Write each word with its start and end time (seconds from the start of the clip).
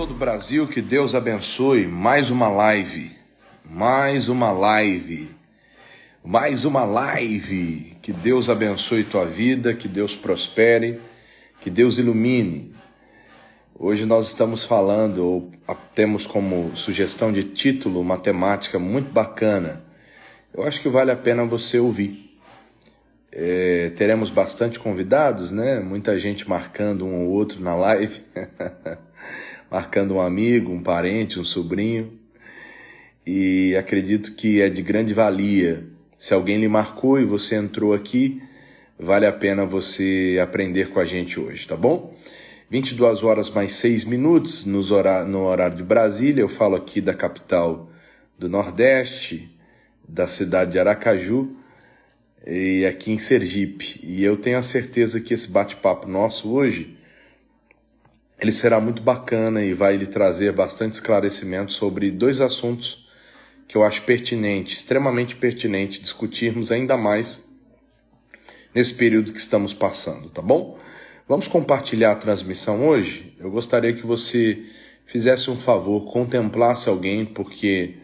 todo 0.00 0.12
o 0.12 0.16
Brasil, 0.16 0.66
que 0.66 0.80
Deus 0.80 1.14
abençoe. 1.14 1.86
Mais 1.86 2.30
uma 2.30 2.48
live, 2.48 3.10
mais 3.62 4.30
uma 4.30 4.50
live, 4.50 5.28
mais 6.24 6.64
uma 6.64 6.86
live. 6.86 7.98
Que 8.00 8.10
Deus 8.10 8.48
abençoe 8.48 9.04
tua 9.04 9.26
vida, 9.26 9.74
que 9.74 9.86
Deus 9.86 10.16
prospere, 10.16 10.98
que 11.60 11.68
Deus 11.68 11.98
ilumine. 11.98 12.74
Hoje 13.78 14.06
nós 14.06 14.28
estamos 14.28 14.64
falando, 14.64 15.18
ou 15.18 15.52
temos 15.94 16.24
como 16.24 16.74
sugestão 16.74 17.30
de 17.30 17.44
título 17.44 18.00
uma 18.00 18.16
temática 18.16 18.78
muito 18.78 19.12
bacana. 19.12 19.84
Eu 20.54 20.62
acho 20.62 20.80
que 20.80 20.88
vale 20.88 21.10
a 21.10 21.16
pena 21.16 21.44
você 21.44 21.78
ouvir. 21.78 22.38
É, 23.30 23.92
teremos 23.96 24.30
bastante 24.30 24.78
convidados, 24.78 25.50
né? 25.50 25.78
Muita 25.78 26.18
gente 26.18 26.48
marcando 26.48 27.04
um 27.04 27.26
ou 27.26 27.32
outro 27.32 27.60
na 27.60 27.74
live. 27.74 28.22
marcando 29.70 30.14
um 30.14 30.20
amigo, 30.20 30.72
um 30.72 30.82
parente, 30.82 31.38
um 31.38 31.44
sobrinho. 31.44 32.12
E 33.26 33.76
acredito 33.76 34.34
que 34.34 34.60
é 34.60 34.68
de 34.68 34.82
grande 34.82 35.14
valia. 35.14 35.86
Se 36.18 36.34
alguém 36.34 36.58
lhe 36.58 36.68
marcou 36.68 37.20
e 37.20 37.24
você 37.24 37.54
entrou 37.54 37.94
aqui, 37.94 38.42
vale 38.98 39.26
a 39.26 39.32
pena 39.32 39.64
você 39.64 40.38
aprender 40.42 40.88
com 40.88 40.98
a 40.98 41.04
gente 41.04 41.38
hoje, 41.38 41.66
tá 41.66 41.76
bom? 41.76 42.14
22 42.68 43.22
horas 43.22 43.50
mais 43.50 43.74
6 43.74 44.04
minutos 44.04 44.64
no 44.64 45.44
horário 45.44 45.76
de 45.76 45.82
Brasília. 45.82 46.42
Eu 46.42 46.48
falo 46.48 46.76
aqui 46.76 47.00
da 47.00 47.14
capital 47.14 47.90
do 48.38 48.48
Nordeste, 48.48 49.50
da 50.08 50.26
cidade 50.26 50.72
de 50.72 50.78
Aracaju 50.78 51.50
e 52.46 52.86
aqui 52.86 53.12
em 53.12 53.18
Sergipe. 53.18 54.00
E 54.02 54.24
eu 54.24 54.36
tenho 54.36 54.58
a 54.58 54.62
certeza 54.62 55.20
que 55.20 55.34
esse 55.34 55.48
bate-papo 55.48 56.08
nosso 56.08 56.50
hoje 56.50 56.96
ele 58.40 58.52
será 58.52 58.80
muito 58.80 59.02
bacana 59.02 59.62
e 59.62 59.74
vai 59.74 59.96
lhe 59.96 60.06
trazer 60.06 60.52
bastante 60.52 60.94
esclarecimento 60.94 61.72
sobre 61.72 62.10
dois 62.10 62.40
assuntos 62.40 63.06
que 63.68 63.76
eu 63.76 63.84
acho 63.84 64.02
pertinente, 64.02 64.74
extremamente 64.74 65.36
pertinente 65.36 66.00
discutirmos 66.00 66.72
ainda 66.72 66.96
mais 66.96 67.46
nesse 68.74 68.94
período 68.94 69.32
que 69.32 69.38
estamos 69.38 69.74
passando, 69.74 70.30
tá 70.30 70.40
bom? 70.40 70.78
Vamos 71.28 71.46
compartilhar 71.46 72.12
a 72.12 72.16
transmissão 72.16 72.88
hoje? 72.88 73.36
Eu 73.38 73.50
gostaria 73.50 73.92
que 73.92 74.06
você 74.06 74.64
fizesse 75.06 75.50
um 75.50 75.58
favor, 75.58 76.10
contemplasse 76.10 76.88
alguém, 76.88 77.24
porque 77.24 77.96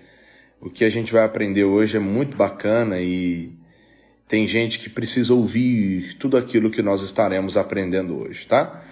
o 0.60 0.68
que 0.68 0.84
a 0.84 0.90
gente 0.90 1.12
vai 1.12 1.24
aprender 1.24 1.64
hoje 1.64 1.96
é 1.96 2.00
muito 2.00 2.36
bacana 2.36 3.00
e 3.00 3.52
tem 4.28 4.46
gente 4.46 4.78
que 4.78 4.90
precisa 4.90 5.32
ouvir 5.32 6.14
tudo 6.18 6.36
aquilo 6.36 6.70
que 6.70 6.82
nós 6.82 7.02
estaremos 7.02 7.56
aprendendo 7.56 8.18
hoje, 8.18 8.46
tá? 8.46 8.84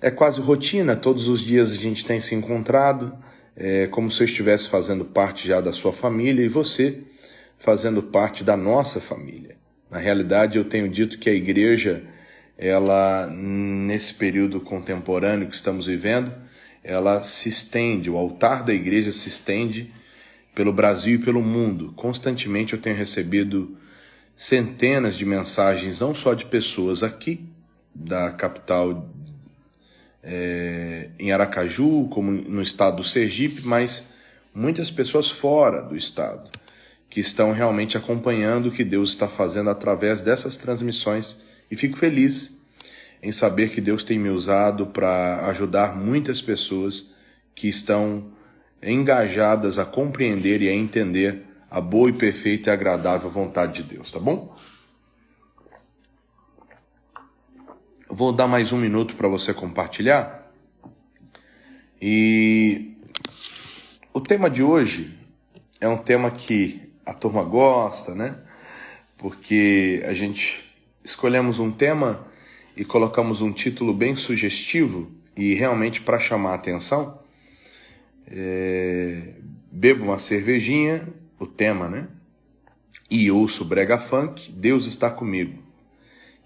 É 0.00 0.10
quase 0.10 0.40
rotina, 0.40 0.94
todos 0.94 1.28
os 1.28 1.40
dias 1.40 1.72
a 1.72 1.76
gente 1.76 2.04
tem 2.04 2.20
se 2.20 2.34
encontrado, 2.34 3.16
é 3.56 3.86
como 3.86 4.10
se 4.10 4.22
eu 4.22 4.26
estivesse 4.26 4.68
fazendo 4.68 5.04
parte 5.04 5.48
já 5.48 5.60
da 5.60 5.72
sua 5.72 5.92
família 5.92 6.44
e 6.44 6.48
você 6.48 7.02
fazendo 7.58 8.02
parte 8.02 8.44
da 8.44 8.56
nossa 8.56 9.00
família. 9.00 9.56
Na 9.90 9.98
realidade, 9.98 10.58
eu 10.58 10.64
tenho 10.64 10.88
dito 10.88 11.18
que 11.18 11.30
a 11.30 11.34
igreja, 11.34 12.04
ela 12.58 13.26
nesse 13.28 14.12
período 14.14 14.60
contemporâneo 14.60 15.48
que 15.48 15.54
estamos 15.54 15.86
vivendo, 15.86 16.32
ela 16.84 17.24
se 17.24 17.48
estende, 17.48 18.10
o 18.10 18.16
altar 18.16 18.62
da 18.62 18.74
igreja 18.74 19.10
se 19.10 19.28
estende 19.28 19.92
pelo 20.54 20.72
Brasil 20.72 21.14
e 21.14 21.24
pelo 21.24 21.42
mundo. 21.42 21.92
Constantemente 21.96 22.74
eu 22.74 22.80
tenho 22.80 22.96
recebido 22.96 23.76
centenas 24.36 25.16
de 25.16 25.24
mensagens, 25.24 25.98
não 25.98 26.14
só 26.14 26.34
de 26.34 26.44
pessoas 26.44 27.02
aqui 27.02 27.40
da 27.94 28.30
capital 28.30 29.08
é, 30.26 31.10
em 31.20 31.30
Aracaju, 31.30 32.08
como 32.08 32.32
no 32.32 32.60
estado 32.60 32.96
do 32.96 33.04
Sergipe, 33.04 33.62
mas 33.64 34.08
muitas 34.52 34.90
pessoas 34.90 35.30
fora 35.30 35.80
do 35.80 35.96
estado 35.96 36.50
que 37.08 37.20
estão 37.20 37.52
realmente 37.52 37.96
acompanhando 37.96 38.66
o 38.66 38.72
que 38.72 38.82
Deus 38.82 39.10
está 39.10 39.28
fazendo 39.28 39.70
através 39.70 40.20
dessas 40.20 40.56
transmissões 40.56 41.38
e 41.70 41.76
fico 41.76 41.96
feliz 41.96 42.56
em 43.22 43.30
saber 43.30 43.70
que 43.70 43.80
Deus 43.80 44.02
tem 44.02 44.18
me 44.18 44.28
usado 44.28 44.86
para 44.86 45.46
ajudar 45.46 45.96
muitas 45.96 46.42
pessoas 46.42 47.12
que 47.54 47.68
estão 47.68 48.32
engajadas 48.82 49.78
a 49.78 49.84
compreender 49.84 50.60
e 50.60 50.68
a 50.68 50.74
entender 50.74 51.44
a 51.70 51.80
boa 51.80 52.10
e 52.10 52.12
perfeita 52.12 52.70
e 52.70 52.72
agradável 52.72 53.30
vontade 53.30 53.82
de 53.82 53.94
Deus, 53.94 54.10
tá 54.10 54.18
bom? 54.18 54.55
Vou 58.08 58.32
dar 58.32 58.46
mais 58.46 58.72
um 58.72 58.78
minuto 58.78 59.16
para 59.16 59.28
você 59.28 59.52
compartilhar. 59.52 60.50
E 62.00 62.96
o 64.12 64.20
tema 64.20 64.48
de 64.48 64.62
hoje 64.62 65.18
é 65.80 65.88
um 65.88 65.98
tema 65.98 66.30
que 66.30 66.92
a 67.04 67.12
turma 67.12 67.42
gosta, 67.42 68.14
né? 68.14 68.36
Porque 69.18 70.02
a 70.06 70.14
gente 70.14 70.64
escolhemos 71.02 71.58
um 71.58 71.70
tema 71.70 72.26
e 72.76 72.84
colocamos 72.84 73.40
um 73.40 73.52
título 73.52 73.92
bem 73.92 74.14
sugestivo 74.16 75.10
e 75.36 75.54
realmente 75.54 76.00
para 76.00 76.20
chamar 76.20 76.52
a 76.52 76.54
atenção. 76.54 77.18
É... 78.26 79.34
Bebo 79.70 80.04
uma 80.04 80.18
cervejinha, 80.18 81.06
o 81.38 81.46
tema, 81.46 81.88
né? 81.88 82.08
E 83.10 83.30
ouço 83.30 83.64
brega 83.64 83.98
funk, 83.98 84.50
Deus 84.52 84.86
está 84.86 85.10
comigo. 85.10 85.65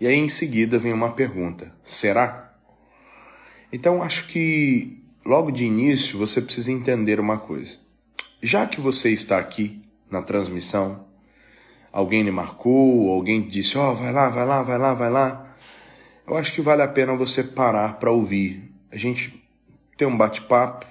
E 0.01 0.07
aí 0.07 0.17
em 0.17 0.29
seguida 0.29 0.79
vem 0.79 0.95
uma 0.95 1.13
pergunta: 1.13 1.73
será? 1.85 2.55
Então 3.71 4.03
acho 4.03 4.29
que 4.29 5.05
logo 5.25 5.51
de 5.51 5.65
início 5.65 6.19
você 6.19 6.41
precisa 6.41 6.73
entender 6.73 7.21
uma 7.21 7.39
coisa. 7.39 7.77
Já 8.43 8.67
que 8.67 8.81
você 8.81 9.11
está 9.11 9.39
aqui 9.39 9.83
na 10.11 10.23
transmissão, 10.23 11.05
alguém 11.93 12.23
lhe 12.23 12.31
marcou, 12.31 13.11
alguém 13.11 13.47
disse: 13.47 13.77
Ó, 13.77 13.93
oh, 13.93 13.95
vai 13.95 14.11
lá, 14.11 14.31
vai 14.31 14.47
lá, 14.47 14.63
vai 14.63 14.79
lá, 14.79 14.95
vai 14.95 15.11
lá. 15.11 15.57
Eu 16.27 16.37
acho 16.37 16.55
que 16.55 16.63
vale 16.63 16.81
a 16.81 16.89
pena 16.89 17.15
você 17.15 17.45
parar 17.45 17.99
para 17.99 18.11
ouvir. 18.11 18.73
A 18.91 18.97
gente 18.97 19.45
ter 19.97 20.07
um 20.07 20.17
bate-papo, 20.17 20.87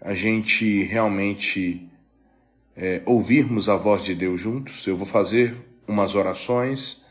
a 0.00 0.14
gente 0.14 0.82
realmente 0.84 1.86
é, 2.74 3.02
ouvirmos 3.04 3.68
a 3.68 3.76
voz 3.76 4.02
de 4.02 4.14
Deus 4.14 4.40
juntos. 4.40 4.86
Eu 4.86 4.96
vou 4.96 5.06
fazer 5.06 5.54
umas 5.86 6.14
orações 6.14 7.05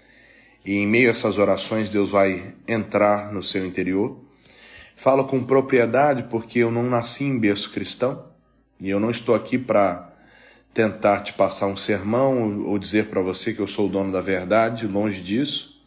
e 0.65 0.77
em 0.77 0.87
meio 0.87 1.09
a 1.09 1.11
essas 1.11 1.37
orações 1.37 1.89
Deus 1.89 2.09
vai 2.09 2.55
entrar 2.67 3.31
no 3.31 3.43
seu 3.43 3.63
interior. 3.63 4.19
Falo 4.95 5.25
com 5.25 5.43
propriedade 5.43 6.23
porque 6.23 6.59
eu 6.59 6.71
não 6.71 6.83
nasci 6.83 7.23
em 7.23 7.37
berço 7.37 7.69
cristão 7.69 8.25
e 8.79 8.89
eu 8.89 8.99
não 8.99 9.11
estou 9.11 9.35
aqui 9.35 9.57
para 9.59 10.11
tentar 10.73 11.21
te 11.21 11.33
passar 11.33 11.67
um 11.67 11.77
sermão 11.77 12.65
ou 12.65 12.79
dizer 12.79 13.05
para 13.05 13.21
você 13.21 13.53
que 13.53 13.59
eu 13.59 13.67
sou 13.67 13.85
o 13.85 13.89
dono 13.89 14.11
da 14.11 14.21
verdade, 14.21 14.87
longe 14.87 15.21
disso. 15.21 15.79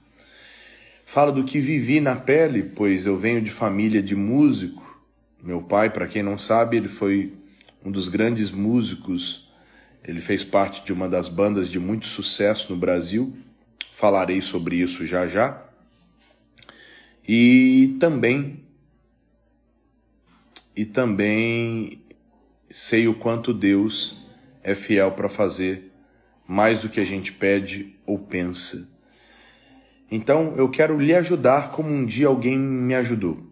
Falo 1.05 1.33
do 1.33 1.45
que 1.45 1.59
vivi 1.59 2.01
na 2.01 2.15
pele, 2.15 2.63
pois 2.63 3.05
eu 3.05 3.19
venho 3.19 3.43
de 3.43 3.51
família 3.51 4.01
de 4.01 4.15
músico. 4.15 4.87
Meu 5.43 5.61
pai, 5.61 5.91
para 5.91 6.07
quem 6.07 6.23
não 6.23 6.39
sabe, 6.39 6.77
ele 6.77 6.89
foi 6.89 7.35
um 7.85 7.91
dos 7.91 8.09
grandes 8.09 8.51
músicos. 8.51 9.49
Ele 10.05 10.21
fez 10.21 10.45
parte 10.45 10.85
de 10.85 10.93
uma 10.93 11.09
das 11.09 11.29
bandas 11.29 11.69
de 11.69 11.79
muito 11.79 12.07
sucesso 12.07 12.73
no 12.73 12.79
Brasil 12.79 13.37
falarei 13.99 14.41
sobre 14.41 14.77
isso 14.77 15.05
já 15.05 15.27
já. 15.27 15.61
E 17.27 17.97
também 17.99 18.65
e 20.77 20.85
também 20.85 22.01
sei 22.71 23.09
o 23.09 23.15
quanto 23.15 23.53
Deus 23.53 24.17
é 24.63 24.77
fiel 24.77 25.11
para 25.11 25.29
fazer 25.29 25.93
mais 26.47 26.81
do 26.81 26.89
que 26.89 27.01
a 27.01 27.05
gente 27.05 27.33
pede 27.33 27.97
ou 28.07 28.21
pensa. 28.21 28.89
Então 30.09 30.55
eu 30.57 30.71
quero 30.71 30.97
lhe 30.97 31.13
ajudar 31.13 31.73
como 31.73 31.91
um 31.91 32.07
dia 32.07 32.29
alguém 32.29 32.57
me 32.57 32.95
ajudou. 32.95 33.43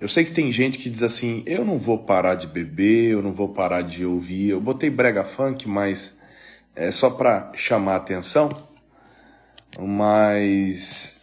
Eu 0.00 0.08
sei 0.08 0.24
que 0.24 0.32
tem 0.32 0.52
gente 0.52 0.78
que 0.78 0.88
diz 0.88 1.02
assim: 1.02 1.42
eu 1.44 1.64
não 1.64 1.76
vou 1.76 1.98
parar 1.98 2.36
de 2.36 2.46
beber, 2.46 3.10
eu 3.10 3.20
não 3.20 3.32
vou 3.32 3.48
parar 3.48 3.82
de 3.82 4.06
ouvir. 4.06 4.50
Eu 4.50 4.60
botei 4.60 4.88
brega 4.88 5.24
funk, 5.24 5.68
mas 5.68 6.16
é 6.76 6.92
só 6.92 7.10
para 7.10 7.50
chamar 7.56 7.96
atenção 7.96 8.69
mas 9.78 11.20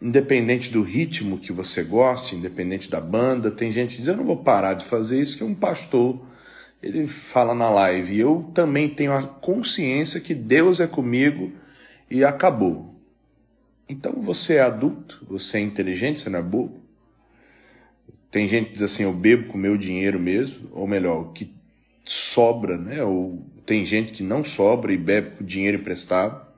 independente 0.00 0.70
do 0.70 0.82
ritmo 0.82 1.38
que 1.38 1.52
você 1.52 1.82
goste, 1.82 2.34
independente 2.34 2.90
da 2.90 3.00
banda, 3.00 3.50
tem 3.50 3.70
gente 3.70 3.96
que 3.96 4.02
diz: 4.02 4.08
Eu 4.08 4.16
não 4.16 4.24
vou 4.24 4.36
parar 4.36 4.74
de 4.74 4.84
fazer 4.84 5.20
isso, 5.20 5.36
que 5.36 5.44
um 5.44 5.54
pastor 5.54 6.20
ele 6.82 7.06
fala 7.06 7.54
na 7.54 7.70
live. 7.70 8.18
Eu 8.18 8.50
também 8.52 8.88
tenho 8.88 9.12
a 9.12 9.22
consciência 9.22 10.20
que 10.20 10.34
Deus 10.34 10.80
é 10.80 10.86
comigo 10.86 11.52
e 12.10 12.24
acabou. 12.24 12.92
Então 13.88 14.14
você 14.20 14.54
é 14.54 14.62
adulto, 14.62 15.24
você 15.28 15.58
é 15.58 15.60
inteligente, 15.60 16.20
você 16.20 16.30
não 16.30 16.40
é 16.40 16.42
bobo. 16.42 16.80
Tem 18.30 18.48
gente 18.48 18.68
que 18.68 18.72
diz 18.74 18.82
assim: 18.82 19.04
Eu 19.04 19.12
bebo 19.12 19.48
com 19.48 19.58
meu 19.58 19.76
dinheiro 19.76 20.18
mesmo, 20.18 20.68
ou 20.72 20.86
melhor, 20.86 21.20
o 21.20 21.32
que 21.32 21.54
sobra, 22.04 22.76
né? 22.76 23.02
Ou 23.04 23.46
tem 23.64 23.86
gente 23.86 24.12
que 24.12 24.22
não 24.22 24.42
sobra 24.44 24.92
e 24.92 24.96
bebe 24.96 25.36
com 25.36 25.44
dinheiro 25.44 25.78
emprestado. 25.78 26.51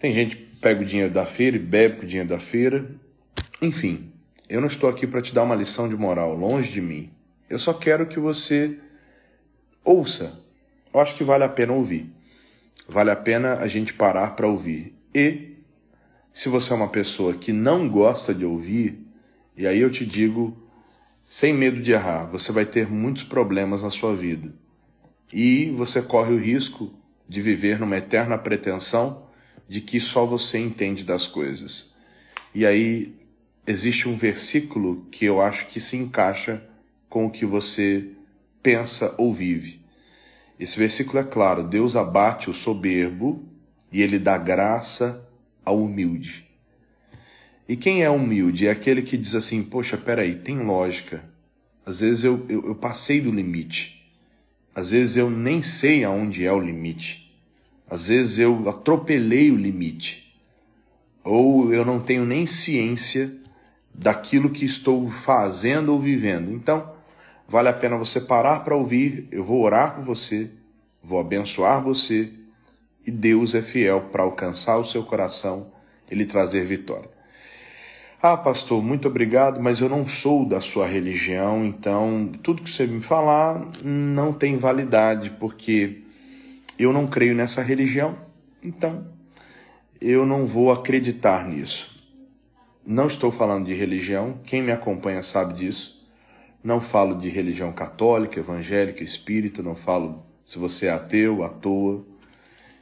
Tem 0.00 0.14
gente 0.14 0.34
que 0.34 0.56
pega 0.56 0.80
o 0.80 0.84
dinheiro 0.84 1.12
da 1.12 1.26
feira 1.26 1.56
e 1.56 1.60
bebe 1.60 1.96
com 1.96 2.04
o 2.04 2.06
dinheiro 2.06 2.28
da 2.30 2.40
feira. 2.40 2.90
Enfim, 3.60 4.10
Eu 4.48 4.60
não 4.60 4.66
estou 4.66 4.90
aqui 4.90 5.06
para 5.06 5.22
te 5.22 5.32
dar 5.32 5.44
uma 5.44 5.54
lição 5.54 5.88
de 5.88 5.94
moral, 5.94 6.34
longe 6.34 6.72
de 6.72 6.80
mim. 6.80 7.08
Eu 7.48 7.56
só 7.56 7.72
quero 7.72 8.06
que 8.06 8.18
você 8.18 8.76
ouça. 9.84 10.42
Eu 10.92 10.98
acho 10.98 11.14
que 11.14 11.22
vale 11.22 11.44
a 11.44 11.48
pena 11.48 11.72
ouvir. 11.72 12.10
Vale 12.88 13.12
a 13.12 13.16
pena 13.16 13.54
a 13.58 13.68
gente 13.68 13.94
parar 13.94 14.34
para 14.34 14.48
ouvir. 14.48 14.92
E 15.14 15.58
se 16.32 16.48
você 16.48 16.72
é 16.72 16.76
uma 16.76 16.88
pessoa 16.88 17.34
que 17.34 17.52
não 17.52 17.88
gosta 17.88 18.34
de 18.34 18.44
ouvir, 18.44 18.98
e 19.56 19.68
aí 19.68 19.78
eu 19.78 19.90
te 19.90 20.04
digo, 20.04 20.56
sem 21.28 21.54
medo 21.54 21.80
de 21.80 21.92
errar, 21.92 22.24
você 22.24 22.50
vai 22.50 22.64
ter 22.64 22.90
muitos 22.90 23.22
problemas 23.22 23.84
na 23.84 23.90
sua 23.90 24.16
vida. 24.16 24.52
E 25.32 25.70
você 25.76 26.02
corre 26.02 26.32
o 26.32 26.40
risco 26.40 26.92
de 27.28 27.40
viver 27.40 27.78
numa 27.78 27.98
eterna 27.98 28.36
pretensão 28.36 29.29
de 29.70 29.80
que 29.80 30.00
só 30.00 30.26
você 30.26 30.58
entende 30.58 31.04
das 31.04 31.28
coisas. 31.28 31.92
E 32.52 32.66
aí 32.66 33.14
existe 33.64 34.08
um 34.08 34.16
versículo 34.16 35.06
que 35.12 35.24
eu 35.24 35.40
acho 35.40 35.68
que 35.68 35.78
se 35.78 35.96
encaixa 35.96 36.60
com 37.08 37.24
o 37.24 37.30
que 37.30 37.46
você 37.46 38.08
pensa 38.60 39.14
ou 39.16 39.32
vive. 39.32 39.80
Esse 40.58 40.76
versículo 40.76 41.20
é 41.20 41.22
claro: 41.22 41.62
Deus 41.62 41.94
abate 41.94 42.50
o 42.50 42.52
soberbo 42.52 43.44
e 43.92 44.02
ele 44.02 44.18
dá 44.18 44.36
graça 44.36 45.24
ao 45.64 45.80
humilde. 45.80 46.44
E 47.68 47.76
quem 47.76 48.02
é 48.02 48.10
humilde? 48.10 48.66
É 48.66 48.72
aquele 48.72 49.02
que 49.02 49.16
diz 49.16 49.36
assim: 49.36 49.62
Poxa, 49.62 49.96
peraí, 49.96 50.34
tem 50.34 50.58
lógica. 50.58 51.22
Às 51.86 52.00
vezes 52.00 52.24
eu, 52.24 52.44
eu, 52.48 52.66
eu 52.66 52.74
passei 52.74 53.20
do 53.20 53.30
limite. 53.30 54.04
Às 54.74 54.90
vezes 54.90 55.14
eu 55.14 55.30
nem 55.30 55.62
sei 55.62 56.02
aonde 56.02 56.44
é 56.44 56.52
o 56.52 56.58
limite. 56.58 57.19
Às 57.90 58.06
vezes 58.06 58.38
eu 58.38 58.68
atropelei 58.68 59.50
o 59.50 59.56
limite. 59.56 60.32
Ou 61.24 61.74
eu 61.74 61.84
não 61.84 62.00
tenho 62.00 62.24
nem 62.24 62.46
ciência 62.46 63.30
daquilo 63.92 64.48
que 64.48 64.64
estou 64.64 65.10
fazendo 65.10 65.92
ou 65.92 65.98
vivendo. 65.98 66.52
Então, 66.52 66.92
vale 67.48 67.68
a 67.68 67.72
pena 67.72 67.98
você 67.98 68.20
parar 68.20 68.60
para 68.60 68.76
ouvir. 68.76 69.26
Eu 69.30 69.44
vou 69.44 69.62
orar 69.62 69.96
por 69.96 70.04
você, 70.04 70.50
vou 71.02 71.18
abençoar 71.18 71.82
você 71.82 72.32
e 73.06 73.10
Deus 73.10 73.54
é 73.54 73.62
fiel 73.62 74.02
para 74.12 74.22
alcançar 74.22 74.78
o 74.78 74.84
seu 74.84 75.02
coração 75.02 75.72
e 76.10 76.14
lhe 76.14 76.24
trazer 76.24 76.64
vitória. 76.64 77.08
Ah, 78.22 78.36
pastor, 78.36 78.82
muito 78.82 79.08
obrigado, 79.08 79.60
mas 79.60 79.80
eu 79.80 79.88
não 79.88 80.06
sou 80.06 80.46
da 80.46 80.60
sua 80.60 80.86
religião, 80.86 81.64
então 81.64 82.30
tudo 82.42 82.62
que 82.62 82.70
você 82.70 82.86
me 82.86 83.00
falar 83.00 83.66
não 83.82 84.30
tem 84.32 84.58
validade, 84.58 85.30
porque 85.30 85.99
eu 86.82 86.92
não 86.92 87.06
creio 87.06 87.34
nessa 87.34 87.62
religião, 87.62 88.16
então 88.62 89.12
eu 90.00 90.24
não 90.24 90.46
vou 90.46 90.72
acreditar 90.72 91.46
nisso. 91.46 91.98
Não 92.86 93.06
estou 93.06 93.30
falando 93.30 93.66
de 93.66 93.74
religião, 93.74 94.40
quem 94.44 94.62
me 94.62 94.72
acompanha 94.72 95.22
sabe 95.22 95.54
disso. 95.54 96.00
Não 96.62 96.80
falo 96.80 97.16
de 97.16 97.28
religião 97.28 97.72
católica, 97.72 98.40
evangélica, 98.40 99.04
espírita, 99.04 99.62
não 99.62 99.76
falo 99.76 100.24
se 100.44 100.58
você 100.58 100.86
é 100.86 100.90
ateu, 100.90 101.42
à 101.42 101.48
toa. 101.48 102.04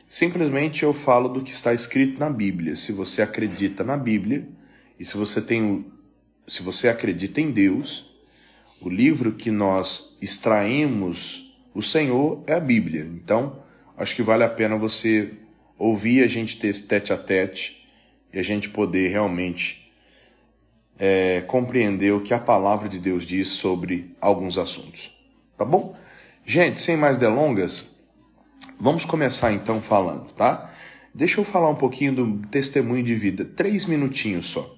Simplesmente 0.08 0.84
eu 0.84 0.94
falo 0.94 1.28
do 1.28 1.42
que 1.42 1.50
está 1.50 1.74
escrito 1.74 2.18
na 2.18 2.30
Bíblia. 2.30 2.76
Se 2.76 2.92
você 2.92 3.20
acredita 3.20 3.84
na 3.84 3.96
Bíblia, 3.96 4.48
e 4.98 5.04
se 5.04 5.16
você 5.16 5.40
tem, 5.40 5.86
se 6.46 6.62
você 6.62 6.88
acredita 6.88 7.40
em 7.40 7.50
Deus, 7.50 8.08
o 8.80 8.88
livro 8.88 9.32
que 9.32 9.50
nós 9.50 10.16
extraímos 10.22 11.54
o 11.74 11.82
Senhor 11.82 12.42
é 12.46 12.54
a 12.54 12.60
Bíblia. 12.60 13.02
Então, 13.04 13.62
acho 13.98 14.14
que 14.14 14.22
vale 14.22 14.44
a 14.44 14.48
pena 14.48 14.76
você 14.76 15.32
ouvir 15.76 16.22
a 16.22 16.26
gente 16.26 16.56
ter 16.56 16.68
esse 16.68 16.84
tete 16.84 17.12
a 17.12 17.16
tete 17.16 17.86
e 18.32 18.38
a 18.38 18.42
gente 18.42 18.70
poder 18.70 19.08
realmente 19.08 19.92
é, 20.98 21.42
compreender 21.42 22.12
o 22.12 22.20
que 22.20 22.32
a 22.32 22.38
palavra 22.38 22.88
de 22.88 22.98
Deus 22.98 23.26
diz 23.26 23.48
sobre 23.48 24.14
alguns 24.20 24.56
assuntos. 24.56 25.12
Tá 25.56 25.64
bom? 25.64 25.96
Gente, 26.46 26.80
sem 26.80 26.96
mais 26.96 27.16
delongas, 27.16 27.96
vamos 28.78 29.04
começar 29.04 29.52
então 29.52 29.80
falando, 29.80 30.32
tá? 30.32 30.72
Deixa 31.12 31.40
eu 31.40 31.44
falar 31.44 31.68
um 31.68 31.74
pouquinho 31.74 32.14
do 32.14 32.46
testemunho 32.46 33.02
de 33.02 33.14
vida, 33.14 33.44
três 33.44 33.84
minutinhos 33.84 34.46
só. 34.46 34.76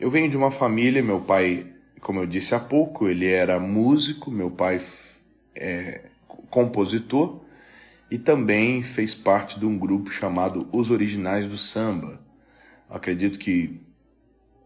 Eu 0.00 0.10
venho 0.10 0.28
de 0.28 0.36
uma 0.36 0.50
família, 0.50 1.02
meu 1.02 1.20
pai, 1.20 1.66
como 2.00 2.20
eu 2.20 2.26
disse 2.26 2.54
há 2.54 2.58
pouco, 2.58 3.08
ele 3.08 3.26
era 3.26 3.60
músico, 3.60 4.30
meu 4.30 4.50
pai 4.50 4.80
é 5.54 6.06
compositor 6.50 7.42
e 8.12 8.18
também 8.18 8.82
fez 8.82 9.14
parte 9.14 9.58
de 9.58 9.64
um 9.64 9.78
grupo 9.78 10.10
chamado 10.10 10.68
Os 10.70 10.90
Originais 10.90 11.46
do 11.46 11.56
Samba. 11.56 12.20
Acredito 12.86 13.38
que 13.38 13.80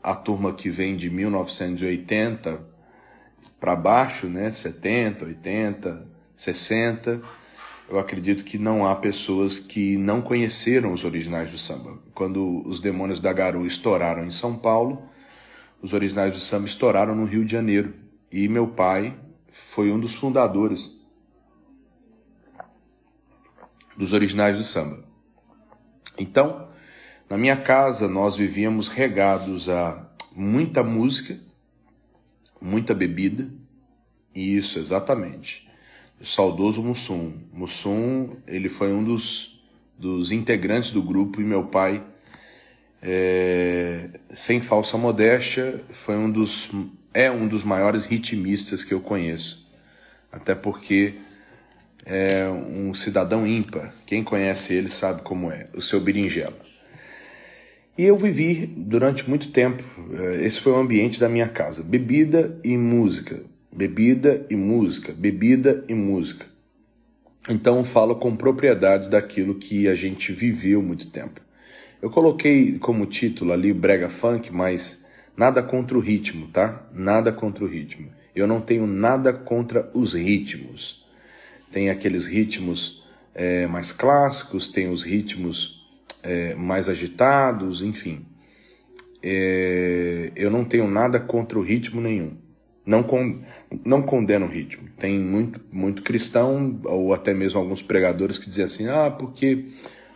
a 0.02 0.16
turma 0.16 0.52
que 0.52 0.69
vem 0.69 0.96
de 0.96 1.08
1980 1.08 2.58
para 3.60 3.76
baixo, 3.76 4.26
né, 4.26 4.50
70, 4.50 5.26
80, 5.26 6.08
60, 6.34 7.22
eu 7.88 8.00
acredito 8.00 8.43
que 8.43 8.58
não 8.58 8.84
há 8.84 8.96
pessoas 8.96 9.60
que 9.60 9.96
não 9.96 10.20
conheceram 10.20 10.93
os 10.93 11.04
originais 11.04 11.48
do 11.52 11.56
samba. 11.56 12.00
Quando 12.16 12.66
os 12.66 12.81
Demônios 12.81 13.20
da 13.20 13.32
Garoa 13.32 13.64
estouraram 13.64 14.26
em 14.26 14.32
São 14.32 14.58
Paulo, 14.58 15.08
os 15.81 15.93
originais 15.93 16.34
do 16.34 16.40
samba 16.40 16.66
estouraram 16.66 17.14
no 17.14 17.25
Rio 17.25 17.44
de 17.44 17.52
Janeiro. 17.52 17.94
E 18.32 18.48
meu 18.48 18.66
pai 18.66 19.14
foi 19.52 19.93
um 19.93 20.00
dos 20.00 20.14
fundadores 20.14 20.95
dos 23.96 24.12
originais 24.12 24.56
do 24.56 24.64
samba. 24.64 25.04
Então, 26.19 26.69
na 27.28 27.37
minha 27.37 27.56
casa 27.56 28.08
nós 28.08 28.37
vivíamos 28.37 28.88
regados 28.88 29.69
a 29.69 30.08
muita 30.34 30.82
música, 30.82 31.38
muita 32.60 32.94
bebida, 32.94 33.48
isso 34.34 34.78
exatamente. 34.78 35.66
O 36.20 36.25
saudoso 36.25 36.82
Mussum. 36.82 37.38
Mussum, 37.52 38.37
ele 38.46 38.69
foi 38.69 38.93
um 38.93 39.02
dos, 39.04 39.62
dos 39.98 40.32
integrantes 40.32 40.90
do 40.90 41.02
grupo 41.02 41.40
e 41.40 41.44
meu 41.44 41.64
pai 41.64 42.04
é, 43.02 44.08
sem 44.31 44.60
falsa 44.60 44.96
modéstia, 44.96 45.82
foi 45.90 46.16
um 46.16 46.31
dos, 46.31 46.70
é 47.12 47.31
um 47.31 47.46
dos 47.46 47.62
maiores 47.62 48.04
ritmistas 48.04 48.82
que 48.82 48.93
eu 48.93 49.00
conheço. 49.00 49.64
Até 50.32 50.54
porque 50.54 51.14
é 52.06 52.49
um 52.49 52.94
cidadão 52.94 53.44
ímpar. 53.44 53.93
Quem 54.06 54.23
conhece 54.23 54.73
ele 54.73 54.88
sabe 54.88 55.23
como 55.23 55.50
é, 55.50 55.67
o 55.75 55.82
seu 55.82 56.00
berinjela. 56.00 56.56
E 57.99 58.05
eu 58.05 58.17
vivi 58.17 58.67
durante 58.77 59.29
muito 59.29 59.51
tempo, 59.51 59.82
é, 60.13 60.46
esse 60.46 60.60
foi 60.60 60.72
o 60.72 60.77
ambiente 60.77 61.19
da 61.19 61.29
minha 61.29 61.48
casa: 61.48 61.82
bebida 61.82 62.58
e 62.63 62.77
música, 62.77 63.43
bebida 63.75 64.46
e 64.48 64.55
música, 64.55 65.13
bebida 65.13 65.84
e 65.89 65.94
música. 65.94 66.46
Então 67.48 67.82
falo 67.82 68.17
com 68.17 68.36
propriedade 68.36 69.08
daquilo 69.08 69.55
que 69.55 69.89
a 69.89 69.94
gente 69.94 70.32
viveu 70.32 70.81
muito 70.81 71.08
tempo. 71.08 71.41
Eu 72.01 72.10
coloquei 72.10 72.79
como 72.79 73.06
título 73.06 73.53
ali 73.53 73.72
brega 73.72 74.08
funk, 74.08 74.53
mas 74.53 75.05
nada 75.36 75.63
contra 75.63 75.96
o 75.96 76.01
ritmo, 76.01 76.48
tá? 76.48 76.86
Nada 76.93 77.32
contra 77.32 77.65
o 77.65 77.69
ritmo. 77.69 78.10
Eu 78.34 78.46
não 78.46 78.60
tenho 78.60 78.86
nada 78.86 79.32
contra 79.32 79.91
os 79.94 80.13
ritmos. 80.13 81.06
Tem 81.70 81.91
aqueles 81.91 82.27
ritmos 82.27 83.05
é, 83.35 83.67
mais 83.67 83.93
clássicos, 83.93 84.67
tem 84.67 84.89
os 84.91 85.03
ritmos 85.03 85.85
é, 86.23 86.55
mais 86.55 86.89
agitados, 86.89 87.82
enfim. 87.82 88.25
É, 89.23 90.32
eu 90.37 90.51
não 90.51 90.65
tenho 90.65 90.89
nada 90.89 91.20
contra 91.20 91.58
o 91.58 91.63
ritmo 91.63 92.01
nenhum. 92.01 92.37
Não, 92.85 93.03
con, 93.03 93.41
não 93.85 94.01
condeno 94.01 94.46
o 94.46 94.49
ritmo. 94.49 94.89
Tem 94.96 95.19
muito, 95.19 95.61
muito 95.73 96.03
cristão, 96.03 96.81
ou 96.85 97.13
até 97.13 97.35
mesmo 97.35 97.58
alguns 97.58 97.82
pregadores 97.82 98.39
que 98.39 98.49
dizem 98.49 98.65
assim: 98.65 98.89
ah, 98.89 99.11
porque 99.11 99.67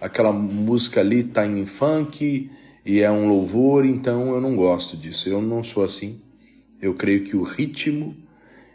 aquela 0.01 0.33
música 0.33 1.01
ali 1.01 1.25
tá 1.25 1.45
em 1.45 1.67
funk 1.67 2.51
e 2.87 3.01
é 3.01 3.11
um 3.11 3.29
louvor, 3.29 3.85
então 3.85 4.33
eu 4.33 4.41
não 4.41 4.55
gosto 4.55 4.97
disso. 4.97 5.29
Eu 5.29 5.43
não 5.43 5.65
sou 5.65 5.83
assim. 5.83 6.21
Eu 6.81 6.95
creio 6.95 7.25
que 7.25 7.37
o 7.37 7.43
ritmo 7.43 8.17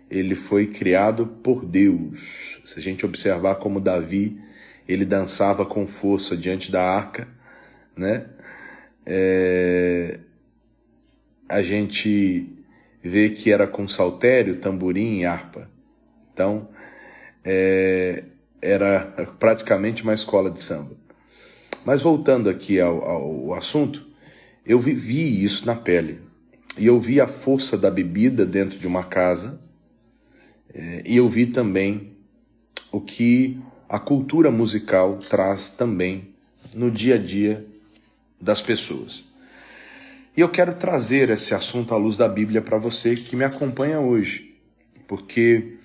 ele 0.09 0.35
foi 0.35 0.67
criado 0.67 1.27
por 1.27 1.65
Deus. 1.65 2.59
Se 2.65 2.79
a 2.79 2.81
gente 2.81 3.05
observar 3.05 3.55
como 3.55 3.79
Davi 3.79 4.39
ele 4.87 5.05
dançava 5.05 5.65
com 5.65 5.87
força 5.87 6.37
diante 6.37 6.71
da 6.71 6.83
arca, 6.83 7.27
né? 7.97 8.27
É... 9.05 10.19
A 11.47 11.61
gente 11.61 12.47
vê 13.03 13.29
que 13.29 13.51
era 13.51 13.67
com 13.67 13.87
saltério, 13.87 14.59
tamborim 14.59 15.19
e 15.19 15.25
harpa. 15.25 15.69
Então, 16.33 16.69
é... 17.43 18.23
era 18.61 19.05
praticamente 19.39 20.03
uma 20.03 20.13
escola 20.13 20.51
de 20.51 20.61
samba. 20.61 20.95
Mas 21.83 22.01
voltando 22.01 22.49
aqui 22.49 22.79
ao, 22.79 23.03
ao 23.03 23.53
assunto, 23.53 24.07
eu 24.65 24.79
vivi 24.79 25.43
isso 25.43 25.65
na 25.65 25.75
pele. 25.75 26.21
E 26.77 26.87
eu 26.87 26.99
vi 26.99 27.21
a 27.21 27.27
força 27.27 27.77
da 27.77 27.89
bebida 27.89 28.45
dentro 28.45 28.77
de 28.77 28.87
uma 28.87 29.03
casa, 29.03 29.61
é, 30.75 31.03
e 31.05 31.15
eu 31.15 31.29
vi 31.29 31.45
também 31.45 32.11
o 32.91 32.99
que 32.99 33.57
a 33.87 33.97
cultura 33.97 34.51
musical 34.51 35.17
traz 35.17 35.69
também 35.69 36.33
no 36.73 36.91
dia 36.91 37.15
a 37.15 37.17
dia 37.17 37.65
das 38.41 38.61
pessoas. 38.61 39.33
E 40.35 40.41
eu 40.41 40.49
quero 40.49 40.75
trazer 40.75 41.29
esse 41.29 41.53
assunto 41.53 41.93
à 41.93 41.97
luz 41.97 42.17
da 42.17 42.27
Bíblia 42.27 42.61
para 42.61 42.77
você 42.77 43.15
que 43.15 43.37
me 43.37 43.45
acompanha 43.45 44.01
hoje, 44.01 44.53
porque 45.07 45.77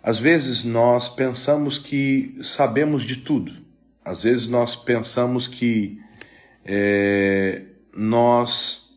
às 0.00 0.18
vezes 0.18 0.62
nós 0.62 1.08
pensamos 1.08 1.76
que 1.76 2.38
sabemos 2.40 3.02
de 3.02 3.16
tudo, 3.16 3.52
às 4.04 4.22
vezes 4.22 4.46
nós 4.46 4.76
pensamos 4.76 5.48
que 5.48 6.00
é, 6.64 7.62
nós 7.96 8.90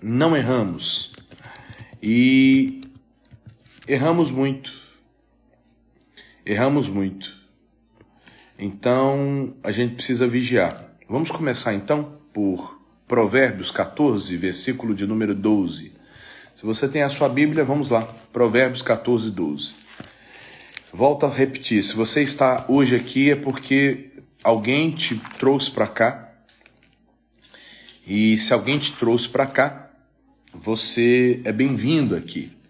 não 0.00 0.34
erramos 0.34 1.12
e 2.02 2.81
erramos 3.92 4.30
muito. 4.30 4.72
Erramos 6.46 6.88
muito. 6.88 7.36
Então 8.58 9.54
a 9.62 9.70
gente 9.70 9.96
precisa 9.96 10.26
vigiar. 10.26 10.94
Vamos 11.06 11.30
começar 11.30 11.74
então 11.74 12.18
por 12.32 12.80
Provérbios 13.06 13.70
14, 13.70 14.34
versículo 14.38 14.94
de 14.94 15.06
número 15.06 15.34
12. 15.34 15.92
Se 16.56 16.64
você 16.64 16.88
tem 16.88 17.02
a 17.02 17.10
sua 17.10 17.28
Bíblia, 17.28 17.64
vamos 17.64 17.90
lá. 17.90 18.04
Provérbios 18.32 18.80
14, 18.80 19.30
12. 19.30 19.74
Volto 20.90 21.26
a 21.26 21.28
repetir: 21.28 21.82
se 21.82 21.94
você 21.94 22.22
está 22.22 22.64
hoje 22.68 22.96
aqui 22.96 23.30
é 23.30 23.36
porque 23.36 24.12
alguém 24.42 24.90
te 24.92 25.20
trouxe 25.38 25.70
para 25.70 25.86
cá. 25.86 26.32
E 28.06 28.38
se 28.38 28.54
alguém 28.54 28.78
te 28.78 28.92
trouxe 28.94 29.28
para 29.28 29.46
cá, 29.46 29.90
você 30.52 31.42
é 31.44 31.52
bem-vindo 31.52 32.16
aqui. 32.16 32.61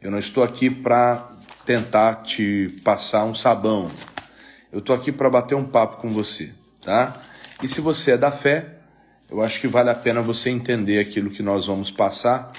Eu 0.00 0.12
não 0.12 0.18
estou 0.20 0.44
aqui 0.44 0.70
para 0.70 1.28
tentar 1.66 2.22
te 2.22 2.68
passar 2.84 3.24
um 3.24 3.34
sabão. 3.34 3.90
Eu 4.70 4.78
estou 4.78 4.94
aqui 4.94 5.10
para 5.10 5.28
bater 5.28 5.56
um 5.56 5.64
papo 5.64 5.96
com 5.96 6.12
você, 6.12 6.54
tá? 6.80 7.20
E 7.60 7.68
se 7.68 7.80
você 7.80 8.12
é 8.12 8.16
da 8.16 8.30
fé, 8.30 8.76
eu 9.28 9.42
acho 9.42 9.60
que 9.60 9.66
vale 9.66 9.90
a 9.90 9.94
pena 9.96 10.22
você 10.22 10.50
entender 10.50 11.00
aquilo 11.00 11.30
que 11.30 11.42
nós 11.42 11.66
vamos 11.66 11.90
passar, 11.90 12.52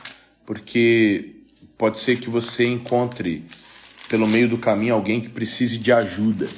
porque 0.45 1.37
pode 1.77 1.99
ser 1.99 2.19
que 2.19 2.29
você 2.29 2.67
encontre 2.67 3.45
pelo 4.09 4.27
meio 4.27 4.49
do 4.49 4.57
caminho 4.57 4.93
alguém 4.93 5.21
que 5.21 5.29
precise 5.29 5.77
de 5.77 5.93
ajuda, 5.93 6.49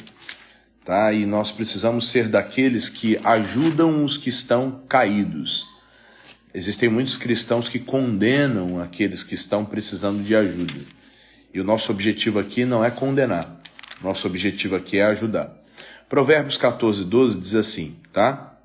tá? 0.84 1.14
E 1.14 1.28
nós 1.28 1.52
precisamos 1.52 2.10
ser 2.10 2.28
daqueles 2.28 2.90
que 2.90 3.20
ajudam 3.24 4.04
os 4.04 4.18
que 4.18 4.30
estão 4.30 4.84
caídos. 4.90 5.71
Existem 6.54 6.90
muitos 6.90 7.16
cristãos 7.16 7.70
que 7.70 7.80
condenam 7.80 8.82
aqueles 8.82 9.24
que 9.24 9.36
estão 9.36 9.64
precisando 9.64 10.24
de 10.24 10.36
ajuda. 10.36 10.74
E 11.54 11.60
o 11.60 11.64
nosso 11.64 11.92
objetivo 11.92 12.40
aqui 12.40 12.66
não 12.66 12.84
é 12.84 12.92
condenar. 12.92 13.62
Nosso 14.02 14.28
objetivo 14.28 14.76
aqui 14.76 14.98
é 14.98 15.04
ajudar. 15.04 15.56
Provérbios 16.10 16.58
14, 16.58 17.06
12 17.06 17.40
diz 17.40 17.56
assim, 17.56 17.96
tá? 18.12 18.58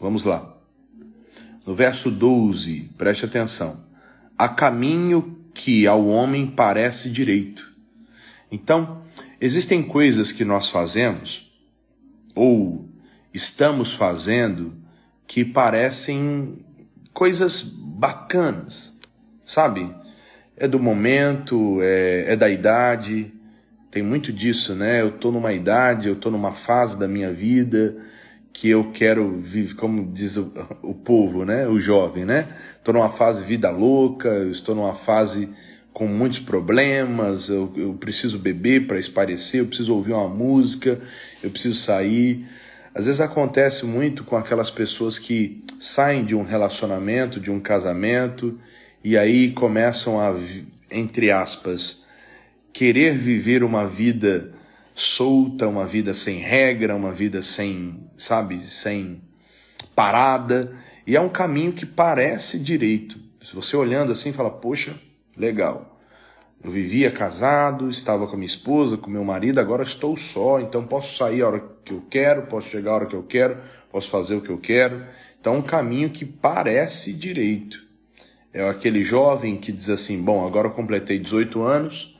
Vamos 0.00 0.24
lá. 0.24 0.56
No 1.66 1.74
verso 1.74 2.10
12, 2.10 2.90
preste 2.96 3.24
atenção. 3.24 3.84
Há 4.38 4.48
caminho 4.48 5.38
que 5.52 5.86
ao 5.86 6.06
homem 6.06 6.46
parece 6.46 7.10
direito. 7.10 7.72
Então, 8.50 9.02
existem 9.40 9.82
coisas 9.82 10.32
que 10.32 10.44
nós 10.44 10.68
fazemos 10.68 11.52
ou 12.34 12.88
estamos 13.32 13.92
fazendo 13.92 14.74
que 15.26 15.44
parecem 15.44 16.64
coisas 17.14 17.62
bacanas, 17.62 18.92
sabe? 19.44 19.94
É 20.56 20.68
do 20.68 20.78
momento, 20.78 21.78
é, 21.80 22.32
é 22.32 22.36
da 22.36 22.50
idade, 22.50 23.32
tem 23.90 24.02
muito 24.02 24.32
disso, 24.32 24.74
né? 24.74 25.00
Eu 25.00 25.12
tô 25.12 25.30
numa 25.30 25.52
idade, 25.52 26.08
eu 26.08 26.16
tô 26.16 26.30
numa 26.30 26.52
fase 26.52 26.98
da 26.98 27.06
minha 27.06 27.32
vida 27.32 27.96
que 28.52 28.68
eu 28.68 28.90
quero 28.92 29.38
viver, 29.38 29.74
como 29.74 30.12
diz 30.12 30.36
o, 30.36 30.52
o 30.82 30.94
povo, 30.94 31.44
né? 31.44 31.66
O 31.68 31.78
jovem, 31.78 32.24
né? 32.24 32.48
Estou 32.76 32.92
numa 32.92 33.10
fase 33.10 33.42
vida 33.42 33.70
louca, 33.70 34.44
estou 34.50 34.74
numa 34.74 34.94
fase 34.94 35.48
com 35.92 36.08
muitos 36.08 36.40
problemas, 36.40 37.48
eu, 37.48 37.72
eu 37.76 37.94
preciso 37.94 38.36
beber 38.36 38.86
para 38.88 38.98
esparecer, 38.98 39.60
eu 39.60 39.66
preciso 39.66 39.94
ouvir 39.94 40.12
uma 40.12 40.28
música, 40.28 41.00
eu 41.42 41.50
preciso 41.50 41.76
sair. 41.76 42.44
Às 42.94 43.06
vezes 43.06 43.20
acontece 43.20 43.84
muito 43.84 44.22
com 44.22 44.36
aquelas 44.36 44.70
pessoas 44.70 45.18
que 45.18 45.64
saem 45.80 46.24
de 46.24 46.34
um 46.34 46.44
relacionamento, 46.44 47.40
de 47.40 47.50
um 47.50 47.58
casamento, 47.58 48.58
e 49.02 49.18
aí 49.18 49.50
começam 49.50 50.20
a, 50.20 50.32
entre 50.90 51.30
aspas, 51.32 52.04
querer 52.72 53.18
viver 53.18 53.64
uma 53.64 53.86
vida 53.86 54.52
solta, 54.94 55.66
uma 55.66 55.84
vida 55.84 56.14
sem 56.14 56.38
regra, 56.38 56.94
uma 56.94 57.10
vida 57.10 57.42
sem, 57.42 58.08
sabe, 58.16 58.60
sem 58.68 59.20
parada. 59.94 60.72
E 61.04 61.16
é 61.16 61.20
um 61.20 61.28
caminho 61.28 61.72
que 61.72 61.84
parece 61.84 62.60
direito. 62.60 63.18
Se 63.42 63.54
você 63.54 63.76
olhando 63.76 64.12
assim, 64.12 64.32
fala, 64.32 64.50
poxa, 64.50 64.94
legal. 65.36 65.93
Eu 66.64 66.70
vivia 66.70 67.10
casado, 67.10 67.90
estava 67.90 68.26
com 68.26 68.36
minha 68.36 68.46
esposa, 68.46 68.96
com 68.96 69.10
meu 69.10 69.22
marido, 69.22 69.60
agora 69.60 69.82
estou 69.82 70.16
só, 70.16 70.58
então 70.58 70.82
posso 70.86 71.14
sair 71.14 71.42
a 71.42 71.48
hora 71.48 71.64
que 71.84 71.92
eu 71.92 72.02
quero, 72.08 72.46
posso 72.46 72.70
chegar 72.70 72.92
a 72.92 72.94
hora 72.94 73.06
que 73.06 73.14
eu 73.14 73.22
quero, 73.22 73.58
posso 73.92 74.08
fazer 74.08 74.34
o 74.34 74.40
que 74.40 74.48
eu 74.48 74.56
quero. 74.56 75.04
Então, 75.38 75.56
um 75.56 75.62
caminho 75.62 76.08
que 76.08 76.24
parece 76.24 77.12
direito. 77.12 77.84
É 78.50 78.66
aquele 78.66 79.04
jovem 79.04 79.58
que 79.58 79.70
diz 79.70 79.90
assim: 79.90 80.22
Bom, 80.22 80.46
agora 80.46 80.68
eu 80.68 80.70
completei 80.70 81.18
18 81.18 81.60
anos, 81.60 82.18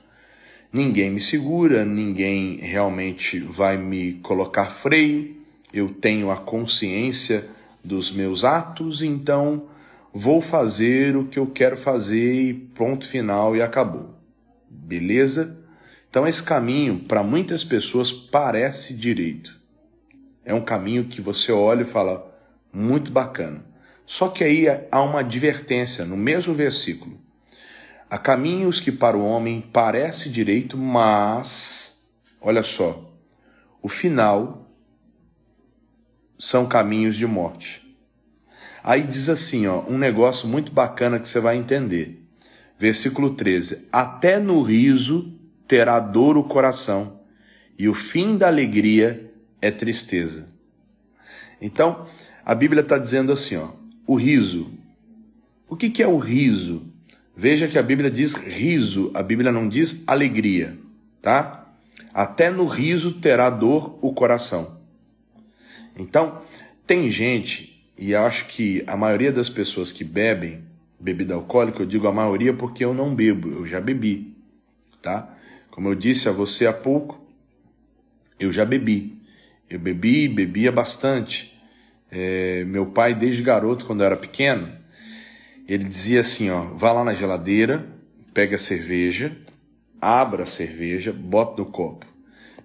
ninguém 0.71 1.11
me 1.11 1.21
segura, 1.21 1.83
ninguém 1.83 2.59
realmente 2.59 3.39
vai 3.39 3.79
me 3.79 4.15
colocar 4.23 4.67
freio, 4.67 5.37
eu 5.73 5.89
tenho 5.89 6.31
a 6.31 6.37
consciência 6.37 7.49
dos 7.83 8.13
meus 8.13 8.45
atos, 8.45 9.01
então 9.01 9.69
vou 10.13 10.43
fazer 10.43 11.17
o 11.17 11.25
que 11.25 11.39
eu 11.39 11.47
quero 11.47 11.79
fazer 11.79 12.35
e 12.35 12.53
ponto 12.53 13.09
final 13.09 13.57
e 13.57 13.63
acabou. 13.63 14.14
Beleza? 14.85 15.59
Então 16.11 16.29
esse 16.29 16.43
caminho 16.43 17.01
para 17.01 17.23
muitas 17.23 17.65
pessoas 17.65 18.13
parece 18.13 18.93
direito. 18.93 19.59
É 20.45 20.53
um 20.53 20.61
caminho 20.61 21.05
que 21.05 21.23
você 21.23 21.51
olha 21.51 21.83
e 21.83 21.87
fala 21.87 22.39
muito 22.73 23.11
bacana. 23.11 23.65
Só 24.05 24.29
que 24.29 24.45
aí 24.45 24.67
há 24.91 25.03
uma 25.03 25.21
advertência 25.21 26.05
no 26.05 26.17
mesmo 26.17 26.53
versículo. 26.53 27.19
Há 28.11 28.19
caminhos 28.19 28.79
que 28.79 28.93
para 28.93 29.17
o 29.17 29.25
homem 29.25 29.63
parece 29.73 30.29
direito, 30.29 30.77
mas, 30.77 32.07
olha 32.41 32.63
só, 32.63 33.11
o 33.83 33.89
final 33.89 34.71
são 36.39 36.67
caminhos 36.67 37.17
de 37.17 37.27
morte. 37.27 37.83
Aí 38.83 39.03
diz 39.03 39.31
assim, 39.31 39.67
ó, 39.67 39.83
um 39.89 39.97
negócio 39.97 40.47
muito 40.47 40.71
bacana 40.71 41.19
que 41.19 41.27
você 41.27 41.41
vai 41.41 41.57
entender. 41.57 42.24
Versículo 42.85 43.31
13: 43.31 43.87
Até 43.91 44.39
no 44.39 44.61
riso 44.61 45.33
terá 45.67 45.99
dor 45.99 46.37
o 46.37 46.45
coração, 46.45 47.19
e 47.79 47.89
o 47.89 47.95
fim 47.95 48.37
da 48.37 48.47
alegria 48.47 49.33
é 49.59 49.71
tristeza. 49.71 50.51
Então, 51.63 52.07
a 52.45 52.55
Bíblia 52.55 52.83
está 52.83 52.99
dizendo 52.99 53.33
assim, 53.33 53.57
ó, 53.57 53.71
o 54.07 54.17
riso. 54.17 54.71
O 55.67 55.75
que, 55.75 55.89
que 55.89 56.03
é 56.03 56.07
o 56.07 56.19
riso? 56.19 56.83
Veja 57.35 57.67
que 57.69 57.79
a 57.79 57.83
Bíblia 57.83 58.11
diz 58.11 58.35
riso, 58.35 59.11
a 59.15 59.23
Bíblia 59.23 59.51
não 59.51 59.67
diz 59.67 60.05
alegria, 60.07 60.77
tá? 61.23 61.67
Até 62.13 62.51
no 62.51 62.67
riso 62.67 63.13
terá 63.13 63.49
dor 63.49 63.99
o 64.03 64.13
coração. 64.13 64.79
Então, 65.99 66.43
tem 66.87 67.11
gente, 67.11 67.83
e 67.97 68.11
eu 68.11 68.27
acho 68.27 68.45
que 68.45 68.85
a 68.87 68.95
maioria 68.95 69.33
das 69.33 69.49
pessoas 69.49 69.91
que 69.91 70.05
bebem 70.05 70.74
bebida 70.99 71.35
alcoólica, 71.35 71.83
eu 71.83 71.87
digo 71.87 72.07
a 72.07 72.13
maioria 72.13 72.53
porque 72.55 72.85
eu 72.85 72.95
não 72.95 73.15
bebo, 73.15 73.51
eu 73.51 73.67
já 73.67 73.81
bebi, 73.81 74.37
tá? 75.03 75.37
Como 75.71 75.89
eu 75.89 75.95
disse 75.95 76.29
a 76.29 76.33
você 76.33 76.67
há 76.67 76.73
pouco, 76.73 77.21
eu 78.39 78.53
já 78.53 78.65
bebi. 78.65 79.19
Eu 79.69 79.79
bebi, 79.79 80.29
bebia 80.29 80.71
bastante. 80.71 81.53
É, 82.11 82.65
meu 82.65 82.87
pai, 82.87 83.15
desde 83.15 83.43
garoto, 83.43 83.85
quando 83.85 84.01
eu 84.01 84.07
era 84.07 84.17
pequeno, 84.17 84.71
ele 85.67 85.85
dizia 85.85 86.21
assim, 86.21 86.51
ó, 86.51 86.63
vá 86.75 86.93
lá 86.93 87.03
na 87.03 87.15
geladeira, 87.15 87.87
pega 88.33 88.57
a 88.57 88.59
cerveja, 88.59 89.37
abra 90.01 90.45
a 90.45 90.47
cerveja, 90.47 91.13
bota 91.13 91.63
no 91.63 91.71
copo. 91.71 92.07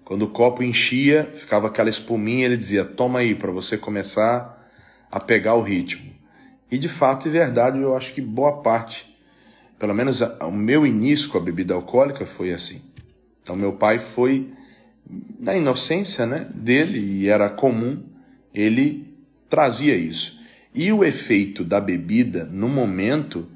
Quando 0.04 0.22
o 0.22 0.28
copo 0.28 0.62
enchia, 0.62 1.32
ficava 1.36 1.68
aquela 1.68 1.88
espuminha, 1.88 2.46
ele 2.46 2.56
dizia: 2.56 2.84
"Toma 2.84 3.20
aí 3.20 3.34
para 3.34 3.52
você 3.52 3.78
começar 3.78 4.68
a 5.10 5.20
pegar 5.20 5.54
o 5.54 5.62
ritmo". 5.62 6.09
E 6.70 6.78
de 6.78 6.88
fato 6.88 7.26
e 7.26 7.30
verdade, 7.30 7.78
eu 7.78 7.96
acho 7.96 8.12
que 8.12 8.20
boa 8.20 8.62
parte, 8.62 9.14
pelo 9.78 9.94
menos 9.94 10.20
o 10.20 10.50
meu 10.50 10.86
início 10.86 11.28
com 11.28 11.38
a 11.38 11.40
bebida 11.40 11.74
alcoólica 11.74 12.26
foi 12.26 12.52
assim. 12.52 12.80
Então 13.42 13.56
meu 13.56 13.72
pai 13.72 13.98
foi 13.98 14.50
na 15.38 15.56
inocência, 15.56 16.26
né, 16.26 16.46
dele 16.54 17.00
e 17.00 17.28
era 17.28 17.50
comum, 17.50 18.02
ele 18.54 19.12
trazia 19.48 19.96
isso. 19.96 20.38
E 20.72 20.92
o 20.92 21.02
efeito 21.02 21.64
da 21.64 21.80
bebida 21.80 22.44
no 22.44 22.68
momento 22.68 23.48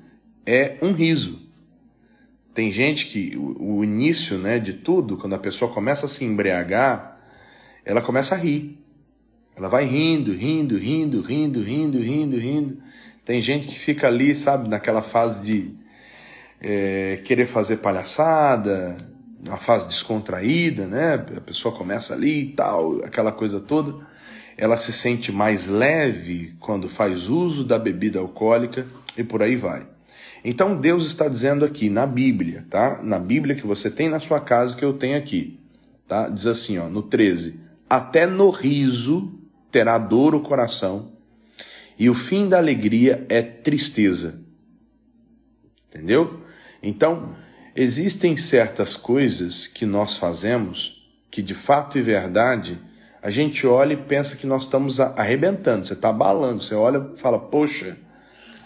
é 0.44 0.76
um 0.83 0.92
riso. 0.92 1.40
Tem 2.52 2.73
gente 2.73 3.06
que 3.06 3.37
o, 3.37 3.76
o 3.78 3.85
início 3.85 4.38
né, 4.38 4.59
de 4.59 4.73
tudo, 4.73 5.16
quando 5.16 5.35
a 5.35 5.38
pessoa 5.38 5.73
começa 5.73 6.06
a 6.06 6.09
se 6.09 6.25
embriagar, 6.25 7.21
ela 7.85 8.02
começa 8.02 8.35
a 8.35 8.38
rir. 8.38 8.78
Ela 9.56 9.68
vai 9.68 9.85
rindo, 9.85 10.33
rindo, 10.33 10.76
rindo, 10.76 11.21
rindo, 11.21 11.62
rindo, 11.62 12.00
rindo, 12.00 12.37
rindo. 12.37 12.78
Tem 13.25 13.40
gente 13.40 13.66
que 13.69 13.78
fica 13.78 14.07
ali, 14.07 14.35
sabe, 14.35 14.69
naquela 14.69 15.00
fase 15.00 15.40
de 15.40 15.75
é, 16.61 17.21
querer 17.25 17.47
fazer 17.47 17.78
palhaçada, 17.78 18.97
uma 19.47 19.57
fase 19.57 19.87
descontraída, 19.87 20.87
né? 20.87 21.14
A 21.37 21.40
pessoa 21.40 21.75
começa 21.75 22.14
ali 22.14 22.43
e 22.43 22.52
tal, 22.52 23.04
aquela 23.04 23.33
coisa 23.33 23.61
toda. 23.61 23.95
Ela 24.57 24.76
se 24.76 24.93
sente 24.93 25.33
mais 25.33 25.66
leve 25.66 26.54
quando 26.61 26.88
faz 26.88 27.28
uso 27.28 27.64
da 27.64 27.78
bebida 27.78 28.19
alcoólica 28.19 28.87
e 29.16 29.25
por 29.25 29.43
aí 29.43 29.57
vai. 29.57 29.87
Então 30.45 30.76
Deus 30.76 31.07
está 31.07 31.26
dizendo 31.26 31.64
aqui 31.64 31.88
na 31.88 32.07
Bíblia, 32.07 32.66
tá? 32.69 33.00
Na 33.02 33.19
Bíblia 33.19 33.54
que 33.54 33.66
você 33.66 33.90
tem 33.90 34.09
na 34.09 34.21
sua 34.21 34.40
casa 34.40 34.76
que 34.76 34.85
eu 34.85 34.93
tenho 34.93 35.16
aqui, 35.16 35.59
tá? 36.07 36.28
Diz 36.28 36.47
assim, 36.47 36.78
ó, 36.78 36.88
no 36.88 37.02
13: 37.02 37.59
Até 37.88 38.26
no 38.26 38.50
riso 38.50 39.33
terá 39.71 39.97
dor 39.99 40.35
o 40.35 40.40
coração, 40.40 41.13
e 41.98 42.10
o 42.10 42.14
fim 42.14 42.48
da 42.48 42.58
alegria 42.58 43.24
é 43.28 43.42
tristeza. 43.42 44.40
Entendeu? 45.88 46.40
Então, 46.82 47.34
existem 47.74 48.36
certas 48.36 48.96
coisas 48.96 49.66
que 49.66 49.86
nós 49.86 50.16
fazemos 50.16 50.94
que 51.30 51.42
de 51.42 51.54
fato 51.54 51.98
e 51.98 52.02
verdade 52.02 52.78
a 53.20 53.28
gente 53.28 53.66
olha 53.66 53.94
e 53.94 53.96
pensa 53.96 54.36
que 54.36 54.46
nós 54.46 54.64
estamos 54.64 55.00
arrebentando, 55.00 55.86
você 55.86 55.94
está 55.94 56.10
abalando, 56.10 56.62
você 56.62 56.74
olha 56.74 57.10
e 57.16 57.18
fala, 57.18 57.38
poxa, 57.38 57.96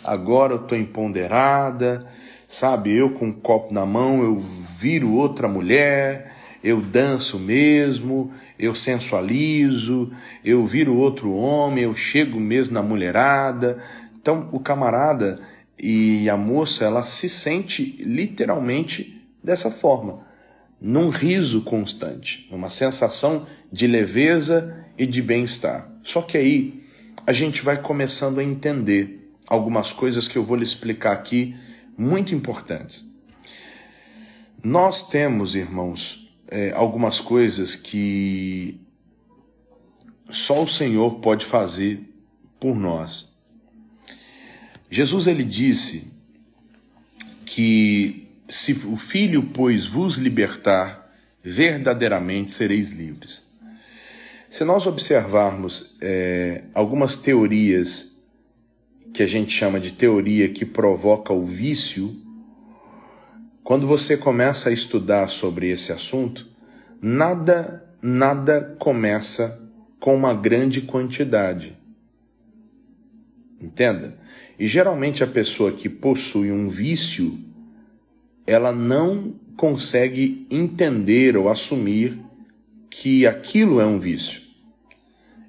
agora 0.03 0.53
eu 0.53 0.63
estou 0.63 0.77
empoderada, 0.77 2.07
sabe? 2.47 2.93
Eu 2.93 3.11
com 3.11 3.27
um 3.27 3.33
copo 3.33 3.73
na 3.73 3.87
mão, 3.87 4.23
eu 4.23 4.39
viro 4.79 5.15
outra 5.15 5.47
mulher, 5.47 6.35
eu 6.63 6.81
danço 6.81 7.39
mesmo, 7.39 8.33
eu 8.59 8.75
sensualizo, 8.75 10.11
eu 10.45 10.67
viro 10.67 10.97
outro 10.97 11.33
homem, 11.33 11.85
eu 11.85 11.95
chego 11.95 12.41
mesmo 12.41 12.75
na 12.75 12.83
mulherada. 12.83 13.83
Então, 14.21 14.49
o 14.53 14.59
camarada 14.59 15.41
e 15.79 16.29
a 16.29 16.37
moça, 16.37 16.85
ela 16.85 17.05
se 17.05 17.29
sente 17.29 17.97
literalmente 18.01 19.23
dessa 19.43 19.71
forma, 19.71 20.27
num 20.81 21.09
riso 21.09 21.63
constante, 21.63 22.49
numa 22.51 22.69
sensação 22.69 23.47
de 23.73 23.87
leveza 23.87 24.85
e 24.99 25.07
de 25.07 25.23
bem-estar. 25.23 25.89
Só 26.03 26.21
que 26.21 26.37
aí 26.37 26.83
a 27.27 27.33
gente 27.33 27.63
vai 27.63 27.81
começando 27.81 28.41
a 28.41 28.45
entender 28.45 29.33
algumas 29.47 29.93
coisas 29.93 30.27
que 30.27 30.37
eu 30.37 30.45
vou 30.45 30.57
lhe 30.57 30.65
explicar 30.65 31.13
aqui, 31.13 31.57
muito 31.97 32.35
importantes. 32.35 33.05
Nós 34.63 35.09
temos, 35.09 35.55
irmãos, 35.55 36.28
é, 36.51 36.73
algumas 36.73 37.21
coisas 37.21 37.75
que 37.75 38.81
só 40.31 40.63
o 40.63 40.69
Senhor 40.69 41.21
pode 41.21 41.45
fazer 41.45 42.01
por 42.59 42.75
nós. 42.75 43.29
Jesus 44.91 45.27
ele 45.27 45.45
disse 45.45 46.11
que 47.45 48.29
se 48.49 48.73
o 48.73 48.97
Filho, 48.97 49.51
pois, 49.53 49.87
vos 49.87 50.17
libertar, 50.17 51.13
verdadeiramente 51.43 52.53
sereis 52.53 52.91
livres. 52.91 53.47
Se 54.49 54.65
nós 54.65 54.87
observarmos 54.87 55.95
é, 56.01 56.65
algumas 56.73 57.17
teorias 57.17 58.19
que 59.13 59.23
a 59.23 59.27
gente 59.27 59.53
chama 59.53 59.79
de 59.79 59.93
teoria 59.93 60.49
que 60.49 60.65
provoca 60.65 61.33
o 61.33 61.45
vício, 61.45 62.17
quando 63.69 63.87
você 63.87 64.17
começa 64.17 64.71
a 64.71 64.73
estudar 64.73 65.29
sobre 65.29 65.69
esse 65.69 65.93
assunto, 65.93 66.49
nada, 67.03 67.87
nada 68.01 68.75
começa 68.79 69.63
com 70.01 70.17
uma 70.17 70.33
grande 70.33 70.81
quantidade. 70.81 71.77
Entenda? 73.61 74.17
E 74.59 74.67
geralmente 74.67 75.23
a 75.23 75.27
pessoa 75.27 75.71
que 75.71 75.87
possui 75.87 76.51
um 76.51 76.71
vício, 76.71 77.39
ela 78.47 78.73
não 78.73 79.35
consegue 79.55 80.47
entender 80.51 81.37
ou 81.37 81.51
assumir 81.51 82.19
que 82.89 83.27
aquilo 83.27 83.83
é 83.83 83.85
um 83.85 84.01
vício. 84.01 84.41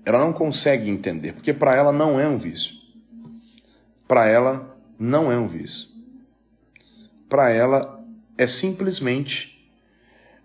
Ela 0.03 0.19
não 0.19 0.33
consegue 0.33 0.89
entender, 0.89 1.31
porque 1.31 1.53
para 1.53 1.73
ela 1.73 1.93
não 1.93 2.19
é 2.19 2.27
um 2.27 2.37
vício. 2.37 2.73
Para 4.05 4.27
ela 4.27 4.77
não 4.99 5.31
é 5.31 5.37
um 5.37 5.47
vício. 5.47 5.87
Para 7.29 7.51
ela 7.51 7.97
é 8.39 8.47
simplesmente 8.47 9.69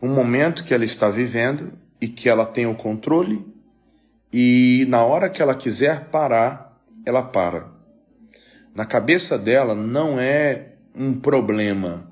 um 0.02 0.08
momento 0.14 0.64
que 0.64 0.74
ela 0.74 0.84
está 0.84 1.08
vivendo 1.08 1.72
e 1.98 2.08
que 2.08 2.28
ela 2.28 2.44
tem 2.44 2.66
o 2.66 2.74
controle 2.74 3.42
e 4.30 4.84
na 4.88 5.02
hora 5.02 5.30
que 5.30 5.40
ela 5.40 5.54
quiser 5.54 6.06
parar, 6.10 6.78
ela 7.06 7.22
para 7.22 7.74
na 8.74 8.84
cabeça 8.84 9.38
dela 9.38 9.74
não 9.74 10.18
é 10.18 10.72
um 10.96 11.14
problema, 11.14 12.10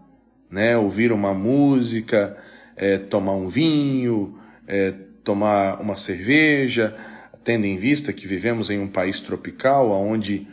né? 0.49 0.77
Ouvir 0.77 1.11
uma 1.11 1.35
música, 1.35 2.37
é, 2.77 2.99
tomar 2.99 3.33
um 3.33 3.49
vinho, 3.49 4.39
é, 4.67 4.95
tomar 5.25 5.81
uma 5.81 5.97
cerveja, 5.97 6.95
tendo 7.43 7.67
em 7.67 7.77
vista 7.77 8.13
que 8.13 8.29
vivemos 8.29 8.71
em 8.71 8.79
um 8.79 8.87
país 8.87 9.19
tropical 9.19 9.91
onde 9.91 10.47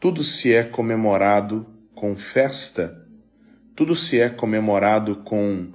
tudo 0.00 0.24
se 0.24 0.52
é 0.52 0.64
comemorado 0.64 1.64
com 1.94 2.16
festa, 2.16 3.01
tudo 3.74 3.96
se 3.96 4.20
é 4.20 4.28
comemorado 4.28 5.16
com 5.16 5.68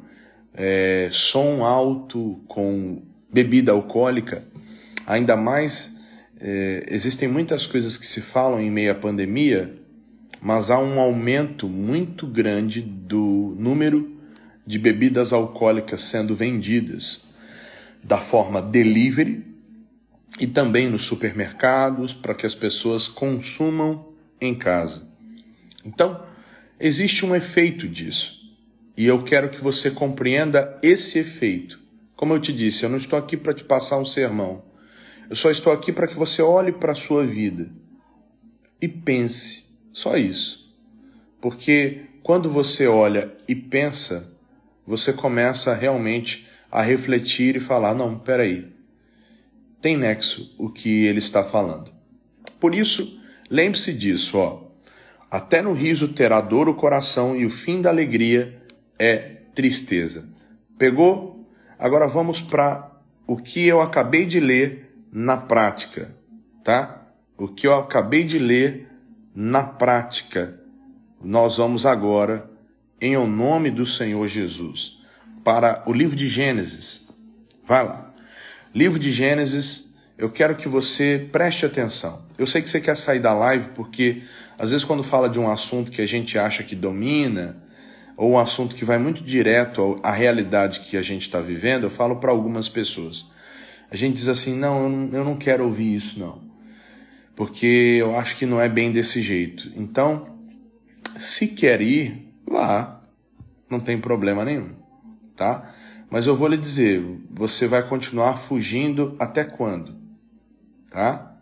é, 0.53 1.09
som 1.11 1.63
alto, 1.63 2.41
com 2.47 3.01
bebida 3.31 3.71
alcoólica, 3.71 4.43
ainda 5.05 5.35
mais 5.35 5.97
é, 6.39 6.85
existem 6.89 7.27
muitas 7.27 7.65
coisas 7.65 7.97
que 7.97 8.05
se 8.05 8.21
falam 8.21 8.59
em 8.59 8.69
meio 8.69 8.91
à 8.91 8.95
pandemia, 8.95 9.73
mas 10.41 10.69
há 10.69 10.79
um 10.79 10.99
aumento 10.99 11.67
muito 11.67 12.27
grande 12.27 12.81
do 12.81 13.55
número 13.57 14.15
de 14.65 14.77
bebidas 14.77 15.33
alcoólicas 15.33 16.01
sendo 16.01 16.35
vendidas 16.35 17.27
da 18.03 18.17
forma 18.17 18.61
delivery 18.61 19.45
e 20.39 20.45
também 20.45 20.89
nos 20.89 21.05
supermercados 21.05 22.13
para 22.13 22.35
que 22.35 22.45
as 22.45 22.53
pessoas 22.53 23.07
consumam 23.07 24.09
em 24.39 24.53
casa. 24.53 25.07
Então, 25.83 26.21
existe 26.79 27.25
um 27.25 27.35
efeito 27.35 27.87
disso. 27.87 28.37
E 28.95 29.05
eu 29.05 29.23
quero 29.23 29.49
que 29.49 29.61
você 29.61 29.91
compreenda 29.91 30.77
esse 30.81 31.19
efeito. 31.19 31.79
Como 32.15 32.33
eu 32.33 32.39
te 32.39 32.51
disse, 32.51 32.83
eu 32.83 32.89
não 32.89 32.97
estou 32.97 33.17
aqui 33.17 33.37
para 33.37 33.53
te 33.53 33.63
passar 33.63 33.97
um 33.97 34.05
sermão. 34.05 34.63
Eu 35.29 35.35
só 35.35 35.51
estou 35.51 35.71
aqui 35.71 35.91
para 35.91 36.07
que 36.07 36.15
você 36.15 36.41
olhe 36.41 36.71
para 36.71 36.93
a 36.93 36.95
sua 36.95 37.25
vida 37.25 37.69
e 38.81 38.87
pense, 38.87 39.65
só 39.91 40.17
isso. 40.17 40.73
Porque 41.41 42.05
quando 42.23 42.49
você 42.49 42.87
olha 42.87 43.31
e 43.47 43.55
pensa, 43.55 44.33
você 44.85 45.13
começa 45.13 45.73
realmente 45.73 46.47
a 46.71 46.81
refletir 46.81 47.55
e 47.55 47.59
falar: 47.59 47.93
não, 47.93 48.17
peraí, 48.17 48.67
tem 49.81 49.97
nexo 49.97 50.53
o 50.57 50.69
que 50.69 51.05
ele 51.05 51.19
está 51.19 51.43
falando. 51.43 51.91
Por 52.59 52.73
isso, 52.73 53.21
lembre-se 53.49 53.93
disso, 53.93 54.37
ó. 54.37 54.66
Até 55.29 55.61
no 55.61 55.73
riso 55.73 56.09
terá 56.09 56.39
dor 56.39 56.69
o 56.69 56.75
coração 56.75 57.35
e 57.35 57.45
o 57.45 57.49
fim 57.49 57.81
da 57.81 57.89
alegria 57.89 58.61
é 58.97 59.17
tristeza. 59.53 60.25
Pegou? 60.77 61.45
Agora 61.77 62.07
vamos 62.07 62.39
para 62.41 62.91
o 63.25 63.35
que 63.35 63.67
eu 63.67 63.81
acabei 63.81 64.25
de 64.25 64.39
ler 64.39 64.93
na 65.11 65.37
prática, 65.37 66.15
tá? 66.63 67.07
O 67.37 67.47
que 67.47 67.67
eu 67.67 67.75
acabei 67.75 68.23
de 68.23 68.39
ler 68.39 68.87
na 69.35 69.63
prática, 69.63 70.59
nós 71.21 71.57
vamos 71.57 71.85
agora, 71.85 72.49
em 72.99 73.15
o 73.17 73.27
nome 73.27 73.69
do 73.69 73.85
Senhor 73.85 74.27
Jesus, 74.27 74.97
para 75.43 75.83
o 75.85 75.93
livro 75.93 76.15
de 76.15 76.27
Gênesis. 76.27 77.07
Vai 77.65 77.85
lá. 77.85 78.13
Livro 78.73 78.97
de 78.97 79.11
Gênesis, 79.11 79.95
eu 80.17 80.31
quero 80.31 80.55
que 80.55 80.67
você 80.67 81.27
preste 81.31 81.65
atenção. 81.65 82.25
Eu 82.37 82.47
sei 82.47 82.61
que 82.61 82.69
você 82.69 82.81
quer 82.81 82.97
sair 82.97 83.19
da 83.19 83.33
live 83.33 83.69
porque 83.75 84.23
às 84.57 84.71
vezes 84.71 84.85
quando 84.85 85.03
fala 85.03 85.29
de 85.29 85.39
um 85.39 85.49
assunto 85.49 85.91
que 85.91 86.01
a 86.01 86.07
gente 86.07 86.37
acha 86.37 86.63
que 86.63 86.75
domina, 86.75 87.57
ou 88.15 88.31
um 88.31 88.39
assunto 88.39 88.75
que 88.75 88.85
vai 88.85 88.97
muito 88.97 89.23
direto 89.23 89.99
à 90.01 90.11
realidade 90.11 90.79
que 90.81 90.97
a 90.97 91.01
gente 91.01 91.23
está 91.23 91.39
vivendo, 91.39 91.83
eu 91.83 91.89
falo 91.89 92.17
para 92.17 92.31
algumas 92.31 92.67
pessoas 92.67 93.37
a 93.89 93.95
gente 93.95 94.15
diz 94.15 94.27
assim: 94.27 94.55
não 94.55 95.09
eu, 95.13 95.23
não, 95.23 95.35
quero 95.35 95.65
ouvir 95.65 95.95
isso, 95.95 96.19
não, 96.19 96.41
porque 97.35 97.97
eu 97.99 98.15
acho 98.15 98.37
que 98.37 98.45
não 98.45 98.61
é 98.61 98.67
bem 98.67 98.91
desse 98.91 99.21
jeito. 99.21 99.71
Então, 99.75 100.37
se 101.19 101.47
quer 101.47 101.81
ir, 101.81 102.33
vá, 102.45 103.01
não 103.69 103.79
tem 103.79 103.97
problema 103.97 104.43
nenhum, 104.43 104.71
tá? 105.35 105.73
Mas 106.09 106.27
eu 106.27 106.35
vou 106.35 106.47
lhe 106.47 106.57
dizer: 106.57 107.03
você 107.31 107.67
vai 107.67 107.83
continuar 107.83 108.37
fugindo 108.37 109.15
até 109.19 109.43
quando, 109.43 109.95
tá? 110.89 111.35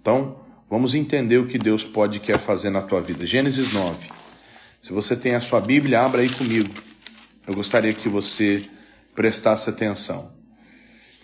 Então, 0.00 0.40
vamos 0.68 0.94
entender 0.94 1.38
o 1.38 1.46
que 1.46 1.58
Deus 1.58 1.84
pode 1.84 2.20
quer 2.20 2.38
fazer 2.38 2.70
na 2.70 2.82
tua 2.82 3.00
vida. 3.00 3.26
Gênesis 3.26 3.72
9. 3.72 4.08
Se 4.80 4.92
você 4.92 5.16
tem 5.16 5.34
a 5.34 5.40
sua 5.40 5.60
Bíblia, 5.60 6.00
abra 6.00 6.20
aí 6.20 6.28
comigo. 6.28 6.72
Eu 7.46 7.54
gostaria 7.54 7.92
que 7.92 8.08
você 8.08 8.62
prestasse 9.14 9.68
atenção. 9.70 10.30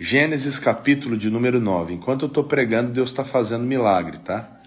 Gênesis 0.01 0.59
capítulo 0.59 1.17
de 1.17 1.31
número 1.31 1.61
9. 1.61 1.95
Enquanto 1.95 2.23
eu 2.23 2.29
estou 2.29 2.45
pregando, 2.45 2.91
Deus 2.91 3.11
está 3.11 3.25
fazendo 3.25 3.65
milagre, 3.65 4.19
tá? 4.19 4.61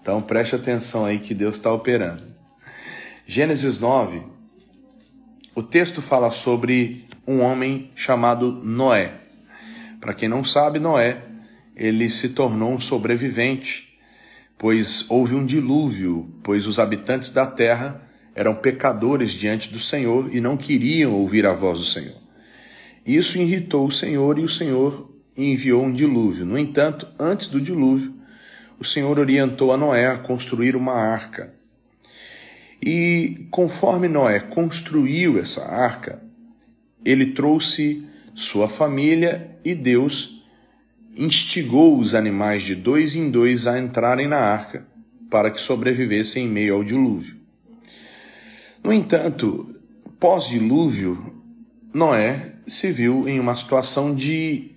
Então 0.00 0.20
preste 0.20 0.56
atenção 0.56 1.04
aí 1.04 1.20
que 1.20 1.34
Deus 1.34 1.56
está 1.56 1.72
operando. 1.72 2.22
Gênesis 3.24 3.78
9, 3.78 4.22
o 5.54 5.62
texto 5.62 6.02
fala 6.02 6.32
sobre 6.32 7.06
um 7.26 7.40
homem 7.40 7.92
chamado 7.94 8.50
Noé. 8.50 9.12
Para 10.00 10.12
quem 10.12 10.28
não 10.28 10.42
sabe, 10.42 10.80
Noé, 10.80 11.22
ele 11.76 12.10
se 12.10 12.30
tornou 12.30 12.72
um 12.72 12.80
sobrevivente, 12.80 13.91
pois 14.62 15.10
houve 15.10 15.34
um 15.34 15.44
dilúvio, 15.44 16.32
pois 16.40 16.68
os 16.68 16.78
habitantes 16.78 17.30
da 17.30 17.44
terra 17.44 18.00
eram 18.32 18.54
pecadores 18.54 19.32
diante 19.32 19.68
do 19.72 19.80
Senhor 19.80 20.32
e 20.32 20.40
não 20.40 20.56
queriam 20.56 21.14
ouvir 21.14 21.44
a 21.44 21.52
voz 21.52 21.80
do 21.80 21.84
Senhor. 21.84 22.14
Isso 23.04 23.36
irritou 23.38 23.84
o 23.84 23.90
Senhor 23.90 24.38
e 24.38 24.42
o 24.42 24.48
Senhor 24.48 25.10
enviou 25.36 25.82
um 25.82 25.92
dilúvio. 25.92 26.46
No 26.46 26.56
entanto, 26.56 27.08
antes 27.18 27.48
do 27.48 27.60
dilúvio, 27.60 28.14
o 28.78 28.84
Senhor 28.84 29.18
orientou 29.18 29.72
a 29.72 29.76
Noé 29.76 30.06
a 30.06 30.16
construir 30.16 30.76
uma 30.76 30.94
arca. 30.94 31.52
E 32.80 33.48
conforme 33.50 34.06
Noé 34.06 34.38
construiu 34.38 35.40
essa 35.40 35.64
arca, 35.64 36.22
ele 37.04 37.32
trouxe 37.32 38.06
sua 38.32 38.68
família 38.68 39.58
e 39.64 39.74
Deus 39.74 40.41
instigou 41.16 41.98
os 41.98 42.14
animais 42.14 42.62
de 42.62 42.74
dois 42.74 43.14
em 43.14 43.30
dois 43.30 43.66
a 43.66 43.78
entrarem 43.78 44.26
na 44.26 44.38
arca 44.38 44.86
para 45.30 45.50
que 45.50 45.60
sobrevivessem 45.60 46.46
em 46.46 46.48
meio 46.48 46.74
ao 46.74 46.84
dilúvio. 46.84 47.36
No 48.82 48.92
entanto, 48.92 49.74
pós-dilúvio, 50.18 51.42
Noé 51.92 52.54
se 52.66 52.90
viu 52.90 53.28
em 53.28 53.38
uma 53.38 53.56
situação 53.56 54.14
de 54.14 54.72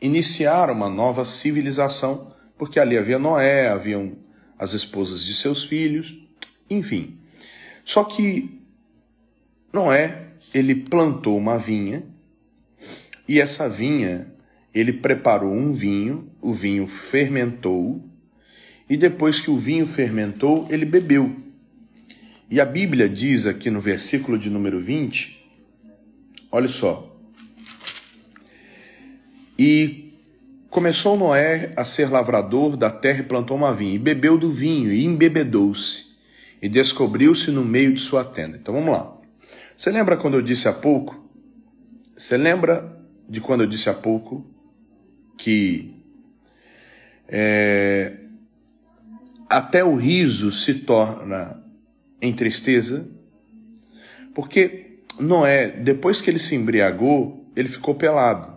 iniciar 0.00 0.70
uma 0.70 0.88
nova 0.88 1.24
civilização, 1.24 2.32
porque 2.58 2.78
ali 2.78 2.96
havia 2.96 3.18
Noé, 3.18 3.68
haviam 3.68 4.16
as 4.58 4.72
esposas 4.72 5.24
de 5.24 5.34
seus 5.34 5.64
filhos, 5.64 6.16
enfim. 6.68 7.18
Só 7.84 8.04
que 8.04 8.60
Noé, 9.72 10.26
ele 10.54 10.74
plantou 10.74 11.36
uma 11.36 11.58
vinha 11.58 12.04
e 13.28 13.40
essa 13.40 13.68
vinha, 13.68 14.32
ele 14.78 14.92
preparou 14.92 15.52
um 15.52 15.72
vinho, 15.72 16.30
o 16.40 16.52
vinho 16.52 16.86
fermentou 16.86 18.04
e 18.88 18.96
depois 18.96 19.40
que 19.40 19.50
o 19.50 19.56
vinho 19.56 19.86
fermentou, 19.86 20.66
ele 20.70 20.84
bebeu. 20.84 21.34
E 22.50 22.60
a 22.60 22.64
Bíblia 22.64 23.08
diz 23.08 23.46
aqui 23.46 23.70
no 23.70 23.80
versículo 23.80 24.38
de 24.38 24.50
número 24.50 24.78
20, 24.78 25.44
olha 26.52 26.68
só. 26.68 27.16
E 29.58 30.12
começou 30.68 31.16
Noé 31.16 31.72
a 31.74 31.84
ser 31.84 32.10
lavrador 32.10 32.76
da 32.76 32.90
terra 32.90 33.20
e 33.20 33.24
plantou 33.24 33.56
uma 33.56 33.74
vinha, 33.74 33.94
e 33.94 33.98
bebeu 33.98 34.36
do 34.36 34.52
vinho, 34.52 34.92
e 34.92 35.04
embebedou-se 35.04 36.06
e 36.60 36.68
descobriu-se 36.68 37.50
no 37.50 37.64
meio 37.64 37.92
de 37.92 38.00
sua 38.00 38.24
tenda. 38.24 38.56
Então 38.56 38.74
vamos 38.74 38.90
lá. 38.90 39.16
Você 39.76 39.90
lembra 39.90 40.16
quando 40.16 40.34
eu 40.34 40.42
disse 40.42 40.68
há 40.68 40.72
pouco? 40.72 41.28
Você 42.16 42.36
lembra 42.36 43.00
de 43.28 43.40
quando 43.40 43.62
eu 43.62 43.66
disse 43.66 43.88
há 43.88 43.94
pouco 43.94 44.55
que 45.36 45.94
é, 47.28 48.16
até 49.48 49.84
o 49.84 49.96
riso 49.96 50.50
se 50.50 50.74
torna 50.74 51.62
em 52.20 52.32
tristeza? 52.32 53.08
Porque 54.34 55.00
Noé, 55.18 55.68
depois 55.68 56.20
que 56.20 56.30
ele 56.30 56.38
se 56.38 56.54
embriagou, 56.54 57.50
ele 57.56 57.68
ficou 57.68 57.94
pelado. 57.94 58.56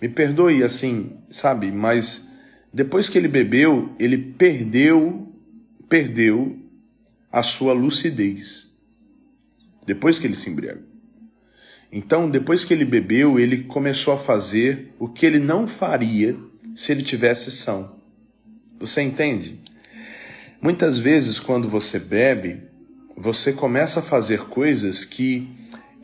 Me 0.00 0.08
perdoe 0.08 0.62
assim, 0.62 1.18
sabe, 1.30 1.72
mas 1.72 2.28
depois 2.72 3.08
que 3.08 3.16
ele 3.16 3.28
bebeu, 3.28 3.94
ele 3.98 4.18
perdeu 4.18 5.24
perdeu 5.88 6.58
a 7.30 7.42
sua 7.42 7.72
lucidez. 7.72 8.70
Depois 9.86 10.18
que 10.18 10.26
ele 10.26 10.36
se 10.36 10.48
embriagou. 10.48 10.93
Então, 11.96 12.28
depois 12.28 12.64
que 12.64 12.74
ele 12.74 12.84
bebeu, 12.84 13.38
ele 13.38 13.58
começou 13.58 14.14
a 14.14 14.18
fazer 14.18 14.92
o 14.98 15.06
que 15.06 15.24
ele 15.24 15.38
não 15.38 15.68
faria 15.68 16.36
se 16.74 16.90
ele 16.90 17.04
tivesse 17.04 17.52
são. 17.52 17.94
Você 18.80 19.00
entende? 19.00 19.60
Muitas 20.60 20.98
vezes, 20.98 21.38
quando 21.38 21.68
você 21.68 22.00
bebe, 22.00 22.64
você 23.16 23.52
começa 23.52 24.00
a 24.00 24.02
fazer 24.02 24.40
coisas 24.40 25.04
que 25.04 25.48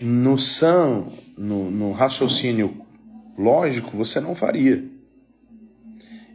no 0.00 0.38
são, 0.38 1.12
no, 1.36 1.72
no 1.72 1.90
raciocínio 1.90 2.86
lógico, 3.36 3.96
você 3.96 4.20
não 4.20 4.36
faria. 4.36 4.84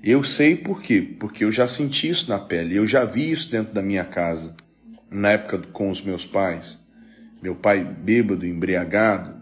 Eu 0.04 0.22
sei 0.22 0.58
por 0.58 0.82
quê? 0.82 1.16
Porque 1.18 1.46
eu 1.46 1.52
já 1.54 1.66
senti 1.66 2.10
isso 2.10 2.28
na 2.28 2.40
pele, 2.40 2.76
eu 2.76 2.86
já 2.86 3.06
vi 3.06 3.32
isso 3.32 3.50
dentro 3.50 3.74
da 3.74 3.82
minha 3.82 4.04
casa, 4.04 4.54
na 5.10 5.32
época 5.32 5.60
com 5.72 5.90
os 5.90 6.02
meus 6.02 6.26
pais. 6.26 6.86
Meu 7.42 7.56
pai 7.56 7.86
bêbado, 7.86 8.46
embriagado, 8.46 9.35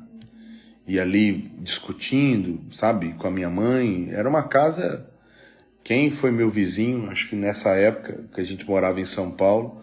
e 0.88 1.00
ali 1.00 1.52
discutindo, 1.60 2.62
sabe, 2.72 3.14
com 3.14 3.28
a 3.28 3.32
minha 3.32 3.50
mãe. 3.50 4.10
Era 4.12 4.28
uma 4.28 4.44
casa. 4.44 5.10
Quem 5.84 6.12
foi 6.12 6.32
meu 6.32 6.50
vizinho? 6.50 7.10
Acho 7.10 7.30
que 7.30 7.36
nessa 7.36 7.70
época 7.72 8.26
que 8.34 8.42
a 8.42 8.44
gente 8.44 8.68
morava 8.68 9.00
em 9.00 9.06
São 9.06 9.32
Paulo, 9.32 9.82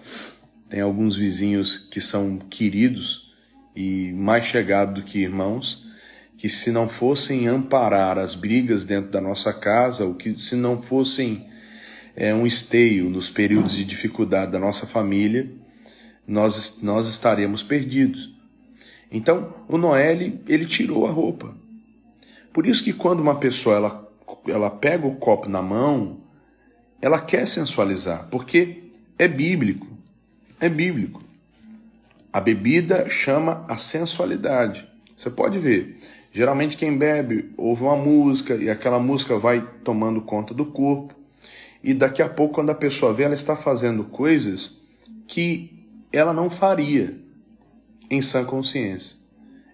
tem 0.69 0.81
alguns 0.81 1.17
vizinhos 1.17 1.77
que 1.77 2.01
são 2.01 2.39
queridos 2.39 3.31
e 3.75 4.13
mais 4.13 4.45
chegados 4.45 4.95
do 4.95 5.03
que 5.03 5.19
irmãos 5.19 5.91
que 6.41 6.49
se 6.49 6.73
não 6.73 6.89
fossem 6.89 7.49
amparar 7.49 8.19
as 8.19 8.35
brigas 8.35 8.87
dentro 8.87 9.11
da 9.11 9.21
nossa 9.21 9.53
casa, 9.53 10.07
ou 10.07 10.15
que 10.15 10.41
se 10.41 10.57
não 10.57 10.81
fossem 10.81 11.47
é, 12.17 12.35
um 12.35 12.47
esteio 12.47 13.11
nos 13.11 13.29
períodos 13.29 13.77
de 13.77 13.85
dificuldade 13.85 14.51
da 14.51 14.59
nossa 14.59 14.87
família, 14.87 15.51
nós, 16.27 16.81
nós 16.81 17.09
estaremos 17.09 17.63
perdidos. 17.63 18.35
Então, 19.11 19.53
o 19.69 19.77
Noé, 19.77 20.13
ele, 20.13 20.41
ele 20.47 20.67
tirou 20.67 21.07
a 21.07 21.11
roupa. 21.11 21.55
Por 22.53 22.67
isso 22.67 22.85
que 22.85 22.93
quando 22.93 23.21
uma 23.21 23.37
pessoa 23.37 23.77
ela, 23.77 24.09
ela 24.47 24.71
pega 24.71 25.07
o 25.07 25.17
copo 25.17 25.49
na 25.49 25.63
mão, 25.63 26.19
ela 27.01 27.21
quer 27.21 27.47
sensualizar, 27.49 28.29
porque 28.31 28.85
é 29.19 29.27
bíblico. 29.27 29.87
É 30.61 30.69
bíblico. 30.69 31.23
A 32.33 32.41
bebida 32.41 33.09
chama 33.09 33.65
a 33.69 33.77
sensualidade. 33.77 34.87
Você 35.17 35.31
pode 35.31 35.59
ver. 35.59 35.99
Geralmente 36.33 36.77
quem 36.77 36.97
bebe 36.97 37.53
ouve 37.57 37.83
uma 37.83 37.97
música 37.97 38.55
e 38.55 38.71
aquela 38.71 39.01
música 39.01 39.37
vai 39.37 39.67
tomando 39.83 40.21
conta 40.21 40.55
do 40.55 40.65
corpo. 40.65 41.15
E 41.83 41.93
daqui 41.93 42.23
a 42.23 42.29
pouco, 42.29 42.55
quando 42.55 42.71
a 42.71 42.75
pessoa 42.75 43.13
vê, 43.13 43.25
ela 43.25 43.35
está 43.35 43.57
fazendo 43.57 44.05
coisas 44.05 44.83
que 45.27 45.87
ela 46.13 46.33
não 46.33 46.51
faria 46.51 47.19
em 48.11 48.21
sã 48.21 48.45
consciência. 48.45 49.17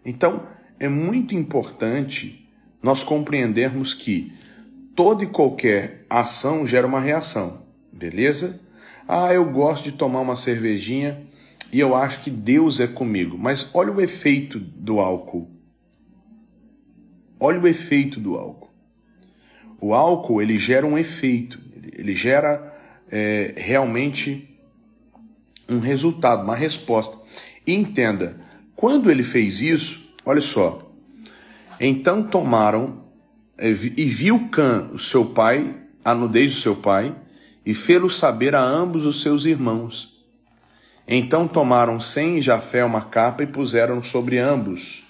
Então, 0.04 0.46
é 0.78 0.88
muito 0.88 1.34
importante 1.34 2.48
nós 2.82 3.02
compreendermos 3.02 3.94
que 3.94 4.32
toda 4.94 5.24
e 5.24 5.26
qualquer 5.26 6.04
ação 6.08 6.66
gera 6.66 6.86
uma 6.86 7.00
reação, 7.00 7.62
beleza? 7.92 8.60
Ah, 9.08 9.32
eu 9.32 9.50
gosto 9.50 9.84
de 9.84 9.92
tomar 9.92 10.20
uma 10.20 10.36
cervejinha 10.36 11.22
e 11.72 11.80
eu 11.80 11.94
acho 11.94 12.22
que 12.22 12.30
Deus 12.30 12.80
é 12.80 12.86
comigo. 12.86 13.36
Mas 13.38 13.70
olha 13.74 13.92
o 13.92 14.00
efeito 14.00 14.58
do 14.58 15.00
álcool. 15.00 15.50
Olha 17.38 17.60
o 17.60 17.66
efeito 17.66 18.18
do 18.18 18.36
álcool. 18.36 18.70
O 19.80 19.94
álcool 19.94 20.40
ele 20.40 20.58
gera 20.58 20.86
um 20.86 20.96
efeito, 20.96 21.60
ele 21.92 22.14
gera 22.14 22.74
é, 23.10 23.54
realmente 23.56 24.58
um 25.68 25.78
resultado, 25.78 26.42
uma 26.42 26.56
resposta. 26.56 27.16
E 27.66 27.74
entenda, 27.74 28.36
quando 28.74 29.10
ele 29.10 29.22
fez 29.22 29.60
isso, 29.60 30.08
olha 30.24 30.40
só. 30.40 30.90
Então 31.80 32.22
tomaram 32.22 33.04
é, 33.58 33.68
e 33.68 34.04
viu 34.04 34.48
Cã, 34.50 34.90
o 34.92 34.98
seu 34.98 35.26
pai, 35.26 35.74
a 36.04 36.14
nudez 36.14 36.54
do 36.54 36.60
seu 36.60 36.76
pai, 36.76 37.14
e 37.64 37.74
fê-lo 37.74 38.08
saber 38.08 38.54
a 38.54 38.62
ambos 38.62 39.04
os 39.04 39.20
seus 39.20 39.44
irmãos. 39.44 40.16
Então 41.08 41.48
tomaram 41.48 42.00
Sem 42.00 42.38
e 42.38 42.42
Jafé 42.42 42.84
uma 42.84 43.02
capa 43.02 43.42
e 43.42 43.46
puseram 43.46 44.02
sobre 44.02 44.38
ambos 44.38 45.06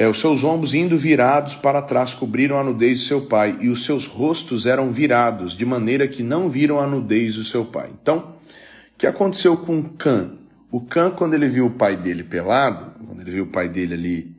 é, 0.00 0.08
os 0.08 0.18
seus 0.18 0.44
ombros 0.44 0.72
indo 0.72 0.96
virados 0.96 1.54
para 1.54 1.82
trás 1.82 2.14
cobriram 2.14 2.58
a 2.58 2.64
nudez 2.64 3.00
de 3.00 3.06
seu 3.06 3.22
pai, 3.22 3.58
e 3.60 3.68
os 3.68 3.84
seus 3.84 4.06
rostos 4.06 4.64
eram 4.64 4.92
virados, 4.92 5.56
de 5.56 5.66
maneira 5.66 6.06
que 6.08 6.22
não 6.22 6.48
viram 6.48 6.78
a 6.78 6.86
nudez 6.86 7.34
do 7.34 7.44
seu 7.44 7.64
pai. 7.64 7.90
Então, 8.00 8.18
o 8.18 8.98
que 8.98 9.06
aconteceu 9.06 9.56
com 9.58 9.82
Cã? 9.82 10.38
O 10.70 10.80
Cã, 10.80 11.10
quando 11.10 11.34
ele 11.34 11.48
viu 11.48 11.66
o 11.66 11.70
pai 11.70 11.96
dele 11.96 12.22
pelado, 12.22 12.92
quando 13.04 13.20
ele 13.20 13.30
viu 13.32 13.44
o 13.44 13.48
pai 13.48 13.68
dele 13.68 13.94
ali 13.94 14.36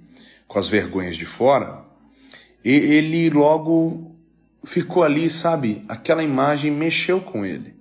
com 0.48 0.60
as 0.60 0.68
vergonhas 0.68 1.18
de 1.18 1.26
fora, 1.26 1.84
ele 2.64 3.30
logo 3.30 4.16
ficou 4.64 5.04
ali, 5.04 5.30
sabe? 5.30 5.84
Aquela 5.90 6.24
imagem 6.24 6.72
mexeu 6.72 7.20
com 7.20 7.46
ele. 7.46 7.76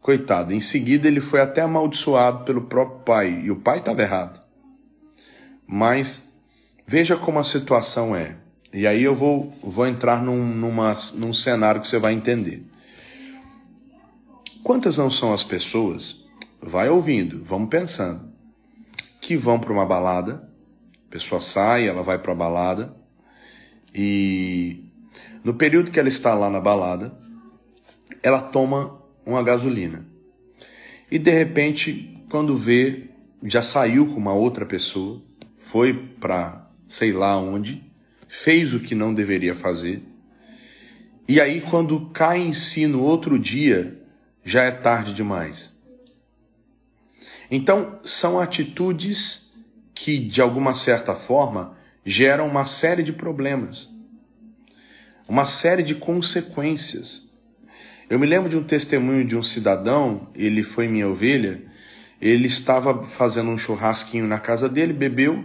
Coitado, 0.00 0.54
em 0.54 0.60
seguida 0.60 1.06
ele 1.06 1.20
foi 1.20 1.40
até 1.40 1.60
amaldiçoado 1.60 2.44
pelo 2.44 2.62
próprio 2.62 3.00
pai, 3.00 3.42
e 3.44 3.50
o 3.50 3.56
pai 3.56 3.78
estava 3.78 4.02
errado. 4.02 4.40
Mas 5.66 6.32
veja 6.86 7.16
como 7.16 7.38
a 7.38 7.44
situação 7.44 8.16
é. 8.16 8.36
E 8.72 8.86
aí 8.86 9.02
eu 9.02 9.14
vou, 9.14 9.52
vou 9.62 9.86
entrar 9.86 10.22
num, 10.22 10.44
numa, 10.44 10.96
num 11.14 11.32
cenário 11.34 11.80
que 11.80 11.88
você 11.88 11.98
vai 11.98 12.12
entender. 12.12 12.64
Quantas 14.62 14.96
não 14.96 15.10
são 15.10 15.32
as 15.32 15.44
pessoas, 15.44 16.24
vai 16.60 16.88
ouvindo, 16.88 17.44
vamos 17.44 17.68
pensando, 17.68 18.32
que 19.20 19.36
vão 19.36 19.58
para 19.58 19.72
uma 19.72 19.86
balada, 19.86 20.48
a 21.06 21.10
pessoa 21.10 21.40
sai, 21.40 21.88
ela 21.88 22.02
vai 22.02 22.18
para 22.18 22.32
a 22.32 22.36
balada, 22.36 22.94
e 23.94 24.84
no 25.42 25.54
período 25.54 25.90
que 25.90 25.98
ela 25.98 26.08
está 26.08 26.34
lá 26.34 26.50
na 26.50 26.60
balada, 26.60 27.12
ela 28.22 28.40
toma 28.40 29.00
uma 29.24 29.42
gasolina. 29.42 30.06
E 31.10 31.18
de 31.18 31.30
repente, 31.30 32.22
quando 32.30 32.56
vê, 32.56 33.10
já 33.42 33.62
saiu 33.62 34.08
com 34.08 34.16
uma 34.16 34.34
outra 34.34 34.66
pessoa, 34.66 35.22
foi 35.58 35.94
para 35.94 36.68
sei 36.88 37.12
lá 37.12 37.36
onde, 37.36 37.84
fez 38.26 38.72
o 38.72 38.80
que 38.80 38.94
não 38.94 39.12
deveria 39.12 39.54
fazer. 39.54 40.02
E 41.28 41.40
aí, 41.40 41.60
quando 41.60 42.08
cai 42.10 42.40
em 42.40 42.54
si 42.54 42.86
no 42.86 43.02
outro 43.02 43.38
dia, 43.38 44.02
já 44.42 44.64
é 44.64 44.70
tarde 44.70 45.12
demais. 45.12 45.77
Então, 47.50 47.98
são 48.04 48.38
atitudes 48.38 49.52
que, 49.94 50.18
de 50.18 50.40
alguma 50.40 50.74
certa 50.74 51.14
forma, 51.14 51.76
geram 52.04 52.46
uma 52.46 52.66
série 52.66 53.02
de 53.02 53.12
problemas, 53.12 53.90
uma 55.28 55.46
série 55.46 55.82
de 55.82 55.94
consequências. 55.94 57.28
Eu 58.08 58.18
me 58.18 58.26
lembro 58.26 58.48
de 58.48 58.56
um 58.56 58.62
testemunho 58.62 59.24
de 59.24 59.36
um 59.36 59.42
cidadão, 59.42 60.28
ele 60.34 60.62
foi 60.62 60.88
minha 60.88 61.08
ovelha, 61.08 61.62
ele 62.20 62.46
estava 62.46 63.06
fazendo 63.06 63.50
um 63.50 63.58
churrasquinho 63.58 64.26
na 64.26 64.38
casa 64.38 64.68
dele, 64.68 64.92
bebeu, 64.92 65.44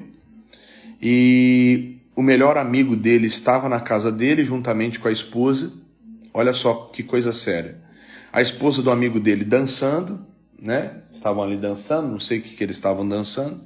e 1.02 1.98
o 2.16 2.22
melhor 2.22 2.58
amigo 2.58 2.96
dele 2.96 3.28
estava 3.28 3.68
na 3.68 3.80
casa 3.80 4.12
dele 4.12 4.46
juntamente 4.46 5.00
com 5.00 5.08
a 5.08 5.12
esposa. 5.12 5.74
Olha 6.34 6.54
só 6.54 6.90
que 6.94 7.04
coisa 7.04 7.32
séria. 7.34 7.82
A 8.32 8.42
esposa 8.42 8.82
do 8.82 8.90
amigo 8.90 9.20
dele 9.20 9.44
dançando, 9.44 10.26
né? 10.64 11.02
Estavam 11.12 11.44
ali 11.44 11.58
dançando, 11.58 12.08
não 12.08 12.20
sei 12.22 12.40
o 12.40 12.42
que, 12.42 12.56
que 12.56 12.64
eles 12.64 12.78
estavam 12.78 13.06
dançando. 13.06 13.62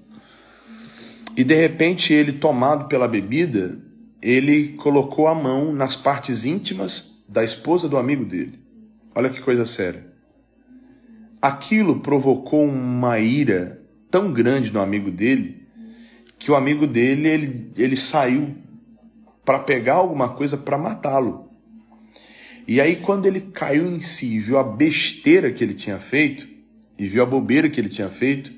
E 1.37 1.43
de 1.43 1.53
repente 1.53 2.11
ele, 2.11 2.33
tomado 2.33 2.87
pela 2.87 3.07
bebida, 3.07 3.77
ele 4.19 4.69
colocou 4.69 5.27
a 5.27 5.35
mão 5.35 5.71
nas 5.71 5.95
partes 5.95 6.43
íntimas 6.43 7.23
da 7.29 7.43
esposa 7.43 7.87
do 7.87 7.97
amigo 7.97 8.25
dele. 8.25 8.59
Olha 9.13 9.29
que 9.29 9.39
coisa 9.41 9.63
séria. 9.63 10.07
Aquilo 11.39 11.99
provocou 11.99 12.65
uma 12.65 13.19
ira 13.19 13.79
tão 14.09 14.33
grande 14.33 14.73
no 14.73 14.81
amigo 14.81 15.11
dele 15.11 15.67
que 16.39 16.49
o 16.49 16.55
amigo 16.55 16.87
dele 16.87 17.27
ele, 17.27 17.71
ele 17.77 17.95
saiu 17.95 18.55
para 19.45 19.59
pegar 19.59 19.95
alguma 19.95 20.29
coisa 20.29 20.57
para 20.57 20.79
matá-lo. 20.79 21.51
E 22.67 22.81
aí 22.81 22.95
quando 22.95 23.27
ele 23.27 23.41
caiu 23.41 23.85
em 23.85 23.99
si 23.99 24.33
e 24.33 24.39
viu 24.39 24.57
a 24.57 24.63
besteira 24.63 25.51
que 25.51 25.63
ele 25.63 25.75
tinha 25.75 25.99
feito 25.99 26.56
e 26.97 27.07
viu 27.07 27.23
a 27.23 27.25
bobeira 27.25 27.69
que 27.69 27.79
ele 27.79 27.89
tinha 27.89 28.09
feito, 28.09 28.51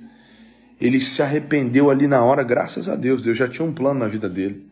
ele 0.79 1.01
se 1.01 1.21
arrependeu 1.21 1.89
ali 1.89 2.07
na 2.07 2.23
hora, 2.23 2.43
graças 2.43 2.87
a 2.87 2.95
Deus. 2.95 3.21
Deus 3.21 3.37
já 3.37 3.47
tinha 3.47 3.65
um 3.65 3.73
plano 3.73 3.99
na 3.99 4.07
vida 4.07 4.29
dele. 4.29 4.69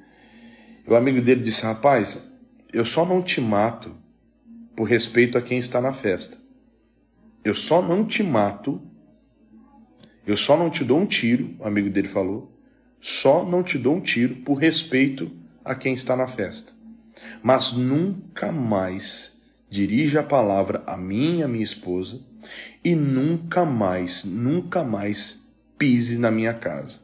O 0.88 0.96
amigo 0.96 1.22
dele 1.22 1.42
disse: 1.42 1.64
"Rapaz, 1.64 2.30
eu 2.72 2.86
só 2.86 3.06
não 3.06 3.22
te 3.22 3.42
mato 3.42 3.94
por 4.76 4.86
respeito 4.86 5.38
a 5.38 5.42
quem 5.42 5.58
está 5.58 5.82
na 5.82 5.92
festa. 5.92 6.38
Eu 7.44 7.56
só 7.56 7.82
não 7.82 8.06
te 8.06 8.22
mato, 8.24 8.82
eu 10.26 10.38
só 10.38 10.56
não 10.56 10.70
te 10.70 10.84
dou 10.84 11.00
um 11.00 11.06
tiro, 11.06 11.56
o 11.60 11.66
amigo 11.66 11.90
dele 11.90 12.08
falou, 12.08 12.58
só 13.02 13.46
não 13.46 13.64
te 13.64 13.78
dou 13.78 13.96
um 13.96 14.02
tiro 14.02 14.36
por 14.38 14.56
respeito 14.56 15.32
a 15.64 15.74
quem 15.74 15.94
está 15.94 16.16
na 16.16 16.28
festa. 16.28 16.74
Mas 17.42 17.72
nunca 17.72 18.52
mais 18.52 19.42
dirija 19.70 20.20
a 20.20 20.24
palavra 20.24 20.84
a 20.86 20.96
mim 20.96 21.40
e 21.40 21.44
a 21.44 21.48
minha 21.48 21.64
esposa 21.64 22.22
e 22.88 22.96
nunca 22.96 23.66
mais, 23.66 24.24
nunca 24.24 24.82
mais 24.82 25.46
pise 25.78 26.18
na 26.18 26.32
minha 26.32 26.54
casa. 26.54 27.02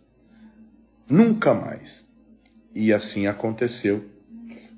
Nunca 1.10 1.54
mais. 1.54 2.08
E 2.74 2.94
assim 2.94 3.28
aconteceu. 3.28 4.02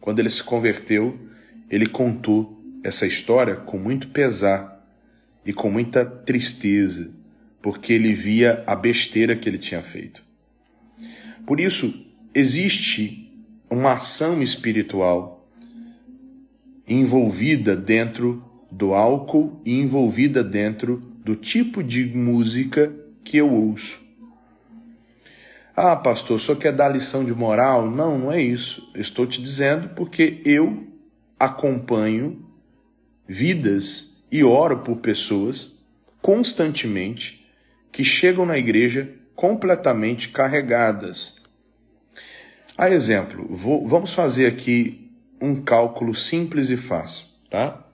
Quando 0.01 0.17
ele 0.17 0.31
se 0.31 0.41
converteu, 0.41 1.15
ele 1.69 1.85
contou 1.85 2.59
essa 2.83 3.05
história 3.05 3.55
com 3.55 3.77
muito 3.77 4.07
pesar 4.07 4.83
e 5.45 5.53
com 5.53 5.69
muita 5.69 6.03
tristeza, 6.03 7.13
porque 7.61 7.93
ele 7.93 8.11
via 8.11 8.63
a 8.65 8.75
besteira 8.75 9.35
que 9.35 9.47
ele 9.47 9.59
tinha 9.59 9.83
feito. 9.83 10.23
Por 11.45 11.59
isso, 11.59 11.93
existe 12.33 13.31
uma 13.69 13.93
ação 13.93 14.41
espiritual 14.41 15.47
envolvida 16.87 17.75
dentro 17.75 18.43
do 18.75 18.93
álcool 18.93 19.61
e 19.63 19.79
envolvida 19.79 20.43
dentro 20.43 20.97
do 21.23 21.33
tipo 21.33 21.81
de 21.81 22.05
música 22.13 22.93
que 23.23 23.37
eu 23.37 23.49
ouço. 23.49 24.03
Ah, 25.73 25.95
pastor, 25.95 26.41
só 26.41 26.55
quer 26.55 26.73
dar 26.73 26.89
lição 26.89 27.23
de 27.23 27.33
moral? 27.33 27.89
Não, 27.89 28.17
não 28.17 28.31
é 28.31 28.41
isso. 28.41 28.91
Estou 28.93 29.25
te 29.25 29.41
dizendo 29.41 29.89
porque 29.89 30.41
eu 30.45 30.87
acompanho 31.39 32.45
vidas 33.25 34.23
e 34.29 34.43
oro 34.43 34.79
por 34.79 34.97
pessoas 34.97 35.79
constantemente 36.21 37.45
que 37.93 38.03
chegam 38.03 38.45
na 38.45 38.57
igreja 38.57 39.09
completamente 39.35 40.29
carregadas. 40.29 41.41
A 42.77 42.89
exemplo, 42.89 43.47
vou, 43.49 43.87
vamos 43.87 44.13
fazer 44.13 44.47
aqui 44.47 45.11
um 45.41 45.61
cálculo 45.61 46.13
simples 46.13 46.69
e 46.69 46.75
fácil, 46.75 47.25
tá? 47.49 47.84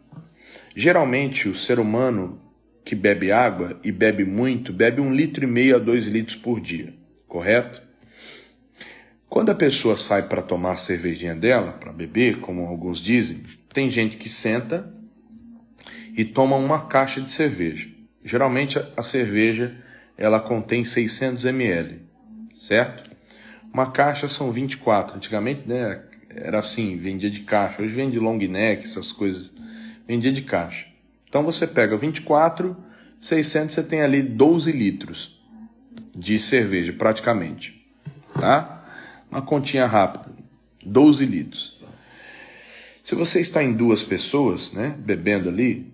Geralmente 0.81 1.47
o 1.47 1.55
ser 1.55 1.79
humano 1.79 2.41
que 2.83 2.95
bebe 2.95 3.31
água 3.31 3.79
e 3.83 3.91
bebe 3.91 4.25
muito, 4.25 4.73
bebe 4.73 4.99
um 4.99 5.13
litro 5.13 5.43
e 5.43 5.47
meio 5.47 5.75
a 5.75 5.77
dois 5.77 6.05
litros 6.07 6.35
por 6.35 6.59
dia, 6.59 6.91
correto? 7.27 7.83
Quando 9.29 9.51
a 9.51 9.53
pessoa 9.55 9.95
sai 9.95 10.27
para 10.27 10.41
tomar 10.41 10.71
a 10.71 10.77
cervejinha 10.77 11.35
dela, 11.35 11.73
para 11.73 11.93
beber, 11.93 12.39
como 12.39 12.65
alguns 12.65 12.97
dizem, 12.99 13.43
tem 13.71 13.91
gente 13.91 14.17
que 14.17 14.27
senta 14.27 14.91
e 16.17 16.25
toma 16.25 16.55
uma 16.55 16.87
caixa 16.87 17.21
de 17.21 17.31
cerveja. 17.31 17.87
Geralmente 18.25 18.79
a 18.97 19.03
cerveja 19.03 19.77
ela 20.17 20.39
contém 20.39 20.83
600 20.83 21.45
ml, 21.45 22.01
certo? 22.55 23.07
Uma 23.71 23.91
caixa 23.91 24.27
são 24.27 24.51
24. 24.51 25.15
Antigamente, 25.15 25.61
né, 25.67 26.01
era 26.27 26.57
assim, 26.57 26.97
vendia 26.97 27.29
de 27.29 27.41
caixa. 27.41 27.83
Hoje 27.83 27.93
vende 27.93 28.17
long 28.17 28.39
neck, 28.39 28.83
essas 28.83 29.11
coisas. 29.11 29.60
Vendia 30.11 30.33
de 30.33 30.41
caixa. 30.41 30.87
Então 31.29 31.41
você 31.41 31.65
pega 31.65 31.95
24, 31.95 32.75
600, 33.17 33.73
você 33.73 33.81
tem 33.81 34.01
ali 34.01 34.21
12 34.21 34.69
litros 34.69 35.41
de 36.13 36.37
cerveja, 36.37 36.91
praticamente. 36.91 37.89
Tá? 38.37 38.85
Uma 39.31 39.41
continha 39.41 39.85
rápida. 39.85 40.29
12 40.85 41.25
litros. 41.25 41.79
Se 43.01 43.15
você 43.15 43.39
está 43.39 43.63
em 43.63 43.71
duas 43.71 44.03
pessoas, 44.03 44.73
né, 44.73 44.93
bebendo 44.99 45.47
ali, 45.47 45.93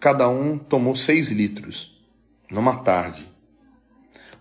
cada 0.00 0.26
um 0.26 0.56
tomou 0.56 0.96
6 0.96 1.28
litros 1.28 1.94
numa 2.50 2.78
tarde. 2.78 3.28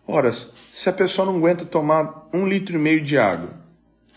Ora, 0.07 0.31
se 0.31 0.87
a 0.87 0.93
pessoa 0.93 1.25
não 1.25 1.35
aguenta 1.35 1.65
tomar 1.65 2.29
um 2.33 2.47
litro 2.47 2.77
e 2.77 2.79
meio 2.79 3.01
de 3.03 3.17
água, 3.17 3.61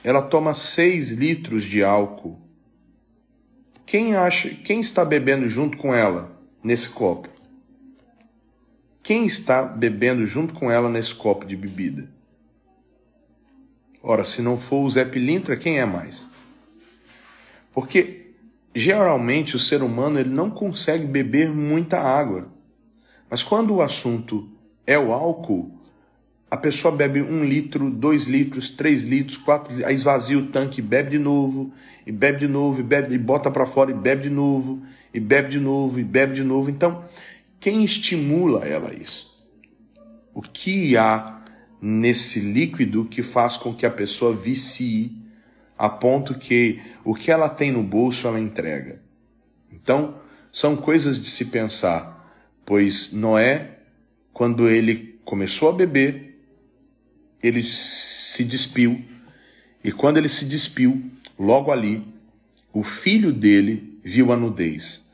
ela 0.04 0.22
toma 0.22 0.54
seis 0.54 1.10
litros 1.10 1.64
de 1.64 1.82
álcool. 1.82 2.45
Quem 3.86 4.16
acha, 4.16 4.50
quem 4.50 4.80
está 4.80 5.04
bebendo 5.04 5.48
junto 5.48 5.76
com 5.76 5.94
ela 5.94 6.36
nesse 6.60 6.88
copo? 6.88 7.28
Quem 9.00 9.24
está 9.24 9.62
bebendo 9.62 10.26
junto 10.26 10.52
com 10.52 10.68
ela 10.68 10.88
nesse 10.88 11.14
copo 11.14 11.46
de 11.46 11.54
bebida? 11.54 12.10
Ora, 14.02 14.24
se 14.24 14.42
não 14.42 14.58
for 14.58 14.84
o 14.84 14.90
Zé 14.90 15.04
Pilintra, 15.04 15.56
quem 15.56 15.78
é 15.78 15.84
mais? 15.84 16.28
Porque 17.72 18.32
geralmente 18.74 19.54
o 19.54 19.60
ser 19.60 19.84
humano 19.84 20.18
ele 20.18 20.30
não 20.30 20.50
consegue 20.50 21.06
beber 21.06 21.48
muita 21.48 22.00
água. 22.00 22.48
Mas 23.30 23.44
quando 23.44 23.72
o 23.72 23.82
assunto 23.82 24.50
é 24.84 24.98
o 24.98 25.12
álcool, 25.12 25.75
a 26.50 26.56
pessoa 26.56 26.94
bebe 26.94 27.20
um 27.22 27.44
litro, 27.44 27.90
dois 27.90 28.24
litros, 28.24 28.70
três 28.70 29.02
litros, 29.02 29.36
quatro, 29.36 29.84
aí 29.84 29.94
esvazia 29.94 30.38
o 30.38 30.46
tanque, 30.46 30.80
bebe 30.80 31.10
de 31.10 31.18
novo, 31.18 31.72
e 32.06 32.12
bebe 32.12 32.40
de 32.40 32.48
novo, 32.48 32.80
e 32.80 32.82
bebe, 32.82 33.14
e 33.14 33.18
bota 33.18 33.50
para 33.50 33.66
fora, 33.66 33.90
e 33.90 33.94
bebe 33.94 34.24
de 34.24 34.30
novo, 34.30 34.82
e 35.12 35.18
bebe 35.18 35.50
de 35.50 35.58
novo, 35.58 35.98
e 35.98 36.04
bebe 36.04 36.34
de 36.34 36.44
novo. 36.44 36.70
Então, 36.70 37.04
quem 37.58 37.84
estimula 37.84 38.64
ela 38.64 38.94
isso? 38.94 39.36
O 40.32 40.40
que 40.40 40.96
há 40.96 41.42
nesse 41.80 42.40
líquido 42.40 43.04
que 43.04 43.22
faz 43.22 43.56
com 43.56 43.74
que 43.74 43.84
a 43.84 43.90
pessoa 43.90 44.34
vicie 44.34 45.12
a 45.76 45.88
ponto 45.88 46.34
que 46.34 46.80
o 47.04 47.14
que 47.14 47.30
ela 47.30 47.48
tem 47.48 47.72
no 47.72 47.82
bolso 47.82 48.26
ela 48.26 48.40
entrega? 48.40 49.00
Então, 49.72 50.16
são 50.52 50.76
coisas 50.76 51.20
de 51.20 51.28
se 51.28 51.46
pensar 51.46 52.16
pois 52.66 53.12
Noé, 53.12 53.78
quando 54.32 54.68
ele 54.68 55.18
começou 55.24 55.70
a 55.70 55.72
beber, 55.72 56.25
ele 57.42 57.62
se 57.62 58.44
despiu, 58.44 59.04
e 59.82 59.92
quando 59.92 60.16
ele 60.16 60.28
se 60.28 60.44
despiu, 60.44 61.10
logo 61.38 61.70
ali, 61.70 62.02
o 62.72 62.82
filho 62.82 63.32
dele 63.32 63.98
viu 64.02 64.32
a 64.32 64.36
nudez. 64.36 65.10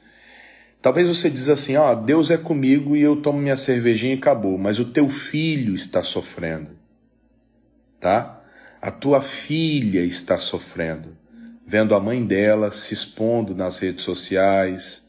Talvez 0.80 1.06
você 1.06 1.30
diz 1.30 1.48
assim, 1.48 1.76
ó, 1.76 1.94
Deus 1.94 2.30
é 2.30 2.36
comigo 2.36 2.96
e 2.96 3.02
eu 3.02 3.16
tomo 3.16 3.38
minha 3.38 3.56
cervejinha 3.56 4.14
e 4.14 4.18
acabou, 4.18 4.58
mas 4.58 4.80
o 4.80 4.86
teu 4.86 5.08
filho 5.08 5.74
está 5.74 6.02
sofrendo. 6.02 6.70
Tá? 8.00 8.42
A 8.80 8.90
tua 8.90 9.22
filha 9.22 10.00
está 10.00 10.38
sofrendo, 10.38 11.16
vendo 11.64 11.94
a 11.94 12.00
mãe 12.00 12.24
dela 12.24 12.72
se 12.72 12.92
expondo 12.92 13.54
nas 13.54 13.78
redes 13.78 14.04
sociais, 14.04 15.01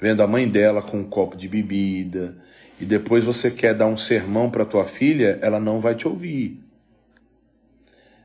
vendo 0.00 0.22
a 0.22 0.26
mãe 0.26 0.48
dela 0.48 0.82
com 0.82 0.98
um 0.98 1.04
copo 1.04 1.36
de 1.36 1.48
bebida, 1.48 2.36
e 2.80 2.84
depois 2.84 3.24
você 3.24 3.50
quer 3.50 3.74
dar 3.74 3.86
um 3.86 3.98
sermão 3.98 4.50
para 4.50 4.64
tua 4.64 4.84
filha, 4.84 5.38
ela 5.42 5.58
não 5.58 5.80
vai 5.80 5.94
te 5.94 6.06
ouvir. 6.06 6.62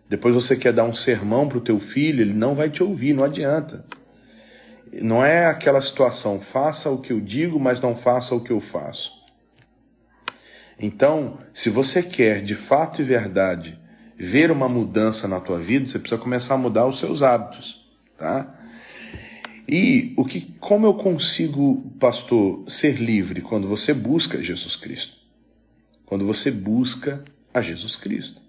Depois 0.08 0.36
você 0.36 0.56
quer 0.56 0.72
dar 0.72 0.84
um 0.84 0.94
sermão 0.94 1.48
para 1.48 1.58
o 1.58 1.62
teu 1.62 1.80
filho, 1.80 2.22
ele 2.22 2.34
não 2.34 2.54
vai 2.54 2.70
te 2.70 2.84
ouvir, 2.84 3.14
não 3.14 3.24
adianta. 3.24 3.84
Não 5.02 5.26
é 5.26 5.48
aquela 5.48 5.82
situação, 5.82 6.40
faça 6.40 6.90
o 6.92 7.02
que 7.02 7.12
eu 7.12 7.20
digo, 7.20 7.60
mas 7.60 7.82
não 7.82 7.96
faça 7.96 8.36
o 8.36 8.44
que 8.44 8.52
eu 8.52 8.60
faço. 8.60 9.12
Então, 10.80 11.38
se 11.52 11.70
você 11.70 12.04
quer 12.04 12.44
de 12.44 12.54
fato 12.54 13.02
e 13.02 13.06
verdade 13.06 13.80
ver 14.16 14.52
uma 14.52 14.70
mudança 14.70 15.28
na 15.28 15.40
tua 15.40 15.60
vida, 15.60 15.88
você 15.88 15.98
precisa 15.98 16.22
começar 16.22 16.54
a 16.54 16.58
mudar 16.58 16.86
os 16.86 17.00
seus 17.00 17.24
hábitos, 17.24 17.84
tá? 18.18 18.54
E 19.67 20.13
o 20.17 20.26
que, 20.26 20.41
como 20.60 20.86
eu 20.86 20.93
consigo, 20.93 21.82
pastor, 21.99 22.63
ser 22.67 22.99
livre 22.99 23.41
quando 23.41 23.67
você 23.67 23.93
busca 23.93 24.43
Jesus 24.43 24.76
Cristo? 24.76 25.17
Quando 26.06 26.26
você 26.26 26.52
busca 26.52 27.23
a 27.54 27.62
Jesus 27.62 27.95
Cristo. 27.95 28.41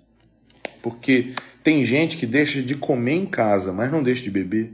Porque 0.83 1.33
tem 1.63 1.85
gente 1.85 2.17
que 2.17 2.27
deixa 2.27 2.61
de 2.63 2.75
comer 2.75 3.15
em 3.15 3.27
casa, 3.27 3.73
mas 3.73 3.91
não 3.91 4.03
deixa 4.03 4.23
de 4.23 4.31
beber. 4.31 4.73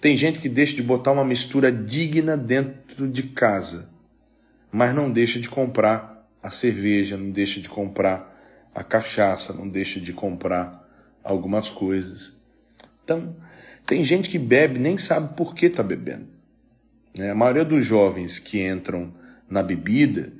Tem 0.00 0.16
gente 0.16 0.38
que 0.38 0.48
deixa 0.48 0.74
de 0.74 0.82
botar 0.82 1.12
uma 1.12 1.24
mistura 1.24 1.70
digna 1.70 2.36
dentro 2.36 3.08
de 3.08 3.22
casa, 3.22 3.88
mas 4.70 4.94
não 4.94 5.10
deixa 5.10 5.38
de 5.38 5.48
comprar 5.48 6.28
a 6.42 6.50
cerveja, 6.50 7.16
não 7.16 7.30
deixa 7.30 7.60
de 7.60 7.68
comprar 7.68 8.32
a 8.74 8.82
cachaça, 8.82 9.52
não 9.52 9.68
deixa 9.68 10.00
de 10.00 10.12
comprar 10.12 10.88
algumas 11.22 11.70
coisas. 11.70 12.36
Então, 13.04 13.36
tem 13.92 14.06
gente 14.06 14.30
que 14.30 14.38
bebe 14.38 14.78
nem 14.78 14.96
sabe 14.96 15.36
por 15.36 15.54
que 15.54 15.66
está 15.66 15.82
bebendo. 15.82 16.26
Né? 17.14 17.30
A 17.30 17.34
maioria 17.34 17.62
dos 17.62 17.84
jovens 17.84 18.38
que 18.38 18.66
entram 18.66 19.12
na 19.46 19.62
bebida 19.62 20.32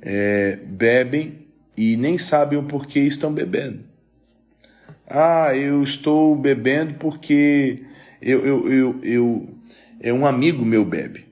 é, 0.00 0.58
bebem 0.66 1.46
e 1.76 1.94
nem 1.98 2.16
sabem 2.16 2.58
o 2.58 2.62
porquê 2.62 3.00
estão 3.00 3.30
bebendo. 3.30 3.80
Ah, 5.06 5.54
eu 5.54 5.82
estou 5.82 6.34
bebendo 6.34 6.94
porque 6.94 7.82
eu, 8.22 8.46
eu, 8.46 8.72
eu, 8.72 9.00
eu, 9.02 9.48
é 10.00 10.10
um 10.10 10.24
amigo 10.24 10.64
meu 10.64 10.82
bebe. 10.82 11.26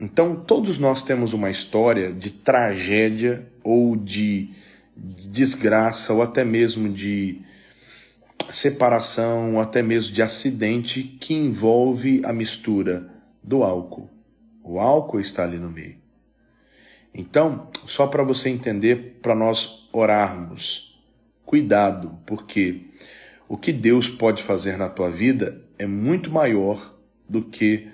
Então, 0.00 0.34
todos 0.34 0.76
nós 0.76 1.04
temos 1.04 1.32
uma 1.32 1.50
história 1.50 2.12
de 2.12 2.30
tragédia 2.30 3.46
ou 3.62 3.94
de 3.94 4.50
desgraça 4.96 6.12
ou 6.12 6.20
até 6.20 6.44
mesmo 6.44 6.88
de 6.92 7.42
separação, 8.56 9.60
até 9.60 9.82
mesmo 9.82 10.14
de 10.14 10.22
acidente 10.22 11.02
que 11.02 11.34
envolve 11.34 12.22
a 12.24 12.32
mistura 12.32 13.06
do 13.42 13.62
álcool. 13.62 14.08
O 14.64 14.80
álcool 14.80 15.20
está 15.20 15.42
ali 15.42 15.58
no 15.58 15.70
meio. 15.70 15.96
Então, 17.14 17.68
só 17.86 18.06
para 18.06 18.22
você 18.22 18.48
entender, 18.48 19.18
para 19.20 19.34
nós 19.34 19.86
orarmos, 19.92 20.98
cuidado, 21.44 22.18
porque 22.24 22.86
o 23.46 23.58
que 23.58 23.72
Deus 23.72 24.08
pode 24.08 24.42
fazer 24.42 24.78
na 24.78 24.88
tua 24.88 25.10
vida 25.10 25.62
é 25.78 25.86
muito 25.86 26.30
maior 26.30 26.94
do 27.28 27.42
que 27.42 27.88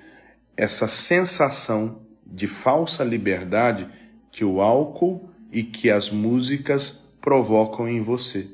essa 0.57 0.87
sensação 0.87 2.03
de 2.25 2.47
falsa 2.47 3.03
liberdade 3.03 3.89
que 4.31 4.45
o 4.45 4.61
álcool 4.61 5.29
e 5.51 5.65
que 5.65 5.91
as 5.91 6.09
músicas 6.09 7.17
provocam 7.21 7.89
em 7.89 8.01
você. 8.01 8.49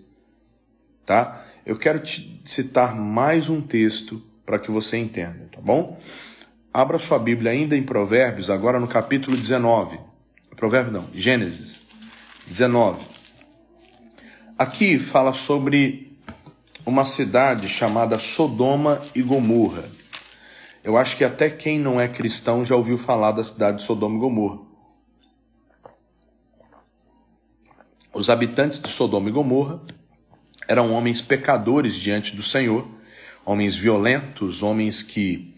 Tá? 1.04 1.44
Eu 1.68 1.76
quero 1.76 2.00
te 2.00 2.40
citar 2.46 2.96
mais 2.96 3.50
um 3.50 3.60
texto 3.60 4.22
para 4.46 4.58
que 4.58 4.70
você 4.70 4.96
entenda, 4.96 5.50
tá 5.52 5.60
bom? 5.60 6.00
Abra 6.72 6.98
sua 6.98 7.18
Bíblia 7.18 7.52
ainda 7.52 7.76
em 7.76 7.82
Provérbios, 7.82 8.48
agora 8.48 8.80
no 8.80 8.88
capítulo 8.88 9.36
19. 9.36 10.00
Provérbio 10.56 10.90
não, 10.90 11.04
Gênesis 11.12 11.86
19. 12.46 13.04
Aqui 14.56 14.98
fala 14.98 15.34
sobre 15.34 16.18
uma 16.86 17.04
cidade 17.04 17.68
chamada 17.68 18.18
Sodoma 18.18 19.02
e 19.14 19.20
Gomorra. 19.20 19.84
Eu 20.82 20.96
acho 20.96 21.18
que 21.18 21.24
até 21.24 21.50
quem 21.50 21.78
não 21.78 22.00
é 22.00 22.08
cristão 22.08 22.64
já 22.64 22.74
ouviu 22.74 22.96
falar 22.96 23.32
da 23.32 23.44
cidade 23.44 23.80
de 23.80 23.84
Sodoma 23.84 24.16
e 24.16 24.20
Gomorra. 24.20 24.58
Os 28.14 28.30
habitantes 28.30 28.80
de 28.80 28.88
Sodoma 28.88 29.28
e 29.28 29.32
Gomorra 29.32 29.82
eram 30.68 30.92
homens 30.92 31.22
pecadores 31.22 31.96
diante 31.96 32.36
do 32.36 32.42
Senhor, 32.42 32.86
homens 33.44 33.74
violentos, 33.74 34.62
homens 34.62 35.02
que 35.02 35.54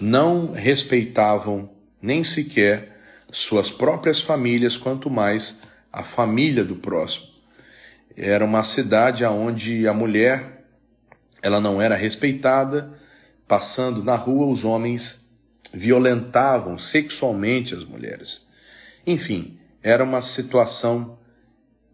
não 0.00 0.52
respeitavam 0.52 1.70
nem 2.00 2.24
sequer 2.24 2.98
suas 3.30 3.70
próprias 3.70 4.22
famílias, 4.22 4.76
quanto 4.76 5.10
mais 5.10 5.60
a 5.92 6.02
família 6.02 6.64
do 6.64 6.76
próximo. 6.76 7.26
Era 8.16 8.44
uma 8.44 8.64
cidade 8.64 9.24
onde 9.24 9.86
a 9.86 9.92
mulher 9.92 10.64
ela 11.42 11.60
não 11.60 11.82
era 11.82 11.94
respeitada. 11.94 12.98
Passando 13.46 14.02
na 14.02 14.16
rua, 14.16 14.46
os 14.46 14.64
homens 14.64 15.28
violentavam 15.72 16.78
sexualmente 16.78 17.74
as 17.74 17.84
mulheres. 17.84 18.46
Enfim, 19.06 19.58
era 19.82 20.02
uma 20.02 20.22
situação 20.22 21.18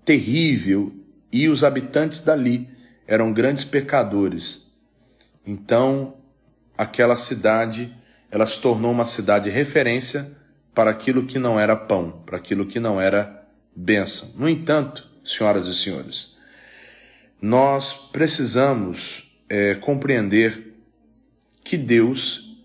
terrível 0.05 1.00
e 1.33 1.49
os 1.49 1.63
habitantes 1.65 2.21
dali 2.21 2.69
eram 3.07 3.33
grandes 3.33 3.65
pecadores. 3.65 4.71
Então, 5.47 6.17
aquela 6.77 7.17
cidade, 7.17 7.95
ela 8.31 8.47
se 8.47 8.61
tornou 8.61 8.93
uma 8.93 9.07
cidade 9.07 9.51
referência 9.51 10.37
para 10.75 10.91
aquilo 10.91 11.27
que 11.27 11.39
não 11.39 11.59
era 11.59 11.77
pão, 11.77 12.23
para 12.25 12.37
aquilo 12.37 12.67
que 12.67 12.79
não 12.79 13.01
era 13.01 13.47
bênção. 13.75 14.31
No 14.37 14.49
entanto, 14.49 15.09
senhoras 15.25 15.67
e 15.69 15.75
senhores, 15.75 16.37
nós 17.41 17.93
precisamos 17.93 19.31
é, 19.49 19.75
compreender 19.75 20.75
que 21.65 21.77
Deus 21.77 22.57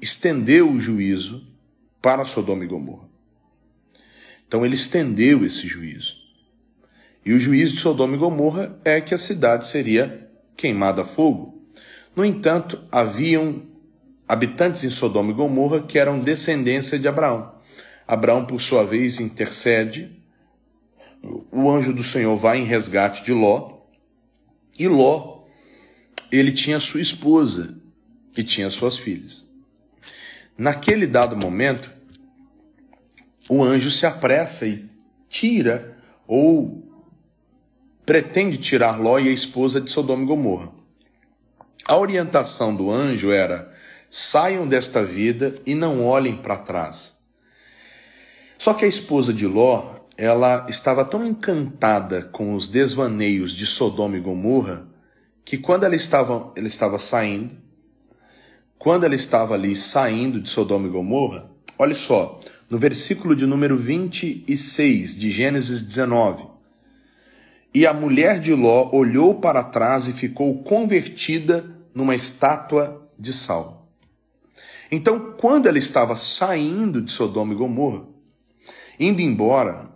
estendeu 0.00 0.70
o 0.70 0.80
juízo 0.80 1.46
para 2.02 2.24
Sodoma 2.24 2.64
e 2.64 2.66
Gomorra. 2.66 3.08
Então 4.46 4.64
ele 4.64 4.74
estendeu 4.74 5.44
esse 5.44 5.66
juízo. 5.66 6.23
E 7.24 7.32
o 7.32 7.40
juízo 7.40 7.74
de 7.74 7.80
Sodoma 7.80 8.14
e 8.14 8.18
Gomorra 8.18 8.78
é 8.84 9.00
que 9.00 9.14
a 9.14 9.18
cidade 9.18 9.66
seria 9.66 10.28
queimada 10.56 11.02
a 11.02 11.04
fogo. 11.04 11.62
No 12.14 12.24
entanto, 12.24 12.82
haviam 12.92 13.62
habitantes 14.28 14.84
em 14.84 14.90
Sodoma 14.90 15.30
e 15.30 15.34
Gomorra 15.34 15.82
que 15.82 15.98
eram 15.98 16.20
descendência 16.20 16.98
de 16.98 17.08
Abraão. 17.08 17.54
Abraão, 18.06 18.44
por 18.44 18.60
sua 18.60 18.84
vez, 18.84 19.20
intercede. 19.20 20.22
O 21.50 21.70
anjo 21.70 21.92
do 21.92 22.04
Senhor 22.04 22.36
vai 22.36 22.58
em 22.58 22.64
resgate 22.64 23.24
de 23.24 23.32
Ló. 23.32 23.78
E 24.78 24.86
Ló 24.86 25.44
ele 26.30 26.52
tinha 26.52 26.80
sua 26.80 27.00
esposa 27.00 27.74
e 28.36 28.42
tinha 28.42 28.68
suas 28.68 28.98
filhas. 28.98 29.44
Naquele 30.58 31.06
dado 31.06 31.36
momento, 31.36 31.90
o 33.48 33.62
anjo 33.62 33.90
se 33.90 34.04
apressa 34.04 34.66
e 34.66 34.88
tira 35.28 35.96
ou 36.26 36.93
pretende 38.04 38.58
tirar 38.58 39.00
Ló 39.00 39.18
e 39.18 39.28
a 39.28 39.32
esposa 39.32 39.80
de 39.80 39.90
Sodoma 39.90 40.22
e 40.22 40.26
Gomorra. 40.26 40.70
A 41.86 41.96
orientação 41.96 42.74
do 42.74 42.90
anjo 42.90 43.30
era: 43.30 43.72
saiam 44.10 44.66
desta 44.66 45.04
vida 45.04 45.56
e 45.66 45.74
não 45.74 46.04
olhem 46.04 46.36
para 46.36 46.56
trás. 46.56 47.14
Só 48.56 48.72
que 48.72 48.84
a 48.84 48.88
esposa 48.88 49.32
de 49.32 49.46
Ló, 49.46 49.96
ela 50.16 50.66
estava 50.68 51.04
tão 51.04 51.26
encantada 51.26 52.22
com 52.32 52.54
os 52.54 52.68
desvaneios 52.68 53.52
de 53.52 53.66
Sodoma 53.66 54.16
e 54.16 54.20
Gomorra 54.20 54.86
que 55.44 55.58
quando 55.58 55.84
ela 55.84 55.94
estava, 55.94 56.52
ela 56.56 56.66
estava 56.66 56.98
saindo, 56.98 57.50
quando 58.78 59.04
ela 59.04 59.14
estava 59.14 59.54
ali 59.54 59.76
saindo 59.76 60.40
de 60.40 60.48
Sodoma 60.48 60.86
e 60.86 60.90
Gomorra, 60.90 61.50
olha 61.78 61.94
só, 61.94 62.40
no 62.70 62.78
versículo 62.78 63.36
de 63.36 63.44
número 63.44 63.76
26 63.76 65.18
de 65.18 65.30
Gênesis 65.30 65.82
19. 65.82 66.53
E 67.74 67.86
a 67.86 67.92
mulher 67.92 68.38
de 68.38 68.54
Ló 68.54 68.88
olhou 68.92 69.34
para 69.34 69.64
trás 69.64 70.06
e 70.06 70.12
ficou 70.12 70.62
convertida 70.62 71.64
numa 71.92 72.14
estátua 72.14 73.10
de 73.18 73.32
sal. 73.32 73.88
Então, 74.90 75.34
quando 75.36 75.66
ela 75.66 75.78
estava 75.78 76.16
saindo 76.16 77.02
de 77.02 77.10
Sodoma 77.10 77.52
e 77.52 77.56
Gomorra, 77.56 78.04
indo 78.98 79.20
embora, 79.20 79.90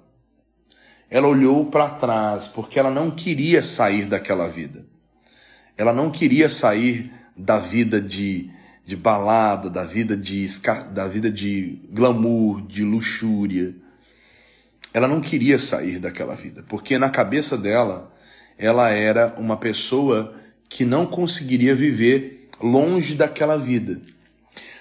ela 1.08 1.28
olhou 1.28 1.66
para 1.66 1.90
trás, 1.90 2.48
porque 2.48 2.80
ela 2.80 2.90
não 2.90 3.12
queria 3.12 3.62
sair 3.62 4.06
daquela 4.06 4.48
vida. 4.48 4.84
Ela 5.76 5.92
não 5.92 6.10
queria 6.10 6.50
sair 6.50 7.12
da 7.36 7.58
vida 7.58 8.00
de, 8.00 8.50
de 8.84 8.96
balada, 8.96 9.70
da 9.70 9.84
vida 9.84 10.16
de, 10.16 10.46
da 10.92 11.06
vida 11.06 11.30
de 11.30 11.80
glamour, 11.90 12.60
de 12.62 12.82
luxúria. 12.82 13.74
Ela 14.92 15.06
não 15.06 15.20
queria 15.20 15.58
sair 15.58 15.98
daquela 15.98 16.34
vida, 16.34 16.64
porque 16.68 16.98
na 16.98 17.10
cabeça 17.10 17.56
dela, 17.56 18.12
ela 18.56 18.90
era 18.90 19.34
uma 19.38 19.56
pessoa 19.56 20.34
que 20.68 20.84
não 20.84 21.06
conseguiria 21.06 21.74
viver 21.74 22.48
longe 22.60 23.14
daquela 23.14 23.56
vida. 23.56 24.00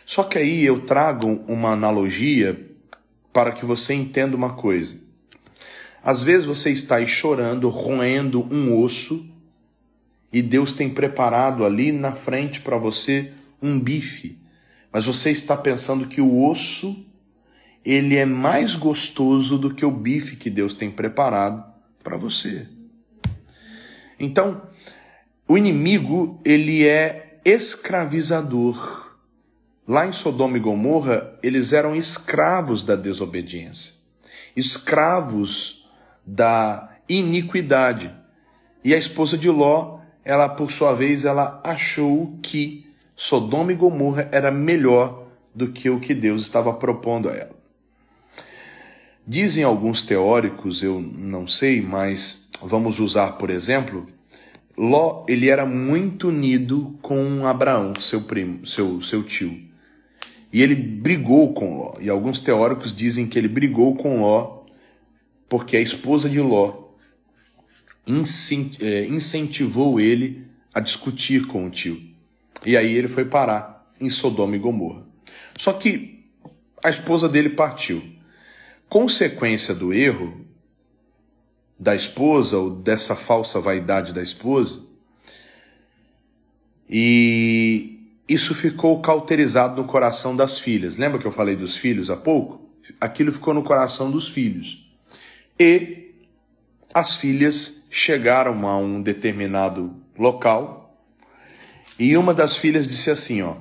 Só 0.05 0.23
que 0.23 0.37
aí 0.37 0.65
eu 0.65 0.81
trago 0.81 1.43
uma 1.47 1.71
analogia 1.71 2.59
para 3.33 3.51
que 3.51 3.65
você 3.65 3.93
entenda 3.93 4.35
uma 4.35 4.53
coisa. 4.53 4.97
Às 6.03 6.23
vezes 6.23 6.45
você 6.45 6.71
está 6.71 7.05
chorando, 7.05 7.69
roendo 7.69 8.47
um 8.51 8.79
osso, 8.81 9.29
e 10.31 10.41
Deus 10.41 10.73
tem 10.73 10.89
preparado 10.89 11.65
ali 11.65 11.91
na 11.91 12.13
frente 12.13 12.61
para 12.61 12.77
você 12.77 13.31
um 13.61 13.79
bife, 13.79 14.37
mas 14.91 15.05
você 15.05 15.31
está 15.31 15.55
pensando 15.55 16.07
que 16.07 16.21
o 16.21 16.45
osso 16.45 17.06
ele 17.83 18.15
é 18.15 18.25
mais 18.25 18.75
gostoso 18.75 19.57
do 19.57 19.73
que 19.73 19.85
o 19.85 19.91
bife 19.91 20.35
que 20.35 20.49
Deus 20.49 20.73
tem 20.73 20.91
preparado 20.91 21.63
para 22.03 22.17
você. 22.17 22.67
Então, 24.19 24.61
o 25.47 25.57
inimigo, 25.57 26.41
ele 26.43 26.85
é 26.85 27.39
escravizador. 27.45 29.15
Lá 29.87 30.05
em 30.05 30.11
Sodoma 30.11 30.57
e 30.57 30.59
Gomorra, 30.59 31.39
eles 31.41 31.71
eram 31.71 31.95
escravos 31.95 32.83
da 32.83 32.95
desobediência, 32.95 33.93
escravos 34.55 35.87
da 36.25 36.97
iniquidade. 37.07 38.13
E 38.83 38.93
a 38.93 38.97
esposa 38.97 39.37
de 39.37 39.49
Ló, 39.49 39.99
ela 40.25 40.49
por 40.49 40.71
sua 40.71 40.93
vez, 40.93 41.23
ela 41.23 41.61
achou 41.63 42.37
que 42.41 42.85
Sodoma 43.15 43.71
e 43.71 43.75
Gomorra 43.75 44.27
era 44.31 44.51
melhor 44.51 45.27
do 45.55 45.71
que 45.71 45.89
o 45.89 45.99
que 45.99 46.13
Deus 46.13 46.41
estava 46.41 46.73
propondo 46.73 47.29
a 47.29 47.33
ela. 47.33 47.56
Dizem 49.27 49.63
alguns 49.63 50.01
teóricos, 50.01 50.81
eu 50.81 51.01
não 51.01 51.47
sei, 51.47 51.81
mas 51.81 52.47
vamos 52.61 52.97
usar 52.99 53.33
por 53.33 53.49
exemplo, 53.49 54.05
Ló, 54.77 55.25
ele 55.27 55.49
era 55.49 55.65
muito 55.65 56.29
unido 56.29 56.97
com 57.01 57.45
Abraão, 57.45 57.93
seu 57.99 58.21
primo, 58.21 58.65
seu, 58.65 59.01
seu 59.01 59.23
tio. 59.23 59.67
E 60.53 60.61
ele 60.61 60.75
brigou 60.75 61.53
com 61.53 61.77
Ló. 61.77 61.95
E 61.99 62.09
alguns 62.09 62.39
teóricos 62.39 62.95
dizem 62.95 63.27
que 63.27 63.37
ele 63.37 63.47
brigou 63.47 63.95
com 63.95 64.21
Ló 64.21 64.63
porque 65.49 65.77
a 65.77 65.81
esposa 65.81 66.29
de 66.29 66.39
Ló 66.39 66.87
é, 68.79 69.05
incentivou 69.07 69.99
ele 69.99 70.45
a 70.73 70.79
discutir 70.79 71.47
com 71.47 71.65
o 71.65 71.69
tio. 71.69 72.01
E 72.65 72.77
aí 72.77 72.93
ele 72.93 73.07
foi 73.07 73.25
parar 73.25 73.91
em 73.99 74.09
Sodoma 74.09 74.55
e 74.55 74.59
Gomorra. 74.59 75.05
Só 75.57 75.73
que 75.73 76.25
a 76.83 76.89
esposa 76.89 77.27
dele 77.27 77.49
partiu. 77.49 78.16
Consequência 78.89 79.73
do 79.73 79.93
erro 79.93 80.45
da 81.79 81.95
esposa 81.95 82.57
ou 82.57 82.71
dessa 82.71 83.15
falsa 83.15 83.59
vaidade 83.59 84.13
da 84.13 84.21
esposa, 84.21 84.81
e 86.89 87.99
isso 88.27 88.55
ficou 88.55 89.01
cauterizado 89.01 89.81
no 89.81 89.87
coração 89.87 90.35
das 90.35 90.57
filhas. 90.57 90.97
Lembra 90.97 91.19
que 91.19 91.27
eu 91.27 91.31
falei 91.31 91.55
dos 91.55 91.75
filhos 91.75 92.09
há 92.09 92.17
pouco? 92.17 92.61
Aquilo 92.99 93.31
ficou 93.31 93.53
no 93.53 93.63
coração 93.63 94.09
dos 94.09 94.27
filhos. 94.27 94.85
E 95.59 96.13
as 96.93 97.15
filhas 97.15 97.87
chegaram 97.91 98.67
a 98.67 98.77
um 98.77 99.01
determinado 99.01 99.95
local 100.17 100.97
e 101.99 102.15
uma 102.15 102.33
das 102.33 102.55
filhas 102.55 102.87
disse 102.87 103.09
assim, 103.09 103.41
ó, 103.41 103.55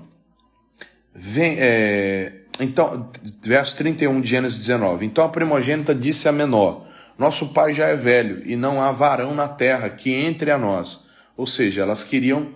vem, 1.14 1.56
é, 1.58 2.35
então, 2.60 3.10
verso 3.42 3.76
31 3.76 4.20
de 4.20 4.28
Gênesis 4.28 4.58
19. 4.58 5.06
Então 5.06 5.24
a 5.24 5.28
primogênita 5.28 5.94
disse 5.94 6.28
a 6.28 6.32
menor: 6.32 6.86
Nosso 7.18 7.48
pai 7.48 7.72
já 7.72 7.88
é 7.88 7.96
velho 7.96 8.42
e 8.44 8.56
não 8.56 8.82
há 8.82 8.92
varão 8.92 9.34
na 9.34 9.48
terra 9.48 9.90
que 9.90 10.12
entre 10.12 10.50
a 10.50 10.58
nós. 10.58 11.04
Ou 11.36 11.46
seja, 11.46 11.82
elas 11.82 12.02
queriam 12.02 12.48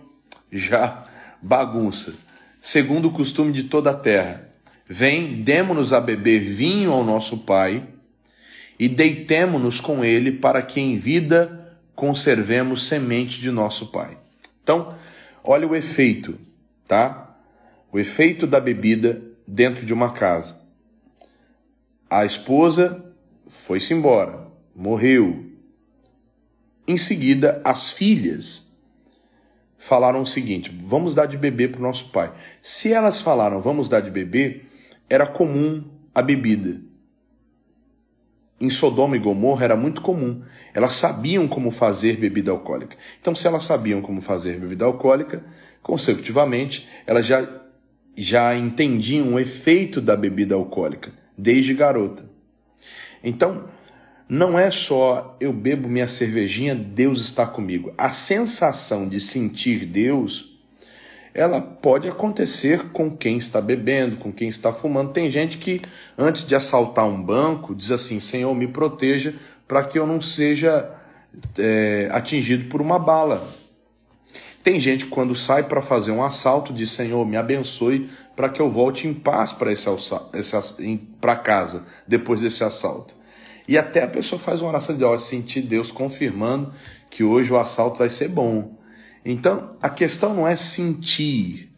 já 0.51 1.05
bagunça. 1.41 2.15
Segundo 2.61 3.09
o 3.09 3.13
costume 3.13 3.53
de 3.53 3.65
toda 3.65 3.91
a 3.91 3.95
terra, 3.95 4.49
vem, 4.89 5.43
demo-nos 5.43 5.93
a 5.93 6.01
beber 6.01 6.41
vinho 6.41 6.93
ao 6.93 7.05
nosso 7.05 7.39
pai 7.39 7.85
e 8.79 8.89
deitemo-nos 8.89 9.81
com 9.81 10.05
ele 10.05 10.33
para 10.33 10.63
que 10.63 10.81
em 10.81 10.97
vida 10.97 11.77
conservemos 11.95 12.87
semente 12.87 13.41
de 13.41 13.51
nosso 13.51 13.87
pai. 13.87 14.17
Então, 14.63 14.95
Olha 15.43 15.67
o 15.67 15.75
efeito, 15.75 16.39
tá? 16.87 17.35
O 17.91 17.99
efeito 17.99 18.47
da 18.47 18.61
bebida 18.61 19.23
dentro 19.51 19.85
de 19.85 19.93
uma 19.93 20.13
casa. 20.13 20.61
A 22.09 22.25
esposa 22.25 23.15
foi-se 23.49 23.93
embora, 23.93 24.47
morreu. 24.75 25.47
Em 26.87 26.97
seguida, 26.97 27.61
as 27.65 27.91
filhas 27.91 28.73
falaram 29.77 30.23
o 30.23 30.27
seguinte: 30.27 30.71
vamos 30.83 31.15
dar 31.15 31.27
de 31.27 31.37
beber 31.37 31.73
para 31.73 31.81
o 31.81 31.83
nosso 31.83 32.11
pai. 32.11 32.33
Se 32.61 32.93
elas 32.93 33.21
falaram 33.21 33.61
vamos 33.61 33.89
dar 33.89 34.01
de 34.01 34.11
beber, 34.11 34.69
era 35.09 35.27
comum 35.27 35.85
a 36.15 36.23
bebida 36.23 36.91
em 38.61 38.69
Sodoma 38.69 39.17
e 39.17 39.19
Gomorra 39.19 39.65
era 39.65 39.77
muito 39.77 40.03
comum. 40.03 40.43
Elas 40.75 40.95
sabiam 40.95 41.49
como 41.49 41.71
fazer 41.71 42.17
bebida 42.17 42.51
alcoólica. 42.51 42.97
Então, 43.21 43.35
se 43.35 43.47
elas 43.47 43.65
sabiam 43.65 44.03
como 44.03 44.21
fazer 44.21 44.61
bebida 44.61 44.85
alcoólica, 44.85 45.43
consecutivamente, 45.83 46.87
elas 47.07 47.25
já, 47.25 47.49
já 48.17 48.55
entendiam 48.57 49.35
o 49.35 49.41
efeito 49.41 50.01
da 50.01 50.17
bebida 50.17 50.55
alcoólica, 50.55 51.13
desde 51.37 51.75
garota. 51.75 52.25
Então, 53.23 53.65
não 54.29 54.59
é 54.59 54.71
só 54.71 55.37
eu 55.41 55.53
bebo 55.53 55.89
minha 55.89 56.07
cervejinha, 56.07 56.75
Deus 56.75 57.21
está 57.21 57.47
comigo. 57.47 57.93
A 57.99 58.13
sensação 58.13 59.09
de 59.09 59.21
sentir 59.21 59.85
Deus 59.85 60.51
ela 61.33 61.61
pode 61.61 62.09
acontecer 62.09 62.89
com 62.93 63.17
quem 63.17 63.37
está 63.37 63.61
bebendo, 63.61 64.17
com 64.17 64.33
quem 64.33 64.49
está 64.49 64.73
fumando. 64.73 65.13
Tem 65.13 65.31
gente 65.31 65.59
que, 65.59 65.81
antes 66.19 66.45
de 66.45 66.55
assaltar 66.55 67.07
um 67.07 67.23
banco, 67.23 67.75
diz 67.75 67.91
assim: 67.91 68.19
Senhor, 68.21 68.55
me 68.55 68.67
proteja 68.67 69.35
para 69.67 69.85
que 69.85 69.99
eu 69.99 70.07
não 70.07 70.21
seja 70.21 70.91
é, 71.57 72.09
atingido 72.11 72.69
por 72.69 72.81
uma 72.81 72.99
bala. 72.99 73.60
Tem 74.63 74.79
gente 74.79 75.05
que, 75.05 75.11
quando 75.11 75.35
sai 75.35 75.65
para 75.65 75.81
fazer 75.81 76.11
um 76.11 76.23
assalto, 76.23 76.73
diz: 76.73 76.91
Senhor, 76.91 77.27
me 77.27 77.37
abençoe 77.37 78.11
para 78.37 78.49
que 78.49 78.61
eu 78.61 78.71
volte 78.71 79.07
em 79.07 79.15
paz 79.15 79.53
para 79.53 79.73
esse, 79.73 79.89
esse, 80.35 81.01
para 81.21 81.37
casa 81.37 81.87
depois 82.07 82.41
desse 82.41 82.63
assalto. 82.63 83.15
E 83.67 83.79
até 83.79 84.03
a 84.03 84.09
pessoa 84.09 84.41
faz 84.41 84.61
uma 84.61 84.71
oração 84.71 84.97
de 84.97 85.05
ó, 85.05 85.17
sentir 85.17 85.63
Deus 85.63 85.91
confirmando 85.91 86.73
que 87.09 87.23
hoje 87.25 87.53
o 87.53 87.57
assalto 87.57 87.99
vai 87.99 88.11
ser 88.11 88.29
bom. 88.29 88.79
Então, 89.25 89.77
a 89.81 89.89
questão 89.89 90.35
não 90.35 90.47
é 90.47 90.57
sentir. 90.57 91.71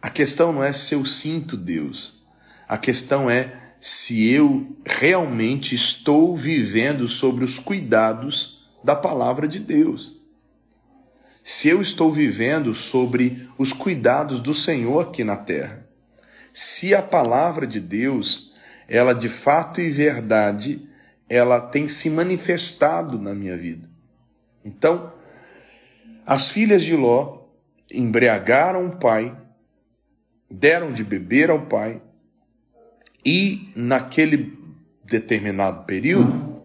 A 0.00 0.10
questão 0.10 0.52
não 0.52 0.62
é 0.62 0.72
se 0.72 0.94
eu 0.94 1.04
sinto 1.06 1.56
Deus. 1.56 2.22
A 2.68 2.76
questão 2.76 3.30
é 3.30 3.74
se 3.80 4.28
eu 4.28 4.76
realmente 4.84 5.74
estou 5.74 6.36
vivendo 6.36 7.08
sobre 7.08 7.44
os 7.44 7.58
cuidados 7.58 8.66
da 8.82 8.94
palavra 8.94 9.48
de 9.48 9.58
Deus. 9.58 10.23
Se 11.46 11.68
eu 11.68 11.82
estou 11.82 12.10
vivendo 12.10 12.74
sobre 12.74 13.50
os 13.58 13.70
cuidados 13.70 14.40
do 14.40 14.54
Senhor 14.54 15.06
aqui 15.08 15.22
na 15.22 15.36
terra. 15.36 15.86
Se 16.54 16.94
a 16.94 17.02
palavra 17.02 17.66
de 17.66 17.80
Deus, 17.80 18.50
ela 18.88 19.12
de 19.12 19.28
fato 19.28 19.78
e 19.78 19.90
verdade, 19.90 20.88
ela 21.28 21.60
tem 21.60 21.86
se 21.86 22.08
manifestado 22.08 23.18
na 23.18 23.34
minha 23.34 23.58
vida. 23.58 23.86
Então, 24.64 25.12
as 26.24 26.48
filhas 26.48 26.82
de 26.82 26.96
Ló 26.96 27.40
embriagaram 27.92 28.86
o 28.86 28.96
pai, 28.96 29.36
deram 30.50 30.94
de 30.94 31.04
beber 31.04 31.50
ao 31.50 31.66
pai, 31.66 32.00
e 33.22 33.70
naquele 33.76 34.58
determinado 35.04 35.84
período, 35.84 36.62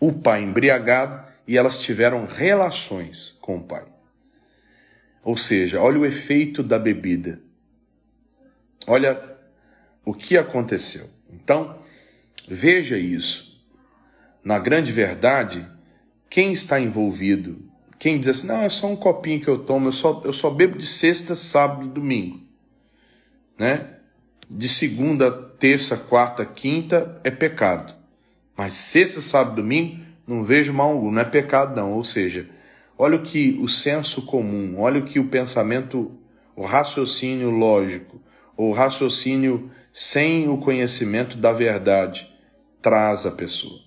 o 0.00 0.12
pai 0.12 0.42
embriagado 0.42 1.31
e 1.46 1.56
elas 1.56 1.78
tiveram 1.78 2.26
relações 2.26 3.36
com 3.40 3.56
o 3.56 3.62
pai. 3.62 3.84
Ou 5.22 5.36
seja, 5.36 5.80
olha 5.80 6.00
o 6.00 6.06
efeito 6.06 6.62
da 6.62 6.78
bebida. 6.78 7.40
Olha 8.86 9.36
o 10.04 10.12
que 10.12 10.36
aconteceu. 10.36 11.08
Então, 11.32 11.78
veja 12.48 12.98
isso. 12.98 13.62
Na 14.42 14.58
grande 14.58 14.90
verdade, 14.90 15.66
quem 16.28 16.52
está 16.52 16.80
envolvido 16.80 17.72
quem 18.02 18.18
diz 18.18 18.30
assim, 18.30 18.48
não, 18.48 18.62
é 18.62 18.68
só 18.68 18.88
um 18.88 18.96
copinho 18.96 19.38
que 19.38 19.46
eu 19.46 19.60
tomo, 19.60 19.86
eu 19.86 19.92
só, 19.92 20.22
eu 20.24 20.32
só 20.32 20.50
bebo 20.50 20.76
de 20.76 20.84
sexta, 20.84 21.36
sábado 21.36 21.86
e 21.86 21.88
domingo. 21.88 22.40
Né? 23.56 23.90
De 24.50 24.68
segunda, 24.68 25.30
terça, 25.30 25.96
quarta, 25.96 26.44
quinta 26.44 27.20
é 27.22 27.30
pecado. 27.30 27.94
Mas 28.56 28.74
sexta, 28.74 29.20
sábado 29.20 29.52
e 29.52 29.62
domingo, 29.62 30.01
não 30.26 30.44
vejo 30.44 30.72
mal 30.72 30.90
algum, 30.90 31.10
não 31.10 31.22
é 31.22 31.24
pecado 31.24 31.76
não. 31.76 31.92
Ou 31.92 32.04
seja, 32.04 32.48
olha 32.96 33.16
o 33.16 33.22
que 33.22 33.58
o 33.60 33.68
senso 33.68 34.22
comum, 34.22 34.76
olha 34.78 35.00
o 35.00 35.04
que 35.04 35.18
o 35.18 35.28
pensamento 35.28 36.18
o 36.54 36.64
raciocínio 36.64 37.50
lógico, 37.50 38.20
ou 38.56 38.72
raciocínio 38.72 39.70
sem 39.92 40.48
o 40.48 40.58
conhecimento 40.58 41.36
da 41.36 41.52
verdade, 41.52 42.28
traz 42.80 43.26
a 43.26 43.30
pessoa. 43.30 43.80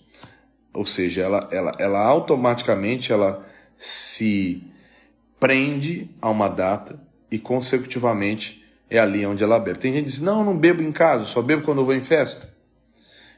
Ou 0.73 0.86
seja, 0.86 1.21
ela, 1.21 1.47
ela, 1.51 1.71
ela 1.79 1.99
automaticamente 1.99 3.11
ela 3.11 3.45
se 3.77 4.63
prende 5.39 6.09
a 6.21 6.29
uma 6.29 6.47
data 6.47 6.99
e 7.31 7.38
consecutivamente 7.39 8.63
é 8.89 8.99
ali 8.99 9.25
onde 9.25 9.43
ela 9.43 9.59
bebe. 9.59 9.79
Tem 9.79 9.93
gente 9.93 10.05
que 10.05 10.09
diz: 10.09 10.21
"Não, 10.21 10.39
eu 10.39 10.45
não 10.45 10.57
bebo 10.57 10.81
em 10.81 10.91
casa, 10.91 11.25
só 11.25 11.41
bebo 11.41 11.63
quando 11.63 11.79
eu 11.79 11.86
vou 11.86 11.95
em 11.95 12.01
festa". 12.01 12.55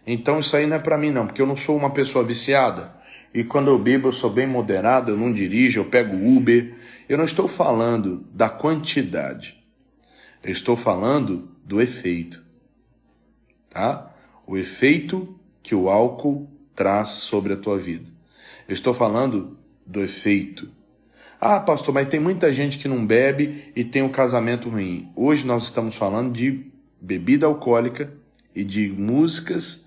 Então 0.08 0.40
isso 0.40 0.56
aí 0.56 0.66
não 0.66 0.78
é 0.78 0.80
para 0.80 0.98
mim 0.98 1.12
não, 1.12 1.28
porque 1.28 1.42
eu 1.42 1.46
não 1.46 1.58
sou 1.58 1.76
uma 1.76 1.90
pessoa 1.90 2.24
viciada. 2.24 2.96
E 3.34 3.44
quando 3.44 3.68
eu 3.68 3.78
bebo 3.78 4.08
eu 4.08 4.14
sou 4.14 4.30
bem 4.30 4.48
moderado, 4.48 5.12
eu 5.12 5.18
não 5.18 5.34
dirijo, 5.34 5.82
eu 5.82 5.86
pego 5.86 6.16
Uber. 6.16 6.74
Eu 7.10 7.18
não 7.18 7.26
estou 7.26 7.50
falando 7.50 8.26
da 8.34 8.48
quantidade. 8.48 9.62
Eu 10.42 10.54
estou 10.54 10.78
falando 10.78 11.50
do 11.66 11.82
efeito. 11.82 12.42
Tá? 13.70 14.16
O 14.48 14.58
efeito 14.58 15.38
que 15.62 15.76
o 15.76 15.90
álcool 15.90 16.50
traz 16.74 17.10
sobre 17.10 17.52
a 17.52 17.58
tua 17.58 17.78
vida. 17.78 18.10
Eu 18.66 18.74
estou 18.74 18.94
falando 18.94 19.58
do 19.86 20.02
efeito. 20.02 20.70
Ah, 21.40 21.60
pastor, 21.60 21.94
mas 21.94 22.08
tem 22.08 22.20
muita 22.20 22.54
gente 22.54 22.78
que 22.78 22.88
não 22.88 23.06
bebe 23.06 23.72
e 23.76 23.84
tem 23.84 24.02
um 24.02 24.10
casamento 24.10 24.70
ruim. 24.70 25.12
Hoje 25.16 25.46
nós 25.46 25.64
estamos 25.64 25.96
falando 25.96 26.32
de 26.32 26.72
bebida 27.00 27.46
alcoólica 27.46 28.12
e 28.56 28.64
de 28.64 28.90
músicas 28.90 29.87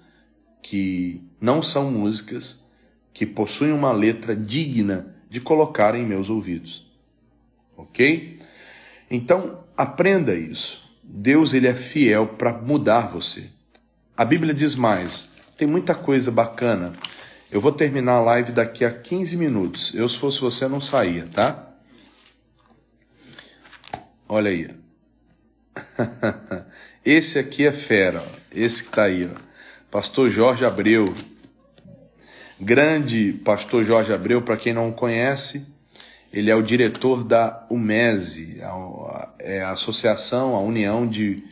que 0.62 1.22
não 1.40 1.62
são 1.62 1.90
músicas, 1.90 2.64
que 3.12 3.26
possuem 3.26 3.72
uma 3.72 3.92
letra 3.92 4.34
digna 4.34 5.14
de 5.28 5.40
colocar 5.40 5.94
em 5.94 6.04
meus 6.04 6.28
ouvidos. 6.28 6.86
Ok? 7.76 8.38
Então, 9.10 9.64
aprenda 9.76 10.34
isso. 10.34 10.88
Deus 11.02 11.54
ele 11.54 11.66
é 11.66 11.74
fiel 11.74 12.28
para 12.28 12.52
mudar 12.52 13.10
você. 13.10 13.50
A 14.16 14.24
Bíblia 14.24 14.54
diz 14.54 14.74
mais. 14.74 15.28
Tem 15.56 15.66
muita 15.66 15.94
coisa 15.94 16.30
bacana 16.30 16.92
eu 17.50 17.60
vou 17.60 17.72
terminar 17.72 18.12
a 18.12 18.20
live 18.20 18.52
daqui 18.52 18.84
a 18.84 18.92
15 18.92 19.36
minutos. 19.36 19.92
Eu, 19.92 20.08
se 20.08 20.16
fosse 20.16 20.40
você, 20.40 20.68
não 20.68 20.80
saía, 20.80 21.26
tá? 21.26 21.68
Olha 24.28 24.50
aí. 24.50 24.70
Esse 27.04 27.40
aqui 27.40 27.66
é 27.66 27.72
fera, 27.72 28.22
ó. 28.22 28.40
esse 28.52 28.84
que 28.84 28.90
tá 28.90 29.04
aí, 29.04 29.28
ó. 29.32 29.49
Pastor 29.90 30.30
Jorge 30.30 30.64
Abreu. 30.64 31.12
Grande 32.60 33.32
pastor 33.44 33.84
Jorge 33.84 34.12
Abreu, 34.12 34.40
para 34.40 34.56
quem 34.56 34.72
não 34.72 34.92
conhece, 34.92 35.66
ele 36.32 36.48
é 36.48 36.54
o 36.54 36.62
diretor 36.62 37.24
da 37.24 37.66
UMESE, 37.68 38.60
a, 38.62 39.28
é 39.40 39.62
a 39.62 39.72
Associação, 39.72 40.54
a 40.54 40.60
União 40.60 41.04
de 41.04 41.42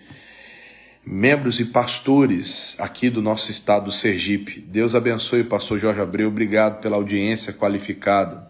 membros 1.05 1.59
e 1.59 1.65
pastores 1.65 2.77
aqui 2.79 3.11
do 3.11 3.21
nosso 3.21 3.51
estado 3.51 3.87
do 3.87 3.93
Sergipe. 3.93 4.61
Deus 4.61 4.95
abençoe 4.95 5.41
o 5.41 5.47
pastor 5.47 5.81
Jorge 5.81 6.01
Abreu, 6.01 6.29
obrigado 6.29 6.81
pela 6.81 6.95
audiência 6.95 7.53
qualificada. 7.53 8.49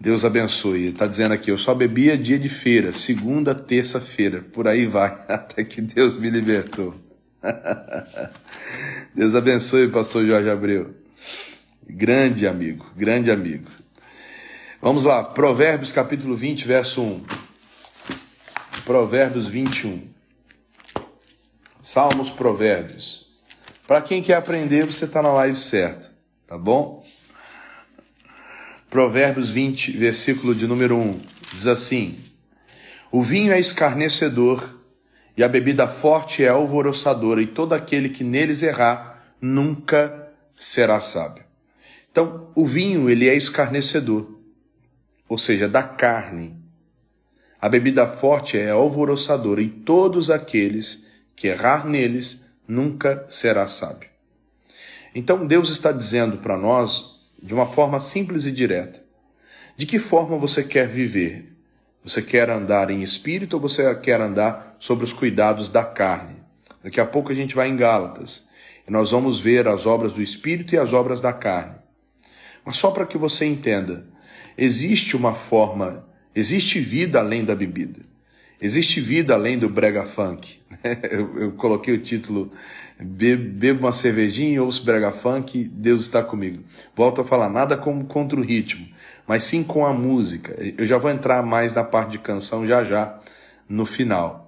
Deus 0.00 0.24
abençoe. 0.24 0.86
Está 0.86 1.06
dizendo 1.06 1.34
aqui, 1.34 1.50
eu 1.50 1.58
só 1.58 1.74
bebia 1.74 2.16
dia 2.16 2.38
de 2.38 2.48
feira, 2.48 2.94
segunda, 2.94 3.54
terça-feira, 3.54 4.40
por 4.40 4.66
aí 4.66 4.86
vai, 4.86 5.10
até 5.28 5.62
que 5.62 5.82
Deus 5.82 6.16
me 6.16 6.30
libertou. 6.30 7.01
Deus 9.14 9.34
abençoe 9.34 9.88
pastor 9.88 10.24
Jorge 10.26 10.48
Abreu. 10.48 10.94
Grande 11.88 12.46
amigo, 12.46 12.90
grande 12.96 13.30
amigo. 13.30 13.68
Vamos 14.80 15.02
lá, 15.02 15.22
Provérbios 15.24 15.92
capítulo 15.92 16.36
20, 16.36 16.66
verso 16.66 17.02
1. 17.02 17.24
Provérbios 18.84 19.46
21. 19.46 20.08
Salmos, 21.80 22.30
Provérbios. 22.30 23.30
Para 23.86 24.00
quem 24.00 24.22
quer 24.22 24.34
aprender, 24.34 24.86
você 24.86 25.04
está 25.04 25.20
na 25.20 25.32
live 25.32 25.58
certa, 25.58 26.12
tá 26.46 26.56
bom? 26.56 27.04
Provérbios 28.88 29.50
20, 29.50 29.92
versículo 29.92 30.54
de 30.54 30.66
número 30.66 30.96
1, 30.96 31.20
diz 31.54 31.66
assim: 31.66 32.20
O 33.10 33.22
vinho 33.22 33.52
é 33.52 33.58
escarnecedor 33.58 34.81
e 35.36 35.42
a 35.42 35.48
bebida 35.48 35.86
forte 35.86 36.44
é 36.44 36.48
alvoroçadora, 36.48 37.40
e 37.40 37.46
todo 37.46 37.72
aquele 37.72 38.08
que 38.08 38.24
neles 38.24 38.62
errar 38.62 39.34
nunca 39.40 40.28
será 40.56 41.00
sábio. 41.00 41.44
Então, 42.10 42.50
o 42.54 42.66
vinho, 42.66 43.08
ele 43.08 43.28
é 43.28 43.34
escarnecedor, 43.34 44.38
ou 45.28 45.38
seja, 45.38 45.68
da 45.68 45.82
carne. 45.82 46.56
A 47.60 47.68
bebida 47.68 48.06
forte 48.06 48.58
é 48.58 48.70
alvoroçadora, 48.70 49.62
e 49.62 49.68
todos 49.68 50.30
aqueles 50.30 51.06
que 51.34 51.48
errar 51.48 51.86
neles 51.86 52.44
nunca 52.66 53.26
será 53.28 53.66
sábio. 53.68 54.12
Então 55.14 55.46
Deus 55.46 55.70
está 55.70 55.92
dizendo 55.92 56.38
para 56.38 56.56
nós, 56.56 57.20
de 57.42 57.52
uma 57.52 57.66
forma 57.66 58.00
simples 58.00 58.44
e 58.44 58.52
direta, 58.52 59.02
de 59.76 59.86
que 59.86 59.98
forma 59.98 60.38
você 60.38 60.62
quer 60.62 60.88
viver? 60.88 61.52
Você 62.04 62.22
quer 62.22 62.50
andar 62.50 62.90
em 62.90 63.02
espírito 63.02 63.54
ou 63.54 63.60
você 63.60 63.94
quer 63.96 64.20
andar 64.20 64.71
sobre 64.82 65.04
os 65.04 65.12
cuidados 65.12 65.68
da 65.68 65.84
carne? 65.84 66.34
Daqui 66.82 67.00
a 67.00 67.06
pouco 67.06 67.30
a 67.30 67.34
gente 67.36 67.54
vai 67.54 67.68
em 67.68 67.76
Gálatas 67.76 68.48
e 68.86 68.90
nós 68.90 69.12
vamos 69.12 69.38
ver 69.38 69.68
as 69.68 69.86
obras 69.86 70.12
do 70.12 70.20
espírito 70.20 70.74
e 70.74 70.78
as 70.78 70.92
obras 70.92 71.20
da 71.20 71.32
carne. 71.32 71.76
Mas 72.64 72.78
só 72.78 72.90
para 72.90 73.06
que 73.06 73.16
você 73.16 73.46
entenda, 73.46 74.04
existe 74.58 75.16
uma 75.16 75.34
forma, 75.34 76.04
existe 76.34 76.80
vida 76.80 77.20
além 77.20 77.44
da 77.44 77.54
bebida. 77.54 78.00
Existe 78.60 79.00
vida 79.00 79.34
além 79.34 79.56
do 79.56 79.68
brega 79.68 80.04
funk. 80.04 80.60
Eu, 81.12 81.38
eu 81.38 81.52
coloquei 81.52 81.94
o 81.94 81.98
título 81.98 82.50
Bebo 82.98 83.80
uma 83.80 83.92
cervejinha 83.92 84.60
ouço 84.60 84.84
brega 84.84 85.12
funk, 85.12 85.62
Deus 85.62 86.02
está 86.02 86.24
comigo. 86.24 86.64
Volto 86.96 87.20
a 87.20 87.24
falar, 87.24 87.48
nada 87.48 87.76
como 87.76 88.04
contra 88.06 88.40
o 88.40 88.42
ritmo, 88.42 88.88
mas 89.24 89.44
sim 89.44 89.62
com 89.62 89.86
a 89.86 89.92
música. 89.92 90.56
Eu 90.76 90.84
já 90.84 90.98
vou 90.98 91.08
entrar 91.08 91.40
mais 91.40 91.72
na 91.72 91.84
parte 91.84 92.12
de 92.12 92.18
canção 92.18 92.66
já 92.66 92.82
já, 92.82 93.20
no 93.68 93.86
final. 93.86 94.41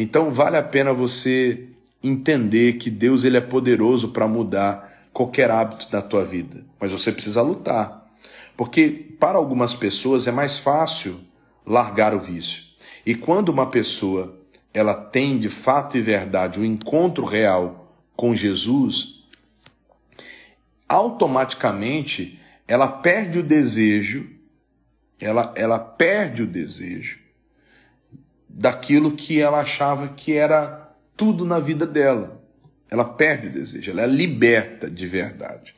Então 0.00 0.32
vale 0.32 0.56
a 0.56 0.62
pena 0.62 0.92
você 0.92 1.66
entender 2.00 2.74
que 2.74 2.88
Deus 2.88 3.24
ele 3.24 3.36
é 3.36 3.40
poderoso 3.40 4.10
para 4.10 4.28
mudar 4.28 5.08
qualquer 5.12 5.50
hábito 5.50 5.90
da 5.90 6.00
tua 6.00 6.24
vida, 6.24 6.64
mas 6.78 6.92
você 6.92 7.10
precisa 7.10 7.42
lutar. 7.42 8.08
Porque 8.56 8.88
para 9.18 9.38
algumas 9.38 9.74
pessoas 9.74 10.28
é 10.28 10.30
mais 10.30 10.56
fácil 10.56 11.18
largar 11.66 12.14
o 12.14 12.20
vício. 12.20 12.62
E 13.04 13.12
quando 13.12 13.48
uma 13.48 13.66
pessoa 13.66 14.38
ela 14.72 14.94
tem 14.94 15.36
de 15.36 15.48
fato 15.48 15.98
e 15.98 16.00
verdade 16.00 16.60
o 16.60 16.62
um 16.62 16.64
encontro 16.64 17.24
real 17.24 17.92
com 18.14 18.36
Jesus, 18.36 19.24
automaticamente 20.88 22.38
ela 22.68 22.86
perde 22.86 23.40
o 23.40 23.42
desejo, 23.42 24.30
ela, 25.20 25.52
ela 25.56 25.80
perde 25.80 26.44
o 26.44 26.46
desejo 26.46 27.17
daquilo 28.58 29.12
que 29.12 29.40
ela 29.40 29.60
achava 29.60 30.08
que 30.08 30.32
era 30.32 30.92
tudo 31.16 31.44
na 31.44 31.60
vida 31.60 31.86
dela. 31.86 32.42
Ela 32.90 33.04
perde 33.04 33.46
o 33.46 33.52
desejo, 33.52 33.92
ela 33.92 34.02
é 34.02 34.06
liberta 34.06 34.90
de 34.90 35.06
verdade. 35.06 35.74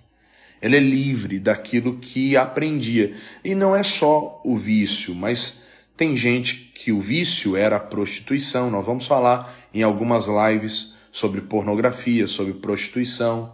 Ela 0.63 0.77
é 0.77 0.81
livre 0.81 1.39
daquilo 1.39 1.99
que 1.99 2.37
aprendia. 2.37 3.15
E 3.45 3.55
não 3.55 3.77
é 3.77 3.83
só 3.83 4.41
o 4.45 4.57
vício, 4.57 5.15
mas 5.15 5.63
tem 5.95 6.17
gente 6.17 6.73
que 6.75 6.91
o 6.91 7.01
vício 7.01 7.55
era 7.55 7.77
a 7.77 7.81
prostituição. 7.81 8.71
Nós 8.71 8.85
vamos 8.85 9.07
falar 9.07 9.55
em 9.75 9.83
algumas 9.83 10.27
lives 10.27 10.95
sobre 11.13 11.43
pornografia, 11.43 12.27
sobre 12.27 12.55
prostituição, 12.55 13.53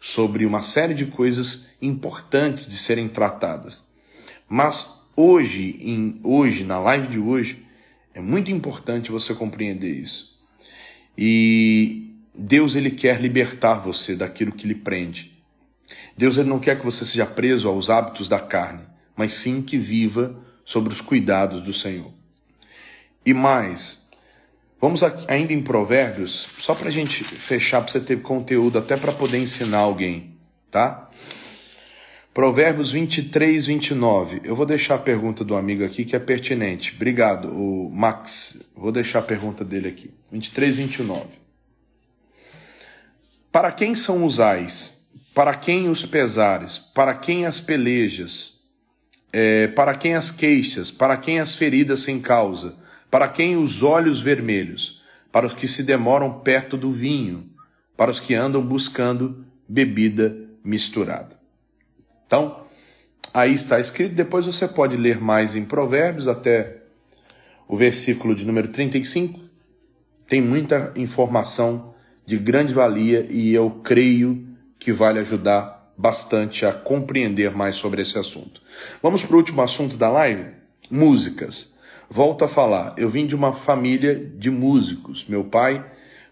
sobre 0.00 0.46
uma 0.46 0.62
série 0.62 0.94
de 0.94 1.06
coisas 1.06 1.70
importantes 1.82 2.68
de 2.68 2.76
serem 2.76 3.08
tratadas. 3.08 3.82
Mas 4.48 4.88
hoje, 5.16 5.78
em, 5.80 6.20
hoje, 6.22 6.62
na 6.62 6.78
live 6.78 7.08
de 7.08 7.18
hoje, 7.18 7.67
é 8.18 8.20
muito 8.20 8.50
importante 8.50 9.12
você 9.12 9.32
compreender 9.32 9.92
isso. 9.92 10.36
E 11.16 12.16
Deus 12.34 12.74
ele 12.74 12.90
quer 12.90 13.20
libertar 13.20 13.74
você 13.74 14.16
daquilo 14.16 14.50
que 14.50 14.66
lhe 14.66 14.74
prende. 14.74 15.38
Deus 16.16 16.36
ele 16.36 16.48
não 16.48 16.58
quer 16.58 16.76
que 16.76 16.84
você 16.84 17.06
seja 17.06 17.24
preso 17.24 17.68
aos 17.68 17.88
hábitos 17.88 18.28
da 18.28 18.40
carne, 18.40 18.82
mas 19.16 19.34
sim 19.34 19.62
que 19.62 19.78
viva 19.78 20.36
sobre 20.64 20.92
os 20.92 21.00
cuidados 21.00 21.60
do 21.60 21.72
Senhor. 21.72 22.12
E 23.24 23.32
mais, 23.32 24.08
vamos 24.80 25.04
aqui, 25.04 25.24
ainda 25.28 25.52
em 25.52 25.62
Provérbios, 25.62 26.48
só 26.58 26.74
para 26.74 26.88
a 26.88 26.92
gente 26.92 27.22
fechar, 27.22 27.82
para 27.82 27.92
você 27.92 28.00
ter 28.00 28.20
conteúdo 28.20 28.80
até 28.80 28.96
para 28.96 29.12
poder 29.12 29.38
ensinar 29.38 29.78
alguém, 29.78 30.36
tá? 30.72 31.08
Provérbios 32.38 32.92
23, 32.92 33.66
29. 33.66 34.42
Eu 34.44 34.54
vou 34.54 34.64
deixar 34.64 34.94
a 34.94 34.98
pergunta 34.98 35.42
do 35.42 35.56
amigo 35.56 35.84
aqui 35.84 36.04
que 36.04 36.14
é 36.14 36.20
pertinente. 36.20 36.94
Obrigado, 36.94 37.48
o 37.48 37.90
Max. 37.90 38.62
Vou 38.76 38.92
deixar 38.92 39.18
a 39.18 39.22
pergunta 39.22 39.64
dele 39.64 39.88
aqui. 39.88 40.08
23, 40.30 40.76
29. 40.76 41.24
Para 43.50 43.72
quem 43.72 43.92
são 43.96 44.24
os 44.24 44.38
ais? 44.38 45.04
Para 45.34 45.52
quem 45.52 45.88
os 45.88 46.06
pesares? 46.06 46.78
Para 46.78 47.12
quem 47.12 47.44
as 47.44 47.58
pelejas? 47.58 48.56
é, 49.32 49.66
para 49.66 49.96
quem 49.96 50.14
as 50.14 50.30
queixas, 50.30 50.92
para 50.92 51.16
quem 51.16 51.40
as 51.40 51.56
feridas 51.56 52.02
sem 52.02 52.20
causa, 52.20 52.76
Para 53.10 53.26
quem 53.26 53.56
os 53.56 53.82
olhos 53.82 54.20
vermelhos? 54.20 55.02
Para 55.32 55.48
os 55.48 55.54
que 55.54 55.66
se 55.66 55.82
demoram 55.82 56.38
perto 56.38 56.76
do 56.76 56.92
vinho, 56.92 57.50
para 57.96 58.12
os 58.12 58.20
que 58.20 58.32
andam 58.32 58.62
buscando 58.64 59.44
bebida 59.66 60.36
misturada. 60.62 61.37
Então, 62.28 62.60
aí 63.32 63.54
está 63.54 63.80
escrito, 63.80 64.14
depois 64.14 64.44
você 64.44 64.68
pode 64.68 64.98
ler 64.98 65.18
mais 65.18 65.56
em 65.56 65.64
Provérbios 65.64 66.28
até 66.28 66.82
o 67.66 67.74
versículo 67.74 68.34
de 68.34 68.44
número 68.44 68.68
35. 68.68 69.40
Tem 70.28 70.42
muita 70.42 70.92
informação 70.94 71.94
de 72.26 72.36
grande 72.36 72.74
valia 72.74 73.26
e 73.30 73.54
eu 73.54 73.80
creio 73.82 74.46
que 74.78 74.92
vale 74.92 75.18
ajudar 75.20 75.90
bastante 75.96 76.66
a 76.66 76.72
compreender 76.72 77.56
mais 77.56 77.76
sobre 77.76 78.02
esse 78.02 78.18
assunto. 78.18 78.60
Vamos 79.02 79.22
para 79.22 79.34
o 79.34 79.38
último 79.38 79.62
assunto 79.62 79.96
da 79.96 80.10
live? 80.10 80.50
Músicas. 80.90 81.74
Volto 82.10 82.44
a 82.44 82.48
falar, 82.48 82.94
eu 82.98 83.08
vim 83.08 83.26
de 83.26 83.34
uma 83.34 83.54
família 83.54 84.14
de 84.14 84.50
músicos. 84.50 85.24
Meu 85.26 85.44
pai 85.44 85.82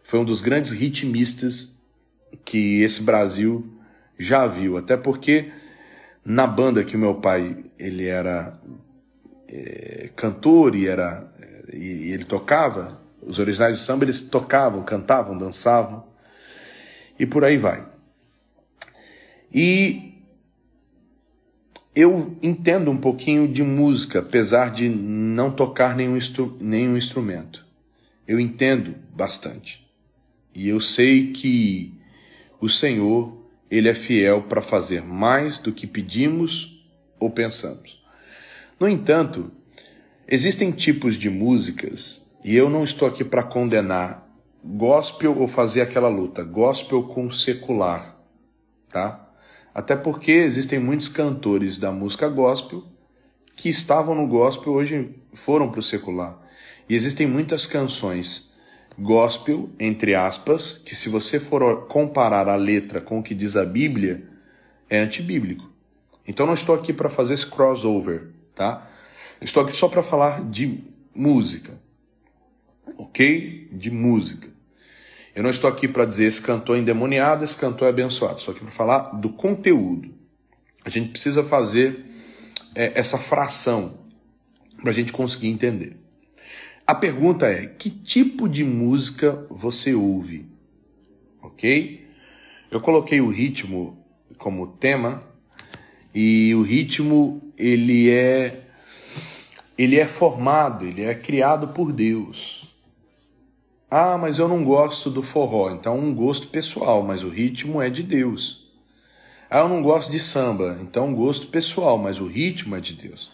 foi 0.03 0.20
um 0.20 0.24
dos 0.26 0.42
grandes 0.42 0.72
ritmistas 0.72 1.72
que 2.44 2.82
esse 2.82 3.03
Brasil 3.03 3.66
já 4.18 4.47
viu, 4.47 4.76
até 4.76 4.94
porque 4.97 5.51
na 6.26 6.44
banda 6.44 6.82
que 6.82 6.96
meu 6.96 7.14
pai 7.14 7.64
ele 7.78 8.06
era 8.06 8.58
é, 9.46 10.10
cantor 10.16 10.74
e 10.74 10.88
era 10.88 11.32
e, 11.72 12.08
e 12.08 12.12
ele 12.12 12.24
tocava, 12.24 13.00
os 13.22 13.38
originais 13.38 13.74
do 13.74 13.80
samba, 13.80 14.04
eles 14.04 14.22
tocavam, 14.22 14.82
cantavam, 14.82 15.38
dançavam 15.38 16.04
e 17.16 17.24
por 17.24 17.44
aí 17.44 17.56
vai. 17.56 17.86
E 19.54 20.14
eu 21.94 22.36
entendo 22.42 22.90
um 22.90 22.96
pouquinho 22.96 23.46
de 23.46 23.62
música, 23.62 24.18
apesar 24.18 24.72
de 24.72 24.88
não 24.88 25.50
tocar 25.52 25.96
nenhum, 25.96 26.16
instru 26.16 26.56
nenhum 26.60 26.96
instrumento. 26.96 27.64
Eu 28.26 28.40
entendo 28.40 28.96
bastante. 29.14 29.86
E 30.52 30.68
eu 30.68 30.80
sei 30.80 31.32
que 31.32 31.94
o 32.60 32.68
Senhor, 32.68 33.36
Ele 33.70 33.88
é 33.88 33.94
fiel 33.94 34.42
para 34.42 34.62
fazer 34.62 35.02
mais 35.02 35.58
do 35.58 35.72
que 35.72 35.86
pedimos 35.86 36.86
ou 37.18 37.30
pensamos. 37.30 38.02
No 38.78 38.88
entanto, 38.88 39.50
existem 40.28 40.70
tipos 40.70 41.16
de 41.16 41.28
músicas 41.30 42.30
e 42.44 42.54
eu 42.54 42.68
não 42.68 42.84
estou 42.84 43.08
aqui 43.08 43.24
para 43.24 43.42
condenar 43.42 44.26
gospel 44.64 45.38
ou 45.38 45.48
fazer 45.48 45.80
aquela 45.80 46.08
luta, 46.08 46.42
gospel 46.42 47.04
com 47.04 47.30
secular, 47.30 48.16
tá? 48.88 49.28
Até 49.74 49.94
porque 49.94 50.32
existem 50.32 50.78
muitos 50.78 51.08
cantores 51.08 51.78
da 51.78 51.92
música 51.92 52.28
gospel 52.28 52.84
que 53.54 53.68
estavam 53.68 54.14
no 54.14 54.26
gospel 54.26 54.72
hoje 54.72 55.14
foram 55.32 55.70
para 55.70 55.80
o 55.80 55.82
secular. 55.82 56.38
E 56.88 56.94
existem 56.94 57.26
muitas 57.26 57.66
canções 57.66 58.52
gospel, 58.99 59.70
entre 59.78 60.14
aspas, 60.14 60.78
que 60.78 60.94
se 60.94 61.09
você 61.09 61.38
for 61.38 61.86
comparar 61.86 62.49
a 62.49 62.57
letra 62.57 63.01
com 63.01 63.18
o 63.18 63.22
que 63.22 63.34
diz 63.34 63.57
a 63.57 63.64
Bíblia, 63.64 64.24
é 64.88 64.99
antibíblico. 64.99 65.70
Então 66.26 66.47
não 66.47 66.55
estou 66.55 66.74
aqui 66.74 66.92
para 66.92 67.11
fazer 67.11 67.34
esse 67.34 67.47
crossover, 67.47 68.28
tá? 68.55 68.88
Estou 69.40 69.62
aqui 69.62 69.76
só 69.76 69.88
para 69.88 70.03
falar 70.03 70.42
de 70.42 70.82
música 71.14 71.86
ok? 72.99 73.68
De 73.72 73.90
música. 73.90 74.49
Eu 75.34 75.42
não 75.42 75.51
estou 75.51 75.68
aqui 75.68 75.86
para 75.86 76.05
dizer 76.05 76.24
esse 76.24 76.40
cantor 76.40 76.76
é 76.76 76.80
endemoniado, 76.80 77.44
esse 77.44 77.57
cantor 77.57 77.86
é 77.86 77.90
abençoado. 77.90 78.38
Estou 78.38 78.55
aqui 78.55 78.62
para 78.62 78.72
falar 78.72 78.99
do 79.20 79.30
conteúdo. 79.30 80.14
A 80.84 80.90
gente 80.90 81.11
precisa 81.11 81.42
fazer 81.42 82.07
é, 82.74 82.92
essa 82.99 83.18
fração 83.18 83.99
para 84.80 84.90
a 84.90 84.94
gente 84.94 85.12
conseguir 85.12 85.49
entender. 85.49 85.97
A 86.87 86.95
pergunta 86.95 87.47
é: 87.47 87.66
que 87.66 87.91
tipo 87.91 88.49
de 88.49 88.62
música 88.62 89.45
você 89.51 89.93
ouve? 89.93 90.47
Ok? 91.43 92.07
Eu 92.70 92.80
coloquei 92.80 93.20
o 93.20 93.28
ritmo 93.28 93.99
como 94.39 94.68
tema 94.68 95.22
e 96.14 96.55
o 96.55 96.62
ritmo 96.62 97.43
ele 97.59 98.11
é 98.11 98.62
ele 99.76 99.99
é 99.99 100.07
formado, 100.07 100.87
ele 100.87 101.03
é 101.03 101.14
criado 101.14 101.68
por 101.68 101.93
Deus. 101.93 102.74
Ah, 103.91 104.16
mas 104.16 104.39
eu 104.39 104.49
não 104.49 104.64
gosto 104.64 105.11
do 105.11 105.22
forró. 105.22 105.70
Então, 105.70 105.99
um 105.99 106.14
gosto 106.14 106.49
pessoal, 106.49 107.03
mas 107.03 107.22
o 107.22 107.28
ritmo 107.28 107.82
é 107.82 107.91
de 107.91 108.03
Deus. 108.03 108.66
Ah, 109.51 109.59
eu 109.59 109.68
não 109.68 109.82
gosto 109.82 110.11
de 110.11 110.18
samba. 110.18 110.78
Então, 110.80 111.09
um 111.09 111.14
gosto 111.14 111.49
pessoal, 111.49 111.99
mas 111.99 112.18
o 112.18 112.26
ritmo 112.26 112.74
é 112.74 112.80
de 112.80 112.95
Deus. 112.95 113.30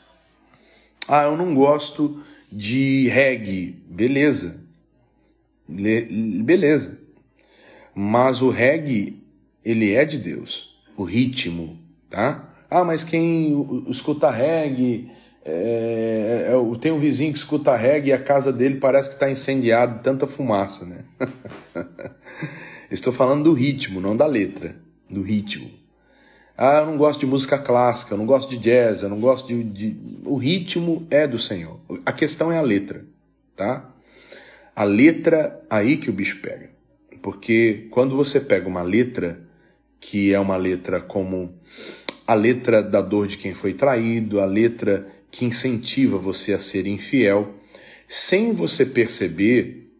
Ah, 1.06 1.24
eu 1.24 1.36
não 1.36 1.54
gosto 1.54 2.22
de 2.52 3.08
reggae. 3.08 3.82
Beleza. 3.88 4.60
Le 5.68 6.02
beleza. 6.42 6.98
Mas 7.94 8.42
o 8.42 8.50
reggae, 8.50 9.22
ele 9.64 9.92
é 9.92 10.04
de 10.04 10.18
Deus. 10.18 10.76
O 10.96 11.04
ritmo, 11.04 11.78
tá? 12.10 12.54
Ah, 12.70 12.84
mas 12.84 13.02
quem 13.04 13.84
escuta 13.88 14.30
reggae 14.30 15.10
é, 15.44 16.46
é, 16.48 16.52
é 16.52 16.78
tem 16.78 16.92
um 16.92 16.98
vizinho 16.98 17.32
que 17.32 17.38
escuta 17.38 17.76
reggae 17.76 18.10
e 18.10 18.12
a 18.12 18.22
casa 18.22 18.52
dele 18.52 18.76
parece 18.76 19.08
que 19.08 19.14
está 19.14 19.30
incendiado 19.30 20.02
tanta 20.02 20.26
fumaça, 20.26 20.84
né? 20.84 21.04
Estou 22.90 23.12
falando 23.12 23.44
do 23.44 23.52
ritmo, 23.52 24.00
não 24.00 24.16
da 24.16 24.26
letra, 24.26 24.76
do 25.08 25.22
ritmo. 25.22 25.70
Ah, 26.56 26.80
eu 26.80 26.86
não 26.86 26.96
gosto 26.96 27.20
de 27.20 27.26
música 27.26 27.58
clássica, 27.58 28.14
eu 28.14 28.18
não 28.18 28.26
gosto 28.26 28.50
de 28.50 28.58
jazz, 28.58 29.02
eu 29.02 29.08
não 29.08 29.20
gosto 29.20 29.48
de, 29.48 29.64
de... 29.64 29.96
O 30.24 30.36
ritmo 30.36 31.06
é 31.10 31.26
do 31.26 31.38
Senhor. 31.38 31.80
A 32.04 32.12
questão 32.12 32.52
é 32.52 32.58
a 32.58 32.62
letra, 32.62 33.04
tá? 33.56 33.90
A 34.74 34.84
letra, 34.84 35.60
aí 35.68 35.96
que 35.96 36.10
o 36.10 36.12
bicho 36.12 36.40
pega. 36.40 36.70
Porque 37.22 37.88
quando 37.90 38.16
você 38.16 38.40
pega 38.40 38.68
uma 38.68 38.82
letra, 38.82 39.40
que 40.00 40.32
é 40.34 40.38
uma 40.38 40.56
letra 40.56 41.00
como 41.00 41.54
a 42.26 42.34
letra 42.34 42.82
da 42.82 43.00
dor 43.00 43.26
de 43.26 43.38
quem 43.38 43.54
foi 43.54 43.72
traído, 43.72 44.40
a 44.40 44.44
letra 44.44 45.06
que 45.30 45.44
incentiva 45.44 46.18
você 46.18 46.52
a 46.52 46.58
ser 46.58 46.86
infiel, 46.86 47.54
sem 48.06 48.52
você 48.52 48.84
perceber, 48.84 49.90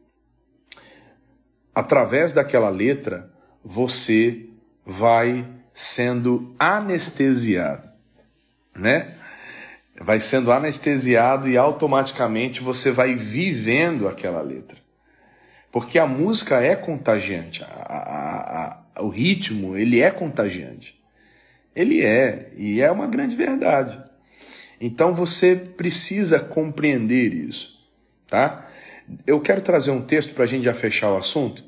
através 1.74 2.32
daquela 2.32 2.68
letra, 2.68 3.32
você 3.64 4.46
vai 4.84 5.46
sendo 5.72 6.54
anestesiado, 6.58 7.88
né? 8.74 9.16
Vai 10.00 10.18
sendo 10.20 10.50
anestesiado 10.50 11.48
e 11.48 11.56
automaticamente 11.56 12.60
você 12.60 12.90
vai 12.90 13.14
vivendo 13.14 14.08
aquela 14.08 14.40
letra. 14.40 14.78
Porque 15.70 15.98
a 15.98 16.06
música 16.06 16.62
é 16.62 16.76
contagiante, 16.76 17.62
a, 17.62 17.66
a, 17.66 18.82
a, 18.96 19.02
o 19.02 19.08
ritmo, 19.08 19.76
ele 19.76 20.00
é 20.00 20.10
contagiante. 20.10 21.00
Ele 21.74 22.04
é, 22.04 22.50
e 22.56 22.80
é 22.82 22.90
uma 22.90 23.06
grande 23.06 23.34
verdade. 23.34 23.98
Então 24.78 25.14
você 25.14 25.56
precisa 25.56 26.40
compreender 26.40 27.32
isso, 27.32 27.78
tá? 28.26 28.68
Eu 29.26 29.40
quero 29.40 29.60
trazer 29.60 29.90
um 29.90 30.02
texto 30.02 30.34
para 30.34 30.44
a 30.44 30.46
gente 30.46 30.64
já 30.64 30.74
fechar 30.74 31.10
o 31.12 31.16
assunto, 31.16 31.64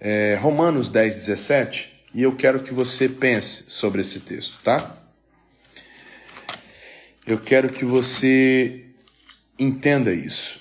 é 0.00 0.38
Romanos 0.40 0.88
10, 0.88 1.14
17, 1.16 1.91
e 2.14 2.22
eu 2.22 2.34
quero 2.34 2.62
que 2.62 2.74
você 2.74 3.08
pense 3.08 3.64
sobre 3.68 4.02
esse 4.02 4.20
texto, 4.20 4.62
tá? 4.62 4.96
Eu 7.26 7.38
quero 7.38 7.68
que 7.70 7.84
você 7.84 8.86
entenda 9.58 10.12
isso, 10.12 10.60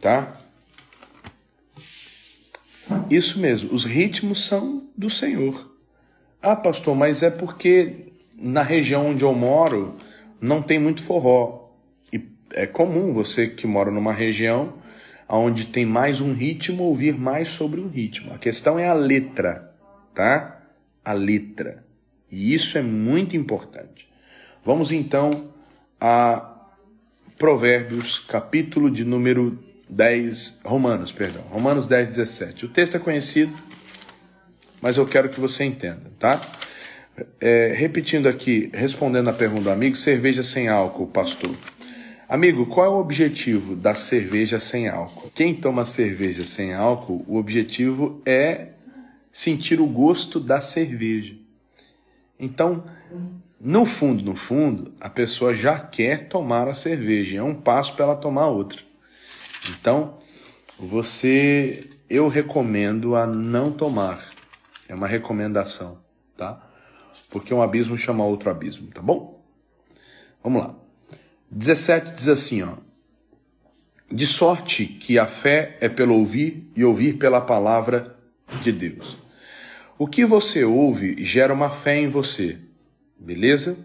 tá? 0.00 0.38
Isso 3.10 3.38
mesmo, 3.38 3.72
os 3.72 3.84
ritmos 3.84 4.44
são 4.44 4.88
do 4.96 5.10
Senhor. 5.10 5.74
Ah, 6.40 6.54
pastor, 6.54 6.94
mas 6.94 7.22
é 7.22 7.30
porque 7.30 8.12
na 8.36 8.62
região 8.62 9.08
onde 9.08 9.24
eu 9.24 9.34
moro 9.34 9.96
não 10.40 10.62
tem 10.62 10.78
muito 10.78 11.02
forró. 11.02 11.70
E 12.12 12.22
é 12.52 12.66
comum 12.66 13.12
você 13.12 13.48
que 13.48 13.66
mora 13.66 13.90
numa 13.90 14.12
região 14.12 14.74
onde 15.28 15.66
tem 15.66 15.84
mais 15.84 16.20
um 16.20 16.32
ritmo 16.32 16.84
ouvir 16.84 17.18
mais 17.18 17.48
sobre 17.48 17.80
um 17.80 17.88
ritmo. 17.88 18.32
A 18.32 18.38
questão 18.38 18.78
é 18.78 18.88
a 18.88 18.94
letra, 18.94 19.74
tá? 20.14 20.55
A 21.06 21.12
letra. 21.12 21.86
E 22.30 22.52
isso 22.52 22.76
é 22.76 22.82
muito 22.82 23.36
importante. 23.36 24.08
Vamos 24.64 24.90
então 24.90 25.50
a 26.00 26.52
Provérbios, 27.38 28.18
capítulo 28.18 28.90
de 28.90 29.04
número 29.04 29.58
10, 29.88 30.62
Romanos, 30.64 31.12
perdão, 31.12 31.42
Romanos 31.42 31.86
10, 31.86 32.08
17. 32.08 32.64
O 32.64 32.68
texto 32.68 32.96
é 32.96 32.98
conhecido, 32.98 33.54
mas 34.80 34.96
eu 34.96 35.06
quero 35.06 35.28
que 35.28 35.38
você 35.38 35.64
entenda, 35.64 36.10
tá? 36.18 36.40
É, 37.40 37.72
repetindo 37.76 38.28
aqui, 38.28 38.68
respondendo 38.74 39.28
a 39.28 39.32
pergunta 39.32 39.62
do 39.62 39.70
amigo, 39.70 39.96
cerveja 39.96 40.42
sem 40.42 40.68
álcool, 40.68 41.06
pastor. 41.06 41.54
Amigo, 42.28 42.66
qual 42.66 42.86
é 42.86 42.88
o 42.88 42.98
objetivo 42.98 43.76
da 43.76 43.94
cerveja 43.94 44.58
sem 44.58 44.88
álcool? 44.88 45.30
Quem 45.32 45.54
toma 45.54 45.86
cerveja 45.86 46.44
sem 46.44 46.74
álcool, 46.74 47.24
o 47.28 47.36
objetivo 47.36 48.20
é 48.26 48.70
sentir 49.36 49.82
o 49.82 49.86
gosto 49.86 50.40
da 50.40 50.62
cerveja. 50.62 51.36
Então, 52.40 52.86
no 53.60 53.84
fundo, 53.84 54.24
no 54.24 54.34
fundo, 54.34 54.94
a 54.98 55.10
pessoa 55.10 55.54
já 55.54 55.78
quer 55.78 56.26
tomar 56.26 56.66
a 56.68 56.74
cerveja, 56.74 57.36
é 57.36 57.42
um 57.42 57.54
passo 57.54 57.92
para 57.92 58.06
ela 58.06 58.16
tomar 58.16 58.46
outra. 58.46 58.80
Então, 59.68 60.16
você, 60.78 61.86
eu 62.08 62.28
recomendo 62.28 63.14
a 63.14 63.26
não 63.26 63.70
tomar. 63.70 64.26
É 64.88 64.94
uma 64.94 65.06
recomendação, 65.06 65.98
tá? 66.34 66.66
Porque 67.28 67.52
um 67.52 67.60
abismo 67.60 67.98
chama 67.98 68.24
outro 68.24 68.48
abismo, 68.48 68.86
tá 68.86 69.02
bom? 69.02 69.44
Vamos 70.42 70.62
lá. 70.62 70.74
17 71.50 72.12
diz 72.12 72.28
assim, 72.28 72.62
ó. 72.62 72.72
De 74.10 74.26
sorte 74.26 74.86
que 74.86 75.18
a 75.18 75.26
fé 75.26 75.76
é 75.78 75.90
pelo 75.90 76.14
ouvir 76.14 76.72
e 76.74 76.82
ouvir 76.82 77.18
pela 77.18 77.42
palavra 77.42 78.16
de 78.62 78.72
Deus. 78.72 79.25
O 79.98 80.06
que 80.06 80.26
você 80.26 80.62
ouve 80.62 81.24
gera 81.24 81.54
uma 81.54 81.70
fé 81.70 81.96
em 81.96 82.10
você, 82.10 82.58
beleza? 83.18 83.78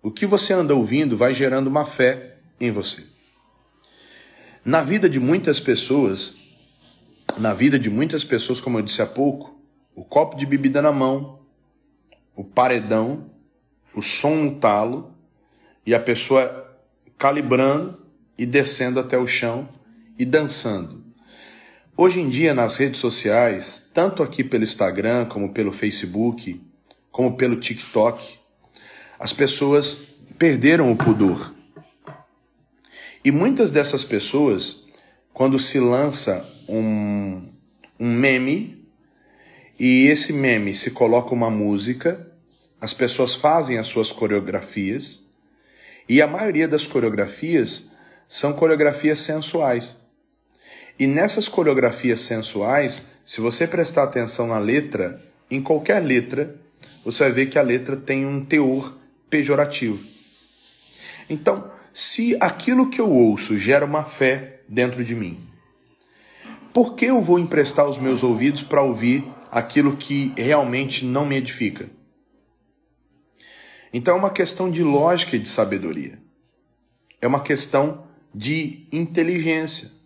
O 0.00 0.08
que 0.08 0.24
você 0.24 0.52
anda 0.52 0.72
ouvindo 0.72 1.16
vai 1.16 1.34
gerando 1.34 1.66
uma 1.66 1.84
fé 1.84 2.36
em 2.60 2.70
você. 2.70 3.02
Na 4.64 4.82
vida 4.82 5.08
de 5.08 5.18
muitas 5.18 5.58
pessoas, 5.58 6.36
na 7.38 7.52
vida 7.52 7.76
de 7.76 7.90
muitas 7.90 8.22
pessoas, 8.22 8.60
como 8.60 8.78
eu 8.78 8.82
disse 8.82 9.02
há 9.02 9.06
pouco, 9.06 9.60
o 9.96 10.04
copo 10.04 10.36
de 10.36 10.46
bebida 10.46 10.80
na 10.80 10.92
mão, 10.92 11.40
o 12.36 12.44
paredão, 12.44 13.28
o 13.92 14.00
som 14.00 14.36
no 14.36 14.54
talo 14.60 15.12
e 15.84 15.92
a 15.92 15.98
pessoa 15.98 16.78
calibrando 17.18 17.98
e 18.38 18.46
descendo 18.46 19.00
até 19.00 19.18
o 19.18 19.26
chão 19.26 19.68
e 20.16 20.24
dançando. 20.24 20.97
Hoje 22.00 22.20
em 22.20 22.28
dia, 22.28 22.54
nas 22.54 22.76
redes 22.76 23.00
sociais, 23.00 23.90
tanto 23.92 24.22
aqui 24.22 24.44
pelo 24.44 24.62
Instagram, 24.62 25.24
como 25.24 25.52
pelo 25.52 25.72
Facebook, 25.72 26.62
como 27.10 27.36
pelo 27.36 27.56
TikTok, 27.56 28.38
as 29.18 29.32
pessoas 29.32 30.14
perderam 30.38 30.92
o 30.92 30.96
pudor. 30.96 31.52
E 33.24 33.32
muitas 33.32 33.72
dessas 33.72 34.04
pessoas, 34.04 34.84
quando 35.34 35.58
se 35.58 35.80
lança 35.80 36.48
um, 36.68 37.44
um 37.98 38.12
meme, 38.12 38.88
e 39.76 40.06
esse 40.06 40.32
meme 40.32 40.76
se 40.76 40.92
coloca 40.92 41.34
uma 41.34 41.50
música, 41.50 42.30
as 42.80 42.94
pessoas 42.94 43.34
fazem 43.34 43.76
as 43.76 43.88
suas 43.88 44.12
coreografias, 44.12 45.24
e 46.08 46.22
a 46.22 46.28
maioria 46.28 46.68
das 46.68 46.86
coreografias 46.86 47.90
são 48.28 48.52
coreografias 48.52 49.18
sensuais. 49.18 50.07
E 50.98 51.06
nessas 51.06 51.48
coreografias 51.48 52.22
sensuais, 52.22 53.08
se 53.24 53.40
você 53.40 53.66
prestar 53.66 54.02
atenção 54.02 54.48
na 54.48 54.58
letra, 54.58 55.22
em 55.50 55.62
qualquer 55.62 56.02
letra, 56.02 56.56
você 57.04 57.24
vai 57.24 57.32
ver 57.32 57.46
que 57.46 57.58
a 57.58 57.62
letra 57.62 57.96
tem 57.96 58.26
um 58.26 58.44
teor 58.44 58.96
pejorativo. 59.30 60.04
Então, 61.30 61.70
se 61.92 62.36
aquilo 62.40 62.90
que 62.90 63.00
eu 63.00 63.10
ouço 63.10 63.56
gera 63.56 63.84
uma 63.84 64.04
fé 64.04 64.60
dentro 64.68 65.04
de 65.04 65.14
mim, 65.14 65.38
por 66.72 66.94
que 66.94 67.06
eu 67.06 67.20
vou 67.20 67.38
emprestar 67.38 67.88
os 67.88 67.98
meus 67.98 68.22
ouvidos 68.22 68.62
para 68.62 68.82
ouvir 68.82 69.24
aquilo 69.50 69.96
que 69.96 70.32
realmente 70.36 71.04
não 71.04 71.26
me 71.26 71.36
edifica? 71.36 71.88
Então 73.92 74.14
é 74.14 74.18
uma 74.18 74.30
questão 74.30 74.70
de 74.70 74.82
lógica 74.82 75.36
e 75.36 75.38
de 75.38 75.48
sabedoria. 75.48 76.18
É 77.20 77.26
uma 77.26 77.40
questão 77.40 78.06
de 78.34 78.86
inteligência. 78.92 79.97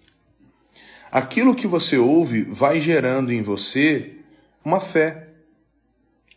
Aquilo 1.13 1.55
que 1.55 1.67
você 1.67 1.99
ouve 1.99 2.41
vai 2.41 2.81
gerando 2.81 3.31
em 3.31 3.43
você 3.43 4.15
uma 4.65 4.81
fé. 4.81 5.29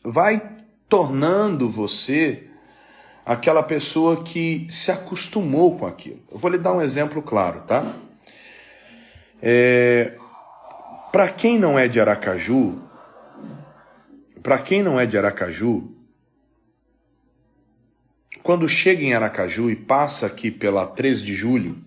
Vai 0.03 0.51
tornando 0.89 1.69
você 1.69 2.43
aquela 3.25 3.63
pessoa 3.63 4.21
que 4.21 4.67
se 4.69 4.91
acostumou 4.91 5.79
com 5.79 5.85
aquilo. 5.85 6.19
Eu 6.29 6.37
vou 6.37 6.51
lhe 6.51 6.57
dar 6.57 6.73
um 6.73 6.81
exemplo 6.81 7.21
claro, 7.21 7.61
tá? 7.61 7.95
É, 9.41 10.17
para 11.09 11.29
quem 11.29 11.57
não 11.57 11.79
é 11.79 11.87
de 11.87 12.01
Aracaju, 12.01 12.81
para 14.43 14.57
quem 14.57 14.83
não 14.83 14.99
é 14.99 15.05
de 15.05 15.17
Aracaju, 15.17 15.89
quando 18.43 18.67
chega 18.67 19.03
em 19.03 19.13
Aracaju 19.13 19.71
e 19.71 19.75
passa 19.77 20.27
aqui 20.27 20.51
pela 20.51 20.85
3 20.85 21.21
de 21.21 21.33
julho, 21.33 21.84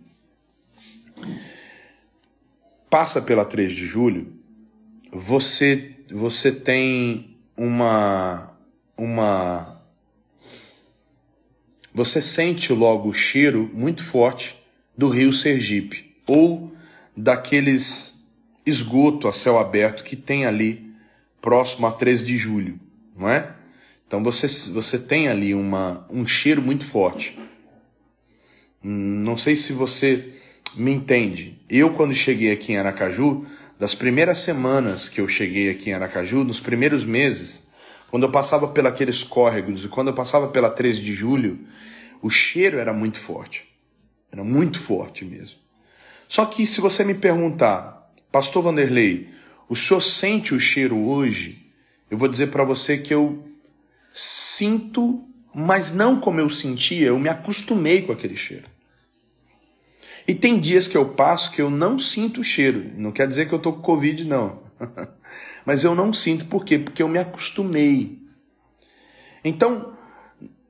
passa 2.88 3.20
pela 3.20 3.44
3 3.44 3.72
de 3.72 3.86
julho, 3.86 4.32
você 5.12 5.94
você 6.10 6.50
tem 6.52 7.36
uma 7.56 8.56
uma 8.96 9.82
você 11.92 12.22
sente 12.22 12.72
logo 12.72 13.08
o 13.08 13.14
cheiro 13.14 13.70
muito 13.72 14.02
forte 14.02 14.56
do 14.96 15.08
rio 15.08 15.32
Sergipe 15.32 16.14
ou 16.26 16.72
daqueles 17.16 18.26
esgoto 18.64 19.26
a 19.26 19.32
céu 19.32 19.58
aberto 19.58 20.04
que 20.04 20.14
tem 20.14 20.46
ali 20.46 20.92
próximo 21.40 21.86
a 21.86 21.92
13 21.92 22.24
de 22.24 22.36
julho, 22.36 22.78
não 23.16 23.28
é? 23.28 23.54
Então 24.06 24.22
você, 24.22 24.46
você 24.70 24.98
tem 24.98 25.28
ali 25.28 25.54
uma, 25.54 26.06
um 26.10 26.26
cheiro 26.26 26.62
muito 26.62 26.84
forte. 26.84 27.38
Não 28.82 29.36
sei 29.36 29.54
se 29.54 29.72
você 29.72 30.34
me 30.74 30.90
entende. 30.92 31.57
Eu, 31.70 31.92
quando 31.92 32.14
cheguei 32.14 32.50
aqui 32.50 32.72
em 32.72 32.78
Aracaju, 32.78 33.44
das 33.78 33.94
primeiras 33.94 34.40
semanas 34.40 35.08
que 35.08 35.20
eu 35.20 35.28
cheguei 35.28 35.68
aqui 35.70 35.90
em 35.90 35.92
Aracaju, 35.92 36.42
nos 36.42 36.58
primeiros 36.58 37.04
meses, 37.04 37.68
quando 38.10 38.22
eu 38.22 38.30
passava 38.30 38.68
pelos 38.68 39.22
córregos 39.22 39.84
e 39.84 39.88
quando 39.88 40.08
eu 40.08 40.14
passava 40.14 40.48
pela 40.48 40.70
13 40.70 41.02
de 41.02 41.12
julho, 41.12 41.58
o 42.22 42.30
cheiro 42.30 42.78
era 42.78 42.92
muito 42.94 43.20
forte. 43.20 43.68
Era 44.32 44.42
muito 44.42 44.78
forte 44.78 45.26
mesmo. 45.26 45.58
Só 46.26 46.46
que 46.46 46.66
se 46.66 46.80
você 46.80 47.04
me 47.04 47.14
perguntar, 47.14 48.10
Pastor 48.32 48.62
Vanderlei, 48.62 49.28
o 49.68 49.76
senhor 49.76 50.00
sente 50.00 50.54
o 50.54 50.60
cheiro 50.60 50.96
hoje? 50.96 51.66
Eu 52.10 52.16
vou 52.16 52.28
dizer 52.28 52.48
para 52.48 52.64
você 52.64 52.96
que 52.96 53.12
eu 53.12 53.46
sinto, 54.12 55.22
mas 55.54 55.92
não 55.92 56.18
como 56.18 56.40
eu 56.40 56.48
sentia, 56.48 57.08
eu 57.08 57.18
me 57.18 57.28
acostumei 57.28 58.02
com 58.02 58.12
aquele 58.12 58.36
cheiro. 58.36 58.64
E 60.28 60.34
tem 60.34 60.60
dias 60.60 60.86
que 60.86 60.96
eu 60.96 61.14
passo 61.14 61.50
que 61.50 61.62
eu 61.62 61.70
não 61.70 61.98
sinto 61.98 62.42
o 62.42 62.44
cheiro. 62.44 62.92
Não 62.98 63.10
quer 63.10 63.26
dizer 63.26 63.48
que 63.48 63.54
eu 63.54 63.58
tô 63.58 63.72
com 63.72 63.80
Covid, 63.80 64.26
não. 64.26 64.62
mas 65.64 65.82
eu 65.82 65.94
não 65.94 66.12
sinto. 66.12 66.44
Por 66.44 66.66
quê? 66.66 66.78
Porque 66.78 67.02
eu 67.02 67.08
me 67.08 67.18
acostumei. 67.18 68.18
Então, 69.42 69.96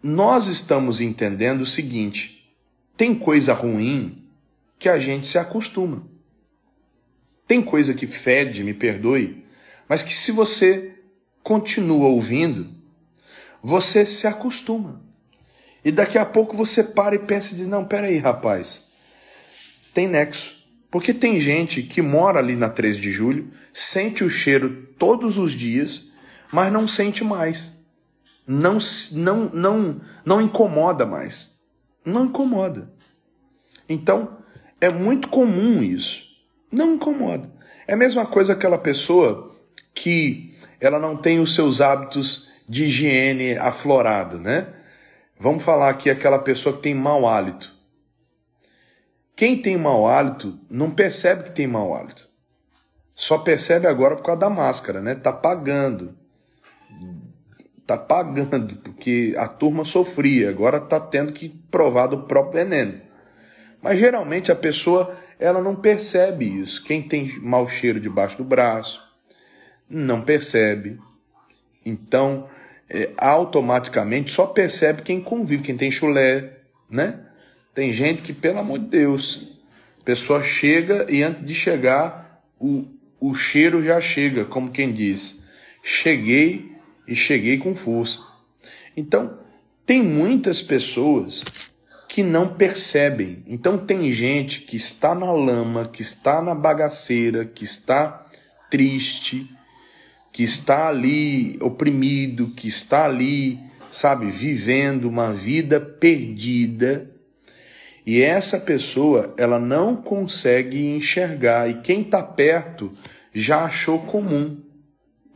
nós 0.00 0.46
estamos 0.46 1.00
entendendo 1.00 1.62
o 1.62 1.66
seguinte: 1.66 2.54
tem 2.96 3.12
coisa 3.16 3.52
ruim 3.52 4.24
que 4.78 4.88
a 4.88 4.96
gente 5.00 5.26
se 5.26 5.38
acostuma. 5.38 6.06
Tem 7.44 7.60
coisa 7.60 7.92
que 7.94 8.06
fede, 8.06 8.62
me 8.62 8.74
perdoe, 8.74 9.44
mas 9.88 10.04
que 10.04 10.14
se 10.14 10.30
você 10.30 11.00
continua 11.42 12.06
ouvindo, 12.06 12.70
você 13.60 14.06
se 14.06 14.28
acostuma. 14.28 15.02
E 15.84 15.90
daqui 15.90 16.16
a 16.16 16.24
pouco 16.24 16.56
você 16.56 16.84
para 16.84 17.16
e 17.16 17.18
pensa 17.18 17.54
e 17.54 17.56
diz: 17.56 17.66
Não, 17.66 17.84
peraí, 17.84 18.18
rapaz, 18.18 18.87
tem 19.98 20.06
nexo. 20.06 20.52
Porque 20.92 21.12
tem 21.12 21.40
gente 21.40 21.82
que 21.82 22.00
mora 22.00 22.38
ali 22.38 22.54
na 22.54 22.68
13 22.68 23.00
de 23.00 23.10
julho, 23.10 23.50
sente 23.74 24.22
o 24.22 24.30
cheiro 24.30 24.86
todos 24.96 25.38
os 25.38 25.50
dias, 25.50 26.04
mas 26.52 26.72
não 26.72 26.86
sente 26.86 27.24
mais. 27.24 27.76
Não, 28.46 28.78
não, 29.12 29.50
não, 29.52 30.00
não 30.24 30.40
incomoda 30.40 31.04
mais. 31.04 31.58
Não 32.04 32.26
incomoda. 32.26 32.92
Então, 33.88 34.38
é 34.80 34.88
muito 34.88 35.26
comum 35.26 35.82
isso. 35.82 36.22
Não 36.70 36.94
incomoda. 36.94 37.52
É 37.84 37.94
a 37.94 37.96
mesma 37.96 38.24
coisa 38.24 38.52
aquela 38.52 38.78
pessoa 38.78 39.52
que 39.92 40.54
ela 40.80 41.00
não 41.00 41.16
tem 41.16 41.40
os 41.40 41.56
seus 41.56 41.80
hábitos 41.80 42.48
de 42.68 42.84
higiene 42.84 43.58
aflorado, 43.58 44.38
né? 44.38 44.68
Vamos 45.40 45.64
falar 45.64 45.88
aqui 45.88 46.08
aquela 46.08 46.38
pessoa 46.38 46.76
que 46.76 46.82
tem 46.82 46.94
mau 46.94 47.26
hálito. 47.26 47.77
Quem 49.38 49.56
tem 49.56 49.76
mau 49.78 50.04
hálito 50.04 50.58
não 50.68 50.90
percebe 50.90 51.44
que 51.44 51.52
tem 51.52 51.68
mau 51.68 51.94
hálito. 51.94 52.28
Só 53.14 53.38
percebe 53.38 53.86
agora 53.86 54.16
por 54.16 54.24
causa 54.24 54.40
da 54.40 54.50
máscara, 54.50 55.00
né? 55.00 55.14
Tá 55.14 55.32
pagando. 55.32 56.12
Tá 57.86 57.96
pagando, 57.96 58.74
porque 58.78 59.36
a 59.38 59.46
turma 59.46 59.84
sofria, 59.84 60.50
agora 60.50 60.80
tá 60.80 60.98
tendo 60.98 61.32
que 61.32 61.50
provar 61.70 62.08
do 62.08 62.24
próprio 62.24 62.64
veneno. 62.64 63.00
Mas 63.80 64.00
geralmente 64.00 64.50
a 64.50 64.56
pessoa 64.56 65.16
ela 65.38 65.62
não 65.62 65.76
percebe 65.76 66.60
isso. 66.60 66.82
Quem 66.82 67.00
tem 67.00 67.38
mau 67.38 67.68
cheiro 67.68 68.00
debaixo 68.00 68.38
do 68.38 68.44
braço 68.44 69.00
não 69.88 70.20
percebe. 70.20 70.98
Então, 71.86 72.48
é, 72.90 73.10
automaticamente 73.16 74.32
só 74.32 74.46
percebe 74.46 75.02
quem 75.02 75.20
convive, 75.20 75.62
quem 75.62 75.76
tem 75.76 75.92
chulé, 75.92 76.54
né? 76.90 77.27
Tem 77.74 77.92
gente 77.92 78.22
que, 78.22 78.32
pelo 78.32 78.58
amor 78.58 78.78
de 78.78 78.86
Deus, 78.86 79.46
a 80.00 80.04
pessoa 80.04 80.42
chega 80.42 81.06
e 81.08 81.22
antes 81.22 81.44
de 81.44 81.54
chegar, 81.54 82.42
o, 82.58 82.84
o 83.20 83.34
cheiro 83.34 83.82
já 83.84 84.00
chega, 84.00 84.44
como 84.44 84.70
quem 84.70 84.92
diz. 84.92 85.40
Cheguei 85.82 86.72
e 87.06 87.14
cheguei 87.14 87.58
com 87.58 87.74
força. 87.74 88.20
Então, 88.96 89.38
tem 89.86 90.02
muitas 90.02 90.60
pessoas 90.60 91.44
que 92.08 92.22
não 92.22 92.48
percebem. 92.48 93.44
Então 93.46 93.78
tem 93.78 94.10
gente 94.12 94.62
que 94.62 94.76
está 94.76 95.14
na 95.14 95.30
lama, 95.30 95.86
que 95.86 96.02
está 96.02 96.42
na 96.42 96.54
bagaceira, 96.54 97.44
que 97.44 97.62
está 97.64 98.26
triste, 98.70 99.48
que 100.32 100.42
está 100.42 100.88
ali 100.88 101.58
oprimido, 101.60 102.48
que 102.56 102.66
está 102.66 103.04
ali, 103.04 103.60
sabe, 103.90 104.30
vivendo 104.30 105.04
uma 105.04 105.32
vida 105.32 105.80
perdida. 105.80 107.10
E 108.08 108.22
essa 108.22 108.58
pessoa, 108.58 109.34
ela 109.36 109.58
não 109.58 109.94
consegue 109.94 110.82
enxergar. 110.96 111.68
E 111.68 111.82
quem 111.82 112.00
está 112.00 112.22
perto 112.22 112.90
já 113.34 113.66
achou 113.66 113.98
comum. 113.98 114.62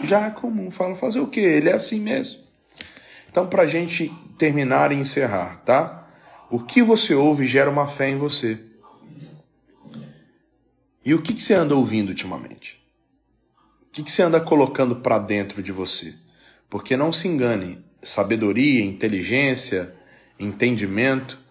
Já 0.03 0.29
é 0.29 0.31
comum. 0.31 0.71
Fala, 0.71 0.97
fazer 0.97 1.21
o 1.21 1.27
quê? 1.27 1.41
Ele 1.41 1.69
é 1.69 1.75
assim 1.75 2.01
mesmo. 2.01 2.41
Então, 3.31 3.47
para 3.47 3.65
a 3.65 3.67
gente 3.67 4.11
terminar 4.39 4.91
e 4.91 4.95
encerrar, 4.95 5.61
tá? 5.67 6.09
O 6.51 6.61
que 6.61 6.83
você 6.83 7.15
ouve 7.15 7.47
gera 7.47 7.69
uma 7.69 7.89
fé 7.89 8.09
em 8.09 8.17
você. 8.17 8.59
E 11.05 11.13
o 11.13 11.21
que, 11.21 11.35
que 11.35 11.43
você 11.43 11.53
anda 11.53 11.77
ouvindo 11.77 12.09
ultimamente? 12.09 12.83
O 13.83 13.91
que, 13.93 14.03
que 14.03 14.11
você 14.11 14.23
anda 14.23 14.41
colocando 14.41 14.97
para 14.97 15.19
dentro 15.19 15.63
de 15.63 15.73
você? 15.73 16.15
Porque 16.71 16.97
não 16.97 17.13
se 17.13 17.29
engane, 17.29 17.85
sabedoria, 18.03 18.83
inteligência, 18.83 19.95
entendimento, 20.41 21.42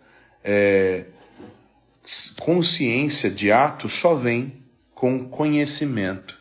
é, 0.44 1.06
consciência 2.40 3.30
de 3.30 3.52
ato 3.52 3.88
só 3.88 4.16
vem 4.16 4.62
com 4.94 5.28
conhecimento. 5.28 6.40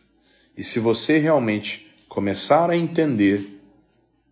E 0.57 0.65
se 0.65 0.79
você 0.79 1.19
realmente 1.19 1.91
começar 2.09 2.69
a 2.69 2.77
entender 2.77 3.61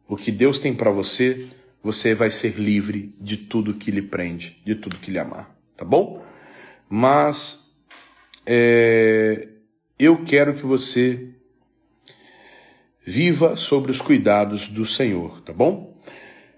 o 0.07 0.17
que 0.17 0.31
Deus 0.31 0.59
tem 0.59 0.75
para 0.75 0.91
você, 0.91 1.49
você 1.83 2.15
vai 2.15 2.31
ser 2.31 2.59
livre 2.59 3.15
de 3.21 3.37
tudo 3.37 3.75
que 3.75 3.91
lhe 3.91 4.03
prende, 4.03 4.61
de 4.65 4.75
tudo 4.75 4.97
que 4.97 5.11
lhe 5.11 5.19
amar, 5.19 5.55
tá 5.77 5.85
bom? 5.85 6.25
Mas 6.89 7.75
é, 8.45 9.49
eu 9.99 10.25
quero 10.25 10.55
que 10.55 10.65
você 10.65 11.29
viva 13.05 13.57
sobre 13.57 13.91
os 13.91 14.01
cuidados 14.01 14.69
do 14.69 14.85
Senhor, 14.85 15.41
tá 15.43 15.53
bom? 15.53 15.98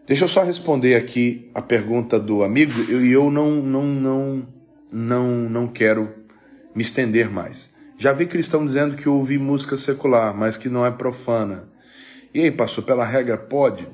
Deixa 0.06 0.24
eu 0.24 0.28
só 0.28 0.42
responder 0.42 0.96
aqui 0.96 1.50
a 1.54 1.62
pergunta 1.62 2.18
do 2.18 2.42
amigo 2.42 2.72
e 2.80 2.92
eu, 2.92 3.04
eu 3.04 3.30
não, 3.30 3.50
não, 3.50 3.84
não, 3.84 4.48
não, 4.92 5.26
não 5.48 5.66
quero 5.68 6.12
me 6.74 6.82
estender 6.82 7.30
mais. 7.30 7.70
Já 7.96 8.12
vi 8.12 8.26
cristão 8.26 8.66
dizendo 8.66 8.96
que 8.96 9.08
ouvi 9.08 9.38
música 9.38 9.76
secular, 9.76 10.34
mas 10.34 10.56
que 10.56 10.68
não 10.68 10.86
é 10.86 10.90
profana. 10.90 11.68
E 12.32 12.40
aí, 12.40 12.50
pastor, 12.50 12.84
pela 12.84 13.04
regra 13.04 13.36
pode? 13.36 13.86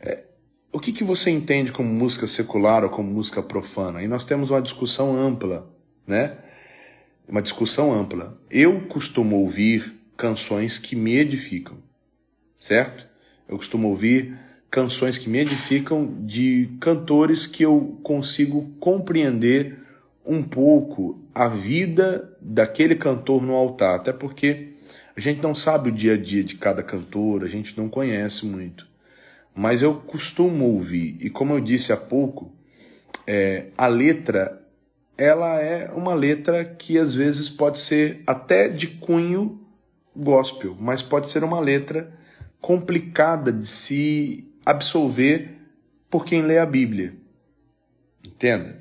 É, 0.00 0.24
o 0.72 0.78
que, 0.78 0.92
que 0.92 1.02
você 1.02 1.30
entende 1.30 1.72
como 1.72 1.88
música 1.88 2.26
secular 2.26 2.84
ou 2.84 2.90
como 2.90 3.10
música 3.10 3.42
profana? 3.42 4.02
E 4.02 4.08
nós 4.08 4.24
temos 4.24 4.50
uma 4.50 4.60
discussão 4.60 5.16
ampla, 5.16 5.68
né? 6.06 6.36
Uma 7.26 7.40
discussão 7.40 7.92
ampla. 7.92 8.38
Eu 8.50 8.82
costumo 8.82 9.36
ouvir 9.36 9.98
canções 10.16 10.78
que 10.78 10.94
me 10.94 11.16
edificam, 11.16 11.78
certo? 12.58 13.08
Eu 13.48 13.56
costumo 13.56 13.88
ouvir 13.88 14.38
canções 14.70 15.18
que 15.18 15.28
me 15.28 15.38
edificam 15.38 16.14
de 16.24 16.70
cantores 16.80 17.46
que 17.46 17.64
eu 17.64 17.98
consigo 18.02 18.70
compreender 18.78 19.78
um 20.24 20.42
pouco 20.42 21.20
a 21.34 21.48
vida 21.48 22.36
daquele 22.40 22.94
cantor 22.94 23.42
no 23.42 23.54
altar, 23.54 23.96
até 23.96 24.12
porque 24.12 24.68
a 25.16 25.20
gente 25.20 25.42
não 25.42 25.54
sabe 25.54 25.88
o 25.88 25.92
dia 25.92 26.14
a 26.14 26.16
dia 26.16 26.44
de 26.44 26.54
cada 26.54 26.82
cantor, 26.82 27.42
a 27.42 27.48
gente 27.48 27.76
não 27.76 27.88
conhece 27.88 28.46
muito. 28.46 28.86
Mas 29.54 29.82
eu 29.82 29.94
costumo 29.94 30.66
ouvir, 30.66 31.18
e 31.20 31.28
como 31.28 31.52
eu 31.52 31.60
disse 31.60 31.92
há 31.92 31.96
pouco, 31.96 32.52
é, 33.26 33.66
a 33.76 33.88
letra 33.88 34.60
ela 35.18 35.60
é 35.60 35.90
uma 35.90 36.14
letra 36.14 36.64
que 36.64 36.96
às 36.96 37.12
vezes 37.12 37.50
pode 37.50 37.78
ser 37.78 38.22
até 38.26 38.68
de 38.68 38.86
cunho 38.86 39.60
gospel, 40.16 40.74
mas 40.80 41.02
pode 41.02 41.28
ser 41.28 41.44
uma 41.44 41.60
letra 41.60 42.10
complicada 42.58 43.52
de 43.52 43.66
se 43.66 44.49
absolver 44.70 45.50
por 46.08 46.24
quem 46.24 46.42
lê 46.42 46.58
a 46.58 46.66
Bíblia. 46.66 47.14
Entenda? 48.24 48.80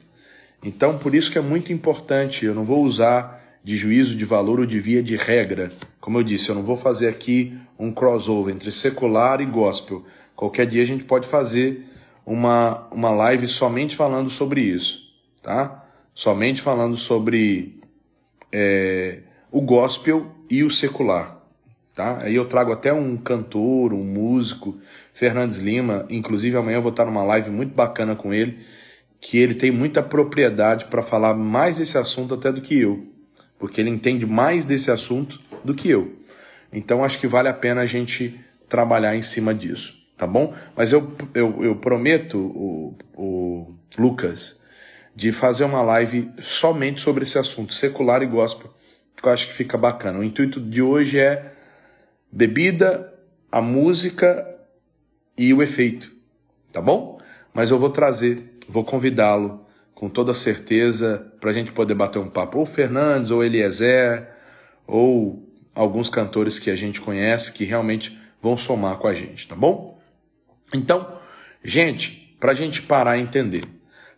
Então, 0.64 0.98
por 0.98 1.16
isso 1.16 1.32
que 1.32 1.38
é 1.38 1.42
muito 1.42 1.72
importante, 1.72 2.46
eu 2.46 2.54
não 2.54 2.66
vou 2.66 2.84
usar 2.84 3.40
de 3.64 3.78
juízo 3.78 4.16
de 4.16 4.26
valor 4.26 4.60
ou 4.60 4.66
de 4.66 4.80
via 4.80 5.02
de 5.02 5.16
regra. 5.16 5.72
Como 6.00 6.18
eu 6.18 6.24
disse, 6.24 6.50
eu 6.50 6.56
não 6.56 6.64
vou 6.64 6.76
fazer 6.76 7.08
aqui 7.08 7.58
um 7.78 7.92
crossover 7.92 8.54
entre 8.54 8.72
secular 8.72 9.42
e 9.42 9.46
gospel. 9.46 10.04
Qualquer 10.36 10.66
dia 10.66 10.84
a 10.84 10.86
gente 10.86 11.04
pode 11.04 11.28
fazer 11.28 11.86
uma, 12.26 12.88
uma 12.92 13.10
live 13.10 13.48
somente 13.48 13.96
falando 13.96 14.30
sobre 14.30 14.62
isso, 14.62 15.02
tá? 15.42 15.86
Somente 16.14 16.62
falando 16.62 16.98
sobre 16.98 17.80
é, 18.52 19.20
o 19.52 19.62
gospel 19.62 20.28
e 20.50 20.64
o 20.64 20.70
secular, 20.70 21.42
tá? 21.96 22.20
Aí 22.22 22.36
eu 22.36 22.46
trago 22.46 22.72
até 22.72 22.94
um 22.94 23.18
cantor, 23.18 23.94
um 23.94 24.04
músico, 24.04 24.78
Fernandes 25.20 25.58
Lima, 25.58 26.06
inclusive 26.10 26.56
amanhã 26.56 26.78
eu 26.78 26.82
vou 26.82 26.92
estar 26.92 27.06
numa 27.06 27.24
live 27.24 27.52
muito 27.52 27.76
bacana 27.76 28.16
com 28.16 28.34
ele, 28.34 28.60
que 29.20 29.38
ele 29.38 29.54
tem 29.54 29.70
muita 29.70 30.02
propriedade 30.02 30.86
para 30.86 31.04
falar 31.04 31.34
mais 31.34 31.78
desse 31.78 31.98
assunto 31.98 32.34
até 32.34 32.52
do 32.52 32.62
que 32.62 32.80
eu, 32.80 33.06
porque 33.60 33.82
ele 33.82 33.90
entende 33.90 34.26
mais 34.26 34.64
desse 34.64 34.90
assunto 34.90 35.38
do 35.64 35.76
que 35.76 35.90
eu. 35.90 36.16
Então 36.72 37.04
acho 37.04 37.20
que 37.20 37.28
vale 37.28 37.50
a 37.50 37.54
pena 37.54 37.82
a 37.82 37.86
gente 37.86 38.40
trabalhar 38.70 39.16
em 39.16 39.22
cima 39.22 39.54
disso 39.54 40.00
tá 40.20 40.28
bom? 40.28 40.54
Mas 40.76 40.92
eu, 40.92 41.16
eu, 41.34 41.64
eu 41.64 41.76
prometo, 41.78 42.38
o, 42.38 42.96
o 43.16 43.74
Lucas, 43.98 44.62
de 45.16 45.32
fazer 45.32 45.64
uma 45.64 45.82
live 45.82 46.30
somente 46.42 47.00
sobre 47.00 47.24
esse 47.24 47.40
assunto, 47.40 47.74
secular 47.74 48.22
e 48.22 48.26
gospel, 48.26 48.70
que 49.16 49.26
eu 49.26 49.32
acho 49.32 49.48
que 49.48 49.54
fica 49.54 49.78
bacana. 49.78 50.20
O 50.20 50.24
intuito 50.24 50.60
de 50.60 50.82
hoje 50.82 51.18
é 51.18 51.54
bebida, 52.30 53.14
a 53.50 53.62
música 53.62 54.46
e 55.40 55.54
o 55.54 55.64
efeito, 55.64 56.12
tá 56.70 56.82
bom? 56.82 57.18
Mas 57.54 57.72
eu 57.72 57.80
vou 57.80 57.90
trazer, 57.90 58.58
vou 58.68 58.84
convidá-lo 58.84 59.66
com 59.96 60.10
toda 60.10 60.34
certeza 60.34 61.32
para 61.40 61.52
a 61.52 61.54
gente 61.54 61.72
poder 61.72 61.94
bater 61.94 62.20
um 62.20 62.30
papo. 62.30 62.60
Ou 62.60 62.66
Fernandes, 62.66 63.32
ou 63.32 63.42
Eliezer, 63.42 64.28
ou 64.86 65.50
alguns 65.74 66.10
cantores 66.10 66.60
que 66.60 66.70
a 66.70 66.76
gente 66.76 67.00
conhece 67.00 67.54
que 67.54 67.64
realmente 67.64 68.20
vão 68.42 68.58
somar 68.58 68.98
com 68.98 69.08
a 69.08 69.14
gente, 69.14 69.48
tá 69.48 69.56
bom? 69.56 69.98
Então, 70.74 71.10
gente, 71.64 72.36
para 72.38 72.52
a 72.52 72.56
gente 72.56 72.82
parar 72.82 73.18
e 73.18 73.22
entender. 73.22 73.64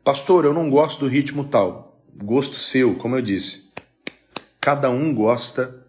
Pastor, 0.03 0.43
eu 0.43 0.53
não 0.53 0.72
gosto 0.72 1.01
do 1.01 1.07
ritmo 1.07 1.45
tal. 1.45 2.01
Gosto 2.15 2.55
seu, 2.55 2.95
como 2.95 3.15
eu 3.15 3.22
disse. 3.22 3.72
Cada 4.59 4.89
um 4.89 5.13
gosta 5.13 5.86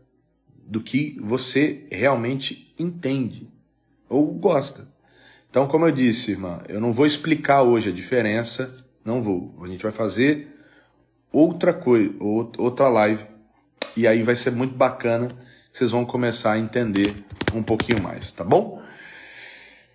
do 0.67 0.83
que 0.83 1.19
você 1.23 1.87
realmente 1.91 2.75
entende 2.79 3.51
ou 4.11 4.27
gosta. 4.27 4.92
Então, 5.53 5.67
como 5.67 5.85
eu 5.85 5.93
disse, 5.93 6.31
irmã, 6.31 6.61
eu 6.67 6.81
não 6.81 6.95
vou 6.95 7.05
explicar 7.05 7.61
hoje 7.61 7.91
a 7.91 7.93
diferença, 7.93 8.75
não 9.05 9.23
vou. 9.23 9.55
A 9.63 9.67
gente 9.67 9.83
vai 9.83 9.93
fazer 9.93 10.49
outra 11.31 11.75
coisa, 11.75 12.11
outra 12.19 12.89
live, 12.89 13.23
e 13.95 14.07
aí 14.07 14.23
vai 14.23 14.35
ser 14.35 14.51
muito 14.51 14.75
bacana. 14.75 15.29
Vocês 15.71 15.91
vão 15.91 16.07
começar 16.07 16.53
a 16.53 16.59
entender 16.59 17.15
um 17.53 17.63
pouquinho 17.63 18.03
mais, 18.03 18.33
tá 18.33 18.43
bom? 18.43 18.81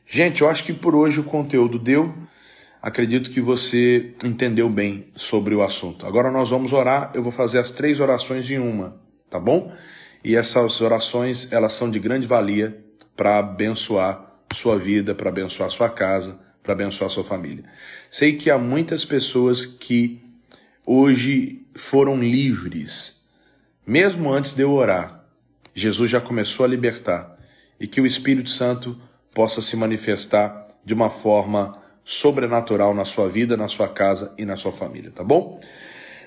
Gente, 0.05 0.43
eu 0.43 0.47
acho 0.47 0.63
que 0.63 0.73
por 0.73 0.93
hoje 0.93 1.21
o 1.21 1.23
conteúdo 1.23 1.79
deu. 1.79 2.13
Acredito 2.79 3.31
que 3.31 3.41
você 3.41 4.13
entendeu 4.23 4.69
bem 4.69 5.07
sobre 5.15 5.55
o 5.55 5.63
assunto. 5.63 6.05
Agora 6.05 6.29
nós 6.29 6.51
vamos 6.51 6.71
orar. 6.71 7.09
Eu 7.15 7.23
vou 7.23 7.31
fazer 7.31 7.57
as 7.57 7.71
três 7.71 7.99
orações 7.99 8.47
em 8.51 8.59
uma, 8.59 9.01
tá 9.27 9.39
bom? 9.39 9.75
E 10.23 10.35
essas 10.35 10.81
orações, 10.81 11.51
elas 11.51 11.73
são 11.73 11.89
de 11.89 11.97
grande 11.97 12.27
valia 12.27 12.79
para 13.15 13.39
abençoar 13.39 14.26
sua 14.57 14.77
vida, 14.77 15.13
para 15.13 15.29
abençoar 15.29 15.69
sua 15.69 15.89
casa, 15.89 16.39
para 16.63 16.73
abençoar 16.73 17.09
sua 17.09 17.23
família. 17.23 17.63
Sei 18.09 18.33
que 18.33 18.49
há 18.49 18.57
muitas 18.57 19.05
pessoas 19.05 19.65
que 19.65 20.21
hoje 20.85 21.65
foram 21.75 22.19
livres, 22.19 23.25
mesmo 23.85 24.33
antes 24.33 24.53
de 24.53 24.63
eu 24.63 24.73
orar. 24.73 25.23
Jesus 25.73 26.09
já 26.09 26.19
começou 26.19 26.65
a 26.65 26.69
libertar 26.69 27.37
e 27.79 27.87
que 27.87 28.01
o 28.01 28.05
Espírito 28.05 28.49
Santo 28.49 28.99
possa 29.33 29.61
se 29.61 29.77
manifestar 29.77 30.67
de 30.83 30.93
uma 30.93 31.09
forma 31.09 31.77
sobrenatural 32.03 32.93
na 32.93 33.05
sua 33.05 33.29
vida, 33.29 33.55
na 33.55 33.67
sua 33.67 33.87
casa 33.87 34.33
e 34.37 34.45
na 34.45 34.55
sua 34.55 34.71
família, 34.71 35.11
tá 35.11 35.23
bom? 35.23 35.59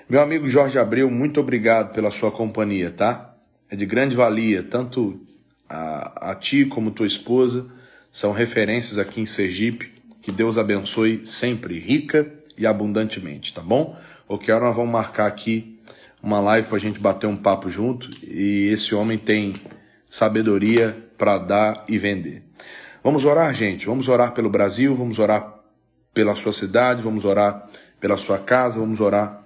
Meu 0.07 0.21
amigo 0.21 0.47
Jorge 0.47 0.77
Abreu, 0.77 1.09
muito 1.09 1.39
obrigado 1.39 1.93
pela 1.93 2.11
sua 2.11 2.31
companhia, 2.31 2.91
tá? 2.91 3.33
É 3.69 3.75
de 3.75 3.85
grande 3.85 4.15
valia, 4.15 4.63
tanto 4.63 5.19
a, 5.67 6.31
a 6.31 6.35
ti 6.35 6.65
como 6.65 6.91
tua 6.91 7.07
esposa, 7.07 7.69
são 8.11 8.31
referências 8.31 8.97
aqui 8.97 9.21
em 9.21 9.25
Sergipe. 9.25 9.91
Que 10.21 10.31
Deus 10.31 10.57
abençoe 10.57 11.25
sempre, 11.25 11.79
rica 11.79 12.31
e 12.57 12.67
abundantemente, 12.67 13.53
tá 13.53 13.61
bom? 13.61 13.97
que 14.37 14.51
hora 14.51 14.65
nós 14.65 14.75
vamos 14.75 14.91
marcar 14.91 15.27
aqui 15.27 15.77
uma 16.23 16.39
live 16.39 16.67
para 16.67 16.77
a 16.77 16.79
gente 16.79 16.99
bater 16.99 17.27
um 17.27 17.35
papo 17.35 17.69
junto 17.69 18.09
e 18.23 18.69
esse 18.71 18.95
homem 18.95 19.17
tem 19.17 19.55
sabedoria 20.09 20.95
para 21.17 21.37
dar 21.37 21.83
e 21.87 21.97
vender. 21.97 22.43
Vamos 23.03 23.25
orar, 23.25 23.53
gente. 23.53 23.85
Vamos 23.85 24.07
orar 24.07 24.33
pelo 24.33 24.49
Brasil, 24.49 24.95
vamos 24.95 25.19
orar 25.19 25.59
pela 26.13 26.35
sua 26.35 26.53
cidade, 26.53 27.01
vamos 27.01 27.25
orar 27.25 27.67
pela 27.99 28.15
sua 28.17 28.37
casa, 28.37 28.79
vamos 28.79 28.99
orar 28.99 29.43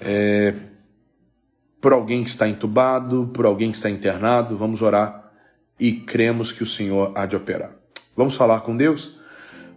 é, 0.00 0.54
por 1.80 1.92
alguém 1.92 2.22
que 2.22 2.30
está 2.30 2.48
entubado, 2.48 3.30
por 3.34 3.44
alguém 3.44 3.70
que 3.70 3.76
está 3.76 3.90
internado, 3.90 4.56
vamos 4.56 4.82
orar 4.82 5.23
e 5.78 5.92
cremos 5.92 6.52
que 6.52 6.62
o 6.62 6.66
Senhor 6.66 7.12
há 7.14 7.26
de 7.26 7.36
operar. 7.36 7.72
Vamos 8.16 8.36
falar 8.36 8.60
com 8.60 8.76
Deus? 8.76 9.12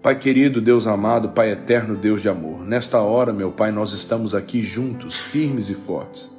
Pai 0.01 0.17
querido, 0.17 0.61
Deus 0.61 0.85
amado, 0.85 1.29
Pai 1.29 1.51
eterno, 1.51 1.95
Deus 1.95 2.21
de 2.21 2.29
amor, 2.29 2.61
nesta 2.63 3.01
hora, 3.01 3.33
meu 3.33 3.51
Pai, 3.51 3.71
nós 3.71 3.93
estamos 3.93 4.35
aqui 4.35 4.61
juntos, 4.61 5.17
firmes 5.17 5.69
e 5.69 5.73
fortes, 5.73 6.31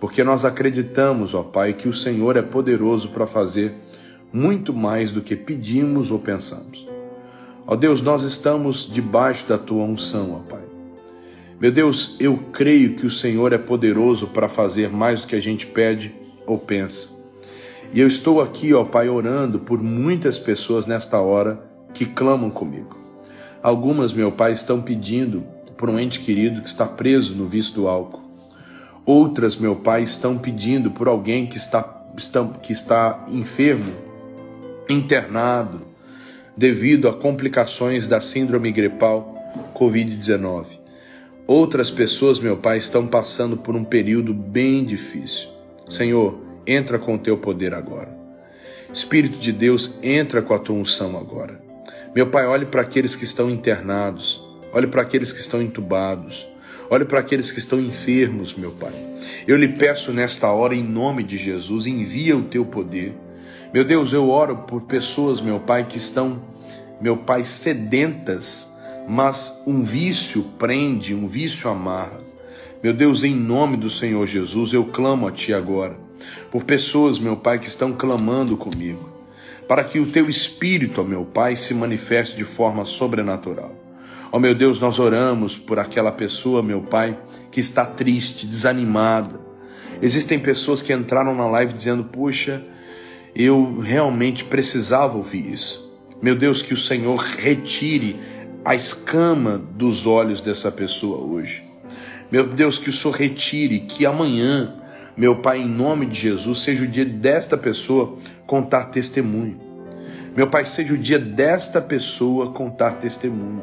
porque 0.00 0.24
nós 0.24 0.44
acreditamos, 0.44 1.32
ó 1.32 1.42
Pai, 1.42 1.72
que 1.72 1.88
o 1.88 1.94
Senhor 1.94 2.36
é 2.36 2.42
poderoso 2.42 3.08
para 3.10 3.26
fazer 3.26 3.74
muito 4.32 4.74
mais 4.74 5.12
do 5.12 5.22
que 5.22 5.36
pedimos 5.36 6.10
ou 6.10 6.18
pensamos. 6.18 6.86
Ó 7.66 7.76
Deus, 7.76 8.00
nós 8.00 8.24
estamos 8.24 8.90
debaixo 8.92 9.46
da 9.46 9.56
tua 9.56 9.84
unção, 9.84 10.34
ó 10.34 10.38
Pai. 10.50 10.64
Meu 11.60 11.70
Deus, 11.70 12.16
eu 12.18 12.36
creio 12.52 12.94
que 12.94 13.06
o 13.06 13.10
Senhor 13.10 13.52
é 13.52 13.58
poderoso 13.58 14.26
para 14.26 14.48
fazer 14.48 14.90
mais 14.90 15.20
do 15.20 15.28
que 15.28 15.36
a 15.36 15.40
gente 15.40 15.66
pede 15.66 16.12
ou 16.44 16.58
pensa. 16.58 17.19
E 17.92 18.00
eu 18.00 18.06
estou 18.06 18.40
aqui, 18.40 18.72
ó 18.72 18.84
Pai, 18.84 19.08
orando 19.08 19.58
por 19.58 19.82
muitas 19.82 20.38
pessoas 20.38 20.86
nesta 20.86 21.18
hora 21.20 21.60
que 21.92 22.06
clamam 22.06 22.48
comigo. 22.48 22.96
Algumas, 23.60 24.12
meu 24.12 24.30
Pai, 24.30 24.52
estão 24.52 24.80
pedindo 24.80 25.42
por 25.76 25.90
um 25.90 25.98
ente 25.98 26.20
querido 26.20 26.60
que 26.60 26.68
está 26.68 26.86
preso 26.86 27.34
no 27.34 27.48
vício 27.48 27.74
do 27.74 27.88
álcool. 27.88 28.22
Outras, 29.04 29.56
meu 29.56 29.74
Pai, 29.74 30.02
estão 30.02 30.38
pedindo 30.38 30.92
por 30.92 31.08
alguém 31.08 31.46
que 31.46 31.56
está, 31.56 32.04
está, 32.16 32.46
que 32.62 32.72
está 32.72 33.24
enfermo 33.28 33.92
internado 34.88 35.80
devido 36.56 37.08
a 37.08 37.12
complicações 37.12 38.06
da 38.06 38.20
síndrome 38.20 38.70
gripal 38.70 39.34
Covid-19. 39.74 40.66
Outras 41.44 41.90
pessoas, 41.90 42.38
meu 42.38 42.56
Pai, 42.56 42.78
estão 42.78 43.06
passando 43.06 43.56
por 43.56 43.74
um 43.74 43.82
período 43.82 44.32
bem 44.32 44.84
difícil. 44.84 45.48
Senhor, 45.88 46.49
entra 46.72 46.98
com 46.98 47.14
o 47.14 47.18
teu 47.18 47.36
poder 47.36 47.74
agora. 47.74 48.16
Espírito 48.92 49.38
de 49.38 49.52
Deus, 49.52 49.98
entra 50.02 50.42
com 50.42 50.54
a 50.54 50.58
tua 50.58 50.76
unção 50.76 51.16
agora. 51.16 51.60
Meu 52.14 52.26
Pai, 52.26 52.46
olhe 52.46 52.66
para 52.66 52.82
aqueles 52.82 53.14
que 53.14 53.24
estão 53.24 53.48
internados, 53.48 54.42
olhe 54.72 54.86
para 54.86 55.02
aqueles 55.02 55.32
que 55.32 55.40
estão 55.40 55.62
entubados, 55.62 56.48
olhe 56.88 57.04
para 57.04 57.20
aqueles 57.20 57.52
que 57.52 57.58
estão 57.58 57.80
enfermos, 57.80 58.54
meu 58.54 58.72
Pai. 58.72 58.92
Eu 59.46 59.56
lhe 59.56 59.68
peço 59.68 60.12
nesta 60.12 60.50
hora, 60.50 60.74
em 60.74 60.82
nome 60.82 61.22
de 61.22 61.36
Jesus, 61.38 61.86
envia 61.86 62.36
o 62.36 62.42
teu 62.42 62.64
poder 62.64 63.14
meu 63.72 63.84
Deus, 63.84 64.12
eu 64.12 64.28
oro 64.28 64.56
por 64.56 64.82
pessoas, 64.82 65.40
meu 65.40 65.60
Pai, 65.60 65.86
que 65.86 65.96
estão, 65.96 66.42
meu 67.00 67.16
Pai, 67.16 67.44
sedentas, 67.44 68.76
mas 69.08 69.62
um 69.64 69.84
vício 69.84 70.42
prende, 70.58 71.14
um 71.14 71.28
vício 71.28 71.70
amarra. 71.70 72.20
Meu 72.82 72.92
Deus, 72.92 73.22
em 73.22 73.32
nome 73.32 73.76
do 73.76 73.88
Senhor 73.88 74.26
Jesus, 74.26 74.72
eu 74.72 74.86
clamo 74.86 75.28
a 75.28 75.30
Ti 75.30 75.54
agora, 75.54 75.96
por 76.50 76.64
pessoas, 76.64 77.18
meu 77.18 77.36
Pai, 77.36 77.58
que 77.58 77.68
estão 77.68 77.92
clamando 77.92 78.56
comigo, 78.56 79.08
para 79.68 79.84
que 79.84 80.00
o 80.00 80.06
Teu 80.06 80.28
Espírito, 80.28 81.00
ó 81.00 81.04
meu 81.04 81.24
Pai, 81.24 81.56
se 81.56 81.74
manifeste 81.74 82.36
de 82.36 82.44
forma 82.44 82.84
sobrenatural. 82.84 83.74
Ó 84.32 84.38
meu 84.38 84.54
Deus, 84.54 84.78
nós 84.78 84.98
oramos 84.98 85.56
por 85.56 85.78
aquela 85.78 86.12
pessoa, 86.12 86.62
meu 86.62 86.82
Pai, 86.82 87.18
que 87.50 87.60
está 87.60 87.84
triste, 87.84 88.46
desanimada. 88.46 89.40
Existem 90.00 90.38
pessoas 90.38 90.80
que 90.80 90.92
entraram 90.92 91.34
na 91.34 91.48
live 91.48 91.72
dizendo: 91.72 92.04
Puxa, 92.04 92.64
eu 93.34 93.80
realmente 93.80 94.44
precisava 94.44 95.16
ouvir 95.16 95.52
isso. 95.52 95.90
Meu 96.22 96.34
Deus, 96.34 96.62
que 96.62 96.74
o 96.74 96.76
Senhor 96.76 97.16
retire 97.16 98.16
a 98.64 98.74
escama 98.74 99.58
dos 99.58 100.06
olhos 100.06 100.40
dessa 100.40 100.70
pessoa 100.70 101.18
hoje. 101.18 101.64
Meu 102.30 102.46
Deus, 102.46 102.78
que 102.78 102.90
o 102.90 102.92
Senhor 102.92 103.14
retire, 103.14 103.80
que 103.80 104.06
amanhã, 104.06 104.74
meu 105.20 105.36
Pai, 105.36 105.58
em 105.58 105.68
nome 105.68 106.06
de 106.06 106.18
Jesus, 106.18 106.60
seja 106.60 106.82
o 106.82 106.86
dia 106.86 107.04
desta 107.04 107.54
pessoa 107.54 108.16
contar 108.46 108.86
testemunho. 108.86 109.58
Meu 110.34 110.48
Pai, 110.48 110.64
seja 110.64 110.94
o 110.94 110.96
dia 110.96 111.18
desta 111.18 111.78
pessoa 111.78 112.52
contar 112.52 112.92
testemunho. 112.92 113.62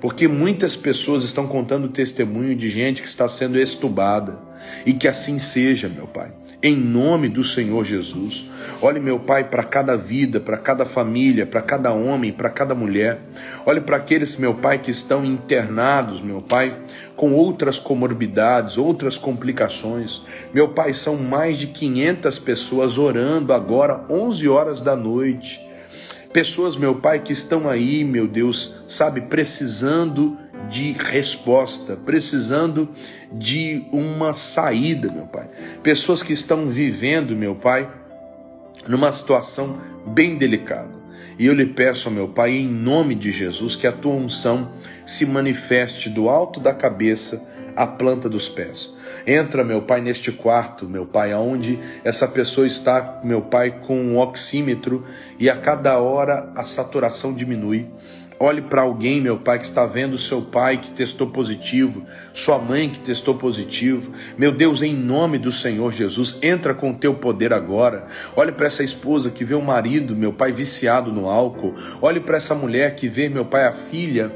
Porque 0.00 0.26
muitas 0.26 0.74
pessoas 0.74 1.22
estão 1.22 1.46
contando 1.46 1.86
testemunho 1.86 2.56
de 2.56 2.68
gente 2.68 3.02
que 3.02 3.06
está 3.06 3.28
sendo 3.28 3.56
estubada. 3.56 4.42
E 4.84 4.92
que 4.92 5.06
assim 5.06 5.38
seja, 5.38 5.88
meu 5.88 6.08
Pai 6.08 6.32
em 6.62 6.76
nome 6.76 7.28
do 7.28 7.42
Senhor 7.42 7.84
Jesus. 7.84 8.44
Olhe, 8.82 9.00
meu 9.00 9.18
Pai, 9.18 9.44
para 9.44 9.62
cada 9.62 9.96
vida, 9.96 10.38
para 10.38 10.58
cada 10.58 10.84
família, 10.84 11.46
para 11.46 11.62
cada 11.62 11.92
homem, 11.92 12.32
para 12.32 12.50
cada 12.50 12.74
mulher. 12.74 13.18
Olhe 13.64 13.80
para 13.80 13.96
aqueles, 13.96 14.36
meu 14.36 14.54
Pai, 14.54 14.78
que 14.78 14.90
estão 14.90 15.24
internados, 15.24 16.20
meu 16.20 16.42
Pai, 16.42 16.76
com 17.16 17.32
outras 17.32 17.78
comorbidades, 17.78 18.76
outras 18.76 19.16
complicações. 19.16 20.22
Meu 20.52 20.68
Pai, 20.68 20.92
são 20.92 21.16
mais 21.16 21.58
de 21.58 21.68
500 21.68 22.38
pessoas 22.38 22.98
orando 22.98 23.54
agora, 23.54 24.04
11 24.10 24.48
horas 24.48 24.80
da 24.80 24.94
noite. 24.94 25.60
Pessoas, 26.32 26.76
meu 26.76 26.94
Pai, 26.94 27.20
que 27.20 27.32
estão 27.32 27.68
aí, 27.68 28.04
meu 28.04 28.28
Deus, 28.28 28.74
sabe, 28.86 29.22
precisando 29.22 30.38
de 30.70 30.92
resposta, 30.92 31.96
precisando 31.96 32.88
de 33.32 33.84
uma 33.92 34.32
saída, 34.32 35.12
meu 35.12 35.26
Pai. 35.26 35.50
Pessoas 35.82 36.22
que 36.22 36.32
estão 36.32 36.68
vivendo, 36.68 37.36
meu 37.36 37.56
Pai, 37.56 37.90
numa 38.86 39.12
situação 39.12 39.78
bem 40.06 40.36
delicada. 40.36 41.00
E 41.38 41.46
eu 41.46 41.54
lhe 41.54 41.66
peço, 41.66 42.10
meu 42.10 42.28
Pai, 42.28 42.52
em 42.52 42.68
nome 42.68 43.14
de 43.14 43.32
Jesus, 43.32 43.74
que 43.74 43.86
a 43.86 43.92
tua 43.92 44.14
unção 44.14 44.70
se 45.04 45.26
manifeste 45.26 46.08
do 46.08 46.28
alto 46.28 46.60
da 46.60 46.72
cabeça 46.72 47.48
à 47.76 47.86
planta 47.86 48.28
dos 48.28 48.48
pés. 48.48 48.94
Entra, 49.26 49.64
meu 49.64 49.82
Pai, 49.82 50.00
neste 50.00 50.30
quarto, 50.30 50.88
meu 50.88 51.06
Pai, 51.06 51.32
aonde 51.32 51.78
essa 52.04 52.28
pessoa 52.28 52.66
está, 52.66 53.20
meu 53.24 53.42
Pai, 53.42 53.80
com 53.86 53.96
um 53.96 54.18
oxímetro 54.18 55.04
e 55.38 55.48
a 55.48 55.56
cada 55.56 55.98
hora 55.98 56.52
a 56.54 56.64
saturação 56.64 57.34
diminui. 57.34 57.88
Olhe 58.42 58.62
para 58.62 58.80
alguém, 58.80 59.20
meu 59.20 59.36
pai, 59.36 59.58
que 59.58 59.66
está 59.66 59.84
vendo 59.84 60.16
seu 60.16 60.40
pai 60.40 60.78
que 60.78 60.92
testou 60.92 61.26
positivo, 61.26 62.02
sua 62.32 62.58
mãe 62.58 62.88
que 62.88 62.98
testou 62.98 63.34
positivo. 63.34 64.12
Meu 64.38 64.50
Deus, 64.50 64.80
em 64.80 64.94
nome 64.94 65.36
do 65.36 65.52
Senhor 65.52 65.92
Jesus, 65.92 66.38
entra 66.40 66.72
com 66.72 66.90
o 66.90 66.96
teu 66.96 67.12
poder 67.12 67.52
agora. 67.52 68.06
Olhe 68.34 68.50
para 68.50 68.66
essa 68.66 68.82
esposa 68.82 69.30
que 69.30 69.44
vê 69.44 69.54
o 69.54 69.60
marido, 69.60 70.16
meu 70.16 70.32
pai, 70.32 70.52
viciado 70.52 71.12
no 71.12 71.28
álcool. 71.28 71.74
Olhe 72.00 72.18
para 72.18 72.38
essa 72.38 72.54
mulher 72.54 72.94
que 72.94 73.10
vê, 73.10 73.28
meu 73.28 73.44
pai, 73.44 73.66
a 73.66 73.72
filha 73.72 74.32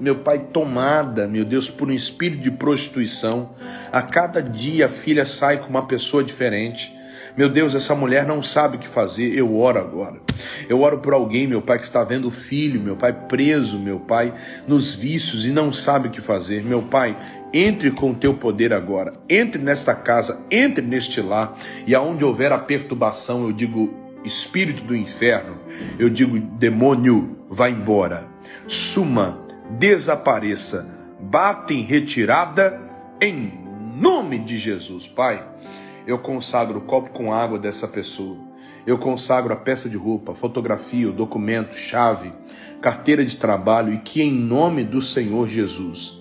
meu 0.00 0.14
pai, 0.14 0.38
tomada, 0.52 1.26
meu 1.26 1.44
Deus, 1.44 1.68
por 1.68 1.88
um 1.88 1.92
espírito 1.92 2.40
de 2.40 2.52
prostituição. 2.52 3.50
A 3.90 4.00
cada 4.00 4.40
dia 4.40 4.86
a 4.86 4.88
filha 4.88 5.26
sai 5.26 5.56
com 5.56 5.68
uma 5.68 5.88
pessoa 5.88 6.22
diferente. 6.22 6.96
Meu 7.36 7.48
Deus, 7.48 7.74
essa 7.74 7.94
mulher 7.94 8.26
não 8.26 8.42
sabe 8.42 8.76
o 8.76 8.80
que 8.80 8.88
fazer. 8.88 9.36
Eu 9.36 9.56
oro 9.58 9.78
agora. 9.78 10.20
Eu 10.68 10.80
oro 10.80 10.98
por 10.98 11.12
alguém, 11.12 11.46
meu 11.46 11.60
pai, 11.60 11.78
que 11.78 11.84
está 11.84 12.02
vendo 12.04 12.28
o 12.28 12.30
filho, 12.30 12.80
meu 12.80 12.96
pai, 12.96 13.12
preso, 13.12 13.78
meu 13.78 13.98
pai, 13.98 14.32
nos 14.66 14.94
vícios 14.94 15.46
e 15.46 15.50
não 15.50 15.72
sabe 15.72 16.08
o 16.08 16.10
que 16.10 16.20
fazer. 16.20 16.62
Meu 16.62 16.82
pai, 16.82 17.16
entre 17.52 17.90
com 17.90 18.10
o 18.10 18.14
teu 18.14 18.34
poder 18.34 18.72
agora. 18.72 19.14
Entre 19.28 19.60
nesta 19.60 19.94
casa, 19.94 20.40
entre 20.50 20.84
neste 20.84 21.20
lar. 21.20 21.56
E 21.86 21.94
aonde 21.94 22.24
houver 22.24 22.52
a 22.52 22.58
perturbação, 22.58 23.44
eu 23.44 23.52
digo 23.52 23.92
espírito 24.24 24.82
do 24.82 24.96
inferno, 24.96 25.56
eu 25.98 26.10
digo 26.10 26.38
demônio, 26.38 27.38
vá 27.48 27.70
embora. 27.70 28.26
Suma, 28.66 29.44
desapareça. 29.70 30.96
Bate 31.20 31.74
em 31.74 31.82
retirada 31.82 32.80
em 33.20 33.52
nome 33.96 34.38
de 34.38 34.56
Jesus, 34.56 35.08
Pai 35.08 35.44
eu 36.08 36.18
consagro 36.18 36.78
o 36.78 36.80
copo 36.80 37.10
com 37.10 37.34
água 37.34 37.58
dessa 37.58 37.86
pessoa. 37.86 38.38
Eu 38.86 38.96
consagro 38.96 39.52
a 39.52 39.56
peça 39.56 39.90
de 39.90 39.96
roupa, 39.98 40.34
fotografia, 40.34 41.06
o 41.06 41.12
documento, 41.12 41.76
chave, 41.76 42.32
carteira 42.80 43.22
de 43.22 43.36
trabalho 43.36 43.92
e 43.92 43.98
que 43.98 44.22
em 44.22 44.32
nome 44.32 44.84
do 44.84 45.02
Senhor 45.02 45.46
Jesus, 45.46 46.18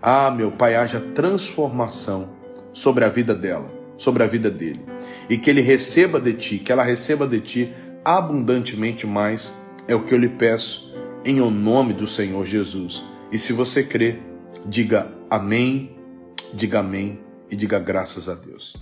ah, 0.00 0.30
meu 0.30 0.50
Pai, 0.50 0.74
haja 0.74 0.98
transformação 1.14 2.30
sobre 2.72 3.04
a 3.04 3.10
vida 3.10 3.34
dela, 3.34 3.70
sobre 3.98 4.22
a 4.22 4.26
vida 4.26 4.50
dele. 4.50 4.80
E 5.28 5.36
que 5.36 5.50
ele 5.50 5.60
receba 5.60 6.18
de 6.18 6.32
ti, 6.32 6.58
que 6.58 6.72
ela 6.72 6.82
receba 6.82 7.26
de 7.26 7.38
ti 7.42 7.74
abundantemente 8.02 9.06
mais, 9.06 9.52
é 9.86 9.94
o 9.94 10.02
que 10.02 10.14
eu 10.14 10.18
lhe 10.18 10.30
peço, 10.30 10.90
em 11.26 11.42
o 11.42 11.50
nome 11.50 11.92
do 11.92 12.06
Senhor 12.06 12.46
Jesus. 12.46 13.04
E 13.30 13.38
se 13.38 13.52
você 13.52 13.82
crê, 13.82 14.18
diga 14.64 15.12
amém, 15.28 15.94
diga 16.54 16.78
amém 16.78 17.20
e 17.50 17.54
diga 17.54 17.78
graças 17.78 18.30
a 18.30 18.34
Deus. 18.34 18.74